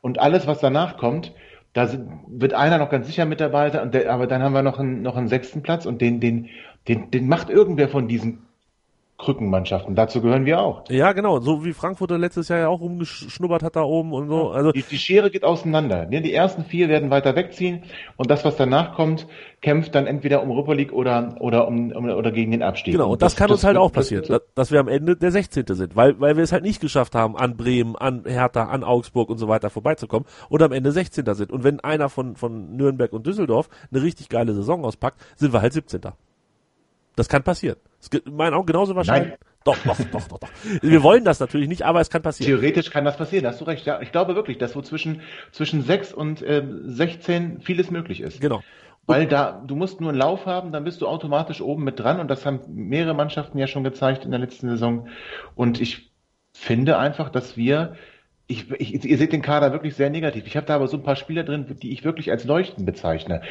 [0.01, 1.33] Und alles, was danach kommt,
[1.73, 4.63] da sind, wird einer noch ganz sicher mit dabei sein, der, aber dann haben wir
[4.63, 6.49] noch einen, noch einen sechsten Platz und den, den,
[6.89, 8.48] den, den macht irgendwer von diesen
[9.19, 9.97] Krückenmannschaften.
[9.97, 10.85] Dazu gehören wir auch.
[10.89, 11.41] Ja, genau.
[11.41, 14.51] So wie Frankfurt letztes Jahr ja auch rumgeschnuppert hat da oben und so.
[14.51, 16.07] Also die, die Schere geht auseinander.
[16.07, 17.83] Die ersten vier werden weiter wegziehen
[18.17, 19.27] und das, was danach kommt,
[19.61, 22.93] kämpft dann entweder um Europa League oder oder um, oder gegen den Abstieg.
[22.93, 23.11] Genau.
[23.11, 25.33] Und das, das kann das uns halt auch passieren, das, dass wir am Ende der
[25.33, 25.65] 16.
[25.67, 29.31] sind, weil weil wir es halt nicht geschafft haben, an Bremen, an Hertha, an Augsburg
[29.31, 31.25] und so weiter vorbeizukommen und am Ende 16.
[31.35, 31.51] sind.
[31.51, 35.61] Und wenn einer von von Nürnberg und Düsseldorf eine richtig geile Saison auspackt, sind wir
[35.61, 36.03] halt 17.
[37.17, 37.79] Das kann passieren.
[37.99, 39.31] Das ist in meinen Augen genauso wahrscheinlich.
[39.31, 39.39] Nein.
[39.65, 40.49] Doch, doch, doch, doch, doch.
[40.83, 42.49] Wir wollen das natürlich nicht, aber es kann passieren.
[42.49, 43.85] Theoretisch kann das passieren, hast du recht.
[43.87, 45.21] Ja, ich glaube wirklich, dass wo zwischen,
[45.53, 48.41] zwischen 6 und äh, 16 vieles möglich ist.
[48.41, 48.63] Genau.
[49.07, 52.21] Weil da, du musst nur einen Lauf haben, dann bist du automatisch oben mit dran
[52.21, 55.09] und das haben mehrere Mannschaften ja schon gezeigt in der letzten Saison.
[55.55, 56.13] Und ich
[56.53, 57.95] finde einfach, dass wir
[58.51, 60.47] ich, ich, ihr seht den Kader wirklich sehr negativ.
[60.47, 63.43] Ich habe da aber so ein paar Spieler drin, die ich wirklich als Leuchten bezeichne.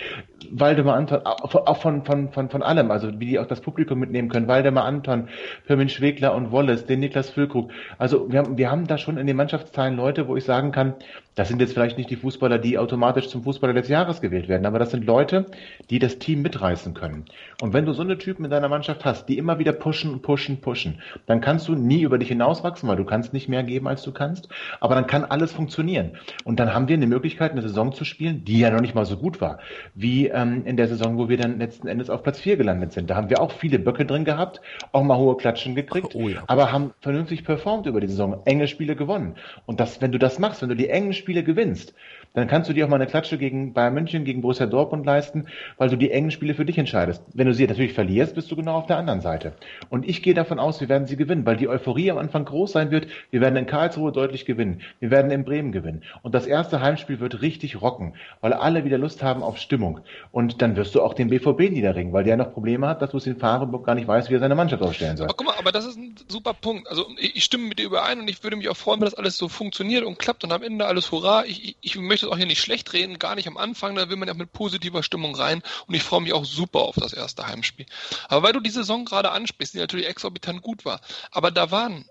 [0.49, 4.27] Waldemar Anton, auch von, von, von, von allem, also wie die auch das Publikum mitnehmen
[4.27, 4.47] können.
[4.47, 5.29] Waldemar Anton,
[5.65, 7.71] Firmin Schwegler und Wallace, den Niklas Füllkrug.
[7.99, 10.95] Also wir haben, wir haben da schon in den Mannschaftsteilen Leute, wo ich sagen kann,
[11.37, 14.65] das sind jetzt vielleicht nicht die Fußballer, die automatisch zum Fußballer des Jahres gewählt werden,
[14.65, 15.45] aber das sind Leute,
[15.91, 17.25] die das Team mitreißen können.
[17.61, 20.61] Und wenn du so eine Typen in deiner Mannschaft hast, die immer wieder pushen, pushen,
[20.61, 24.01] pushen, dann kannst du nie über dich hinauswachsen, weil du kannst nicht mehr geben, als
[24.01, 24.49] du kannst.
[24.79, 26.13] Aber dann kann alles funktionieren.
[26.43, 29.05] Und dann haben wir eine Möglichkeit, eine Saison zu spielen, die ja noch nicht mal
[29.05, 29.59] so gut war,
[29.93, 33.11] wie ähm, in der Saison, wo wir dann letzten Endes auf Platz 4 gelandet sind.
[33.11, 34.59] Da haben wir auch viele Böcke drin gehabt,
[34.91, 36.41] auch mal hohe Klatschen gekriegt, oh ja.
[36.47, 39.35] aber haben vernünftig performt über die Saison, enge Spiele gewonnen.
[39.67, 41.93] Und das, wenn du das machst, wenn du die engen Spiele Spiele gewinnst,
[42.33, 45.47] dann kannst du dir auch mal eine Klatsche gegen Bayern München, gegen Borussia Dortmund leisten,
[45.77, 47.23] weil du die engen Spiele für dich entscheidest.
[47.33, 49.53] Wenn du sie natürlich verlierst, bist du genau auf der anderen Seite.
[49.89, 52.71] Und ich gehe davon aus, wir werden sie gewinnen, weil die Euphorie am Anfang groß
[52.71, 53.07] sein wird.
[53.31, 54.81] Wir werden in Karlsruhe deutlich gewinnen.
[54.99, 56.03] Wir werden in Bremen gewinnen.
[56.21, 60.01] Und das erste Heimspiel wird richtig rocken, weil alle wieder Lust haben auf Stimmung.
[60.31, 63.17] Und dann wirst du auch den BVB niederringen, weil der noch Probleme hat, dass du
[63.17, 65.25] es in Fahrenburg gar nicht weißt, wie er seine Mannschaft aufstellen soll.
[65.25, 66.87] Aber guck mal, aber das ist ein super Punkt.
[66.87, 69.37] Also ich stimme mit dir überein und ich würde mich auch freuen, wenn das alles
[69.37, 71.45] so funktioniert und klappt und am Ende alles hurra.
[71.45, 74.09] Ich, ich, ich möchte es auch hier nicht schlecht reden, gar nicht am Anfang, da
[74.09, 77.13] will man ja mit positiver Stimmung rein und ich freue mich auch super auf das
[77.13, 77.85] erste Heimspiel.
[78.27, 81.01] Aber weil du die Saison gerade ansprichst, die natürlich exorbitant gut war,
[81.31, 82.09] aber da waren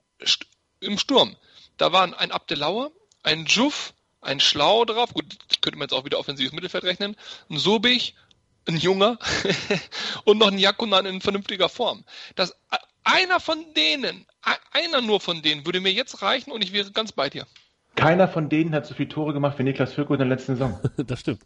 [0.80, 1.36] im Sturm,
[1.76, 2.90] da waren ein Abdelauer,
[3.22, 7.16] ein Juff, ein Schlau drauf, gut, könnte man jetzt auch wieder offensives Mittelfeld rechnen,
[7.48, 8.14] ein Sobich,
[8.68, 9.18] ein Junger
[10.24, 12.04] und noch ein Jakunan in vernünftiger Form.
[12.34, 12.54] Das,
[13.04, 14.26] einer von denen,
[14.72, 17.46] einer nur von denen würde mir jetzt reichen und ich wäre ganz bei dir.
[17.96, 20.78] Keiner von denen hat so viele Tore gemacht wie Niklas Füllkrug in der letzten Saison.
[21.06, 21.40] das stimmt.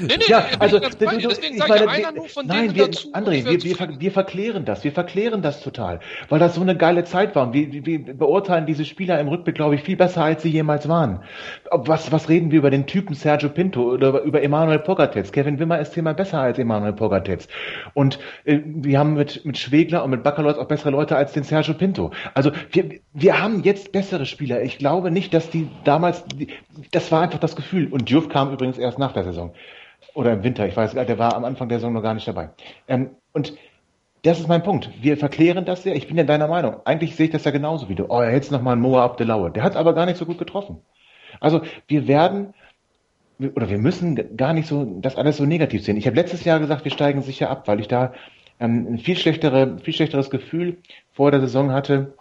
[0.00, 2.86] Nee, nee, ja, also du, du, deswegen sage ich einer nur von nein, denen wir,
[2.86, 3.12] dazu.
[3.12, 5.98] André, wir, wir, wir, verklären das, wir verklären das total,
[6.28, 7.52] weil das so eine geile Zeit war.
[7.52, 11.24] Wir, wir beurteilen diese Spieler im Rückblick, glaube ich, viel besser, als sie jemals waren.
[11.72, 15.32] Was, was reden wir über den Typen Sergio Pinto oder über Emanuel Pogatetz?
[15.32, 17.48] Kevin Wimmer ist zehnmal besser als Emanuel Pogatetz.
[17.94, 21.42] Und äh, wir haben mit, mit Schwegler und mit Baccalords auch bessere Leute als den
[21.42, 22.12] Sergio Pinto.
[22.32, 24.62] Also wir, wir haben jetzt bessere Spieler.
[24.62, 26.24] Ich glaube nicht, dass die da damals,
[26.90, 27.88] das war einfach das Gefühl.
[27.90, 29.54] Und Diouf kam übrigens erst nach der Saison.
[30.14, 32.28] Oder im Winter, ich weiß gar der war am Anfang der Saison noch gar nicht
[32.28, 32.50] dabei.
[32.86, 33.54] Ähm, und
[34.22, 34.90] das ist mein Punkt.
[35.00, 35.94] Wir verklären das sehr.
[35.94, 36.76] Ich bin ja deiner Meinung.
[36.84, 38.06] Eigentlich sehe ich das ja genauso wie du.
[38.08, 39.50] Oh, jetzt noch mal ein Moa Abdelaue.
[39.50, 40.80] Der hat aber gar nicht so gut getroffen.
[41.40, 42.54] Also wir werden
[43.54, 45.96] oder wir müssen gar nicht so das alles so negativ sehen.
[45.96, 48.14] Ich habe letztes Jahr gesagt, wir steigen sicher ab, weil ich da
[48.58, 50.78] ähm, ein viel schlechtere, viel schlechteres Gefühl
[51.12, 52.14] vor der Saison hatte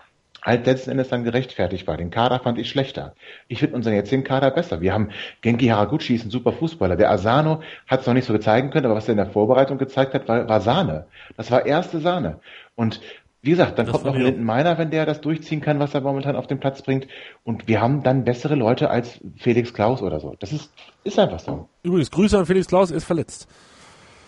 [0.46, 1.98] halt letzten Endes dann gerechtfertigt war.
[1.98, 3.16] Den Kader fand ich schlechter.
[3.48, 4.80] Ich finde unseren jetzigen Kader besser.
[4.80, 5.10] Wir haben
[5.42, 6.96] Genki Haraguchi ist ein super Fußballer.
[6.96, 9.80] Der Asano hat es noch nicht so zeigen können, aber was er in der Vorbereitung
[9.80, 11.08] gezeigt hat, war, war Sahne.
[11.36, 12.40] Das war erste Sahne.
[12.76, 13.02] Und
[13.42, 16.02] wie gesagt, dann das kommt noch Linden Meiner, wenn der das durchziehen kann, was er
[16.02, 17.08] momentan auf den Platz bringt.
[17.44, 20.36] Und wir haben dann bessere Leute als Felix Klaus oder so.
[20.40, 20.72] Das ist,
[21.04, 21.70] ist einfach so.
[21.84, 23.48] Übrigens, Grüße an Felix Klaus, er ist verletzt.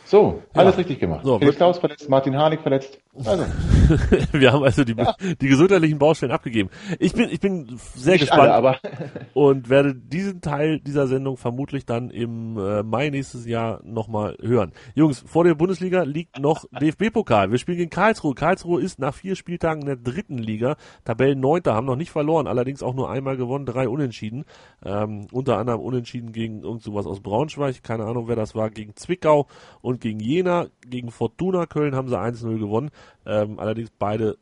[0.08, 0.78] So, alles ja.
[0.78, 1.26] richtig gemacht.
[1.26, 2.98] So, Felix Klaus verletzt, Martin Harnik verletzt.
[3.26, 3.44] Also.
[4.32, 5.16] wir haben also die, ja.
[5.42, 6.70] die gesundheitlichen Baustellen abgegeben.
[7.00, 8.78] Ich bin, ich bin sehr Nicht gespannt alle,
[9.34, 14.72] und werde diesen Teil dieser Sendung vermutlich dann im äh, Mai nächstes Jahr nochmal hören.
[14.96, 17.52] Jungs, vor der Bundesliga liegt noch DFB-Pokal.
[17.52, 18.34] Wir spielen gegen Karlsruhe.
[18.34, 20.78] Karlsruhe ist nach vier Spieltagen in der dritten Liga.
[21.04, 24.46] Tabellenneunter, haben noch nicht verloren, allerdings auch nur einmal gewonnen, drei Unentschieden.
[24.86, 28.96] Ähm, unter anderem Unentschieden gegen irgend sowas aus Braunschweig, keine Ahnung wer das war, gegen
[28.96, 29.48] Zwickau
[29.82, 30.68] und gegen Jena.
[30.86, 32.92] Gegen Fortuna Köln haben sie 1-0 gewonnen.
[33.26, 34.38] Ähm, allerdings beide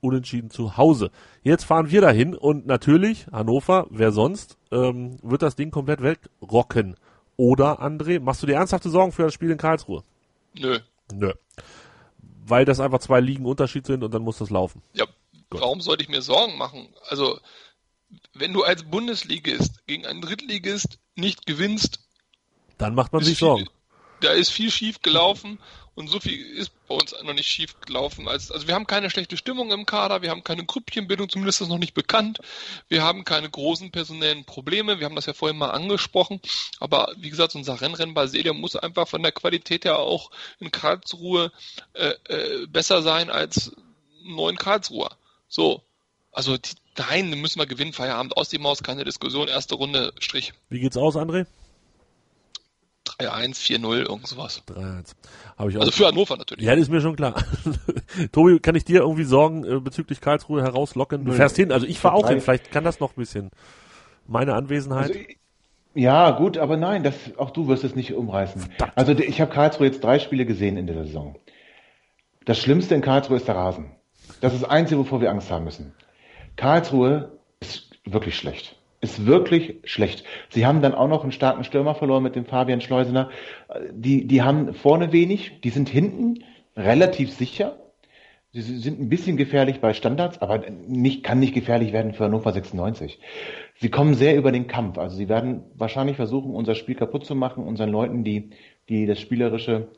[0.00, 1.10] unentschieden zu Hause.
[1.42, 6.96] Jetzt fahren wir dahin und natürlich, Hannover, wer sonst, ähm, wird das Ding komplett wegrocken.
[7.36, 10.02] Oder, André, machst du dir ernsthafte Sorgen für das Spiel in Karlsruhe?
[10.54, 10.78] Nö.
[11.14, 11.32] Nö.
[12.44, 14.82] Weil das einfach zwei Ligen Unterschied sind und dann muss das laufen.
[14.92, 15.06] Ja,
[15.50, 15.60] Gut.
[15.60, 16.88] warum sollte ich mir Sorgen machen?
[17.08, 17.38] Also,
[18.34, 22.00] wenn du als Bundesligist gegen einen Drittligist nicht gewinnst,
[22.76, 23.68] dann macht man sich Sorgen.
[24.22, 25.58] Da ist viel schief gelaufen
[25.94, 28.28] und so viel ist bei uns noch nicht schief gelaufen.
[28.28, 31.66] Als, also wir haben keine schlechte Stimmung im Kader, wir haben keine Grüppchenbildung, zumindest ist
[31.66, 32.38] das noch nicht bekannt.
[32.88, 36.40] Wir haben keine großen personellen Probleme, wir haben das ja vorhin mal angesprochen.
[36.80, 40.70] Aber wie gesagt, unser Rennrennen bei Sedia muss einfach von der Qualität her auch in
[40.70, 41.52] Karlsruhe
[41.92, 43.72] äh, äh, besser sein als
[44.24, 45.10] neun Karlsruher.
[45.48, 45.82] So.
[46.30, 50.54] Also die, nein, müssen wir gewinnen, Feierabend aus die Maus, keine Diskussion, erste Runde, Strich.
[50.70, 51.46] Wie geht's aus, André?
[53.18, 54.62] 3-1, 4-0, irgend sowas.
[54.68, 55.12] 3-1.
[55.56, 55.80] Habe ich auch.
[55.80, 56.64] Also für Hannover natürlich.
[56.64, 57.34] Ja, das ist mir schon klar.
[58.32, 61.24] Tobi, kann ich dir irgendwie Sorgen äh, bezüglich Karlsruhe herauslocken?
[61.24, 63.50] Du fährst hin, also ich fahre auch hin, vielleicht kann das noch ein bisschen.
[64.26, 65.10] Meine Anwesenheit.
[65.10, 65.20] Also
[65.94, 68.62] ja, gut, aber nein, das, auch du wirst es nicht umreißen.
[68.62, 68.92] Verdammt.
[68.96, 71.36] Also ich habe Karlsruhe jetzt drei Spiele gesehen in der Saison.
[72.44, 73.90] Das Schlimmste in Karlsruhe ist der Rasen.
[74.40, 75.92] Das ist das Einzige, wovor wir Angst haben müssen.
[76.56, 80.24] Karlsruhe ist wirklich schlecht ist wirklich schlecht.
[80.48, 83.30] Sie haben dann auch noch einen starken Stürmer verloren mit dem Fabian Schleusener.
[83.92, 86.44] Die, die haben vorne wenig, die sind hinten
[86.76, 87.76] relativ sicher.
[88.52, 92.52] Sie sind ein bisschen gefährlich bei Standards, aber nicht, kann nicht gefährlich werden für Hannover
[92.52, 93.18] 96.
[93.74, 94.98] Sie kommen sehr über den Kampf.
[94.98, 98.50] Also sie werden wahrscheinlich versuchen, unser Spiel kaputt zu machen, unseren Leuten, die,
[98.88, 99.88] die das spielerische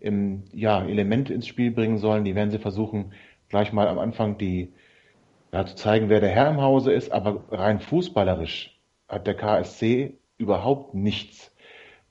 [0.00, 3.12] im, ja, Element ins Spiel bringen sollen, die werden sie versuchen,
[3.48, 4.72] gleich mal am Anfang die,
[5.52, 8.78] ja, zu zeigen, wer der Herr im Hause ist, aber rein fußballerisch
[9.08, 11.52] hat der KSC überhaupt nichts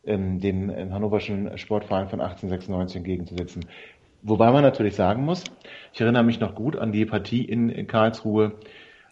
[0.04, 3.66] ähm, dem hannoverschen Sportverein von 1896 entgegenzusetzen.
[4.22, 5.44] Wobei man natürlich sagen muss,
[5.94, 8.54] ich erinnere mich noch gut an die Partie in, in Karlsruhe,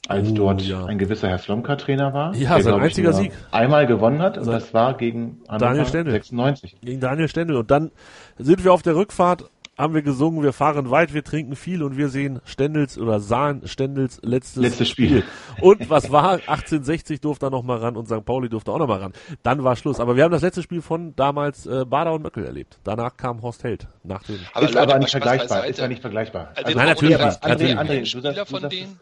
[0.10, 0.85] als Oh, dort ja.
[0.85, 2.34] ein gewisser Herr Slomka Trainer war.
[2.35, 3.31] Ja, der, sein einziger Sieg.
[3.52, 6.14] Einmal gewonnen hat und Sein- das war gegen Hannover Daniel Stendel.
[6.14, 6.77] 96.
[6.81, 7.57] gegen Daniel Stendel.
[7.57, 7.91] Und dann
[8.38, 11.98] sind wir auf der Rückfahrt, haben wir gesungen, wir fahren weit, wir trinken viel und
[11.98, 15.24] wir sehen Stendels oder sahen Stendels letztes, Letztes Spiel.
[15.62, 16.32] Und was war?
[16.34, 18.26] 1860 durfte er noch mal ran und St.
[18.26, 19.14] Pauli durfte auch noch mal ran.
[19.44, 19.99] Dann war Schluss.
[19.99, 22.80] Aber wir haben das letzte Spiel von damals äh, Bader und Möckel erlebt.
[22.84, 23.88] Danach kam Horst Held.
[24.04, 25.66] Nach dem Aber ist Leute, aber nicht vergleichbar.
[25.68, 26.52] Ist ja nicht vergleichbar.
[26.56, 27.44] Also, Nein, natürlich nicht.
[27.44, 28.99] André, André, Spieler von denen,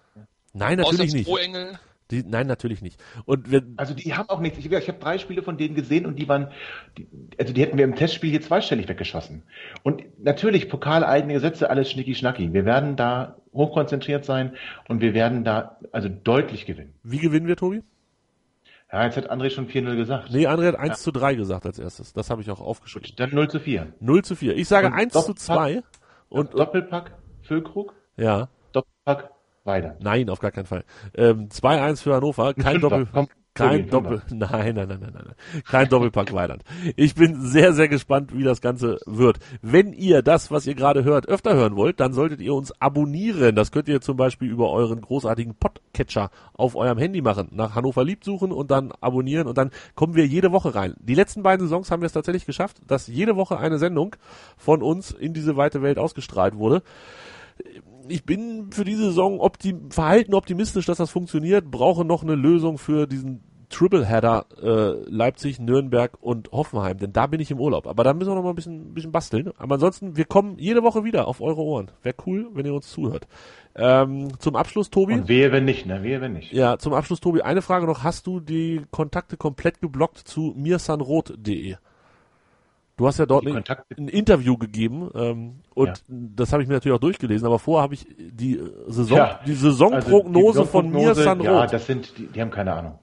[0.54, 1.30] Nein, natürlich nicht.
[2.12, 3.04] Die, nein, natürlich nicht.
[3.26, 4.60] Und wir, Also die haben auch nichts.
[4.60, 6.52] Ich, ich habe drei Spiele von denen gesehen und die waren,
[6.98, 7.08] die,
[7.40, 9.44] also die hätten wir im Testspiel hier zweistellig weggeschossen.
[9.82, 12.54] Und natürlich pokaleigene Gesetze, alles schnicki-schnacki.
[12.54, 14.56] Wir werden da hochkonzentriert sein
[14.88, 16.94] und wir werden da also deutlich gewinnen.
[17.04, 17.82] wie gewinnen wir, Tobi?
[18.92, 20.32] Ja, jetzt hat André schon 4-0 gesagt.
[20.32, 22.14] Nee, André hat 1 zu 3 gesagt als erstes.
[22.14, 23.10] Das habe ich auch aufgeschrieben.
[23.18, 23.94] Dann 0 zu 4.
[24.00, 24.56] 0 zu 4.
[24.56, 25.44] Ich sage Und 1 zu Doppelpack?
[25.44, 25.84] 2.
[26.30, 27.12] Und, Doppelpack
[27.42, 28.48] Füllkrug, ja.
[28.72, 29.32] Doppelpack
[29.66, 29.96] Weidern.
[30.00, 30.86] Nein, auf gar keinen Fall.
[31.16, 35.64] Ähm, 2-1 für Hannover, kein Doppel, komm, kein Doppel, nein, nein, nein, nein, nein, nein,
[35.66, 36.64] kein Doppelpack Weiland.
[36.96, 39.40] Ich bin sehr, sehr gespannt, wie das Ganze wird.
[39.62, 43.56] Wenn ihr das, was ihr gerade hört, öfter hören wollt, dann solltet ihr uns abonnieren.
[43.56, 47.48] Das könnt ihr zum Beispiel über euren großartigen Podcatcher auf eurem Handy machen.
[47.52, 50.96] Nach Hannover liebt suchen und dann abonnieren und dann kommen wir jede Woche rein.
[51.00, 54.16] Die letzten beiden Saisons haben wir es tatsächlich geschafft, dass jede Woche eine Sendung
[54.58, 56.84] von uns in diese weite Welt ausgestrahlt wurde
[58.08, 62.78] ich bin für diese Saison optim verhalten optimistisch, dass das funktioniert, brauche noch eine Lösung
[62.78, 67.88] für diesen Tripleheader äh, Leipzig, Nürnberg und Hoffenheim, denn da bin ich im Urlaub.
[67.88, 69.52] Aber da müssen wir noch mal ein bisschen, ein bisschen basteln.
[69.58, 71.92] Aber ansonsten, wir kommen jede Woche wieder auf eure Ohren.
[72.04, 73.28] Wäre cool, wenn ihr uns zuhört.
[73.76, 75.16] Ähm, zum Abschluss, Tobi.
[75.16, 76.04] Und wehe, wenn nicht, ne?
[76.04, 76.54] Wehe, wenn nicht.
[76.54, 78.04] Ja, zum Abschluss, Tobi, eine Frage noch.
[78.04, 81.76] Hast du die Kontakte komplett geblockt zu mirsanrot.de?
[82.98, 83.62] Du hast ja dort ein,
[83.98, 85.94] ein Interview gegeben ähm, und Ja.
[86.08, 89.54] das habe ich mir natürlich auch durchgelesen, aber vorher habe ich die Saison, Ja, die
[89.54, 91.46] Saisonprognose Also die von Mir Sanrot.
[91.46, 93.00] Ja, das sind, die, die haben keine Ahnung.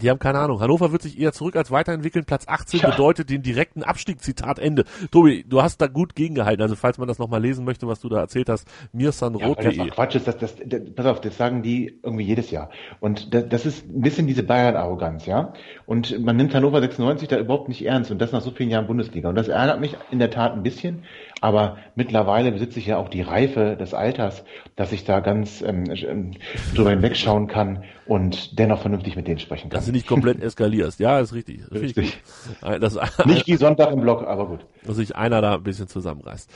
[0.00, 0.60] Die haben keine Ahnung.
[0.60, 2.24] Hannover wird sich eher zurück als weiterentwickeln.
[2.24, 2.90] Platz 18 Ja.
[2.90, 4.22] bedeutet den direkten Abstieg.
[4.22, 4.84] Zitat Ende.
[5.10, 6.62] Tobi, du hast da gut gegengehalten.
[6.62, 9.20] Also falls man das nochmal lesen möchte, was du da erzählt hast, Ja, weil das
[9.20, 9.90] mirsanrot.de.
[9.90, 12.70] Quatsch ist, das, das, das, pass auf, das sagen die irgendwie jedes Jahr.
[13.00, 15.52] Und das, das ist ein bisschen diese Bayern-Arroganz, ja.
[15.84, 18.86] Und man nimmt Hannover 96 da überhaupt nicht ernst und das nach so vielen Jahren
[18.86, 19.28] Bundesliga.
[19.28, 21.04] Und das ärgert mich in der Tat ein bisschen.
[21.42, 24.44] Aber mittlerweile besitze ich ja auch die Reife des Alters,
[24.76, 26.34] dass ich da ganz ähm, ähm,
[26.72, 29.78] drüber hinwegschauen kann und dennoch vernünftig mit denen sprechen kann.
[29.78, 31.00] dass du nicht komplett eskalierst.
[31.00, 31.68] Ja, ist richtig.
[31.72, 32.22] Richtig.
[32.60, 32.96] Das,
[33.26, 34.60] Nicht wie Sonntag im Block, aber gut.
[34.86, 36.48] dass sich einer da ein bisschen zusammenreißt.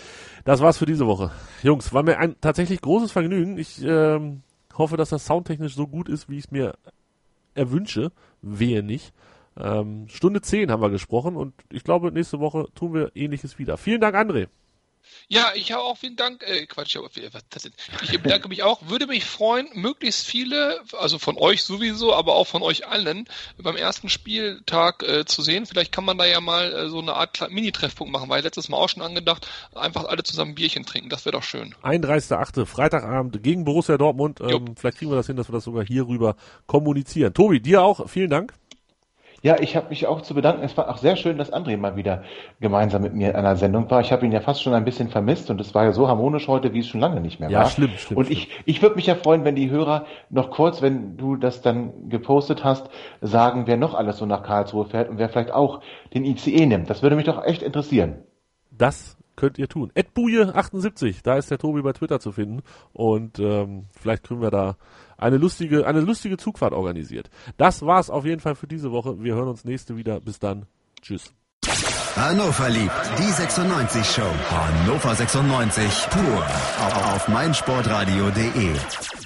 [0.44, 1.32] Das war's für diese Woche.
[1.64, 3.58] Jungs, war mir ein tatsächlich großes Vergnügen.
[3.58, 4.42] Ich ähm,
[4.78, 6.74] hoffe, dass das soundtechnisch so gut ist, wie ich es mir
[7.56, 8.12] erwünsche.
[8.40, 9.12] Wehe nicht.
[9.58, 13.78] Ähm, Stunde 10 haben wir gesprochen und ich glaube, nächste Woche tun wir ähnliches wieder.
[13.78, 14.46] Vielen Dank, André.
[15.28, 17.72] Ja, ich habe auch vielen Dank, äh, Quatsch, aber, was das denn?
[18.02, 22.46] ich bedanke mich auch, würde mich freuen, möglichst viele, also von euch sowieso, aber auch
[22.46, 23.28] von euch allen,
[23.58, 25.66] beim ersten Spieltag äh, zu sehen.
[25.66, 28.76] Vielleicht kann man da ja mal äh, so eine Art Mini-Treffpunkt machen, weil letztes Mal
[28.76, 31.74] auch schon angedacht, einfach alle zusammen ein Bierchen trinken, das wäre doch schön.
[31.82, 32.66] 31.8.
[32.66, 34.40] Freitagabend gegen Borussia Dortmund.
[34.40, 37.34] Ähm, vielleicht kriegen wir das hin, dass wir das sogar hier rüber kommunizieren.
[37.34, 38.08] Tobi, dir auch.
[38.08, 38.54] Vielen Dank.
[39.46, 40.64] Ja, ich habe mich auch zu bedanken.
[40.64, 42.24] Es war auch sehr schön, dass André mal wieder
[42.58, 44.00] gemeinsam mit mir in einer Sendung war.
[44.00, 46.48] Ich habe ihn ja fast schon ein bisschen vermisst und es war ja so harmonisch
[46.48, 47.66] heute, wie es schon lange nicht mehr Ja, war.
[47.70, 51.16] schlimm, schlimm, Und ich, ich würde mich ja freuen, wenn die Hörer noch kurz, wenn
[51.16, 52.90] du das dann gepostet hast,
[53.20, 55.80] sagen, wer noch alles so nach Karlsruhe fährt und wer vielleicht auch
[56.12, 56.90] den ICE nimmt.
[56.90, 58.24] Das würde mich doch echt interessieren.
[58.72, 59.92] Das könnt ihr tun.
[59.94, 62.62] Edbuje78, da ist der Tobi bei Twitter zu finden.
[62.92, 64.76] Und ähm, vielleicht kriegen wir da
[65.16, 67.30] eine lustige, eine lustige Zugfahrt organisiert.
[67.56, 69.22] Das war's auf jeden Fall für diese Woche.
[69.22, 70.20] Wir hören uns nächste wieder.
[70.20, 70.66] Bis dann.
[71.02, 71.32] Tschüss.
[72.16, 74.22] Hannover liebt die 96 Show.
[74.50, 76.46] Hannover 96 pur
[76.86, 79.25] auf, auf meinsportradio.de.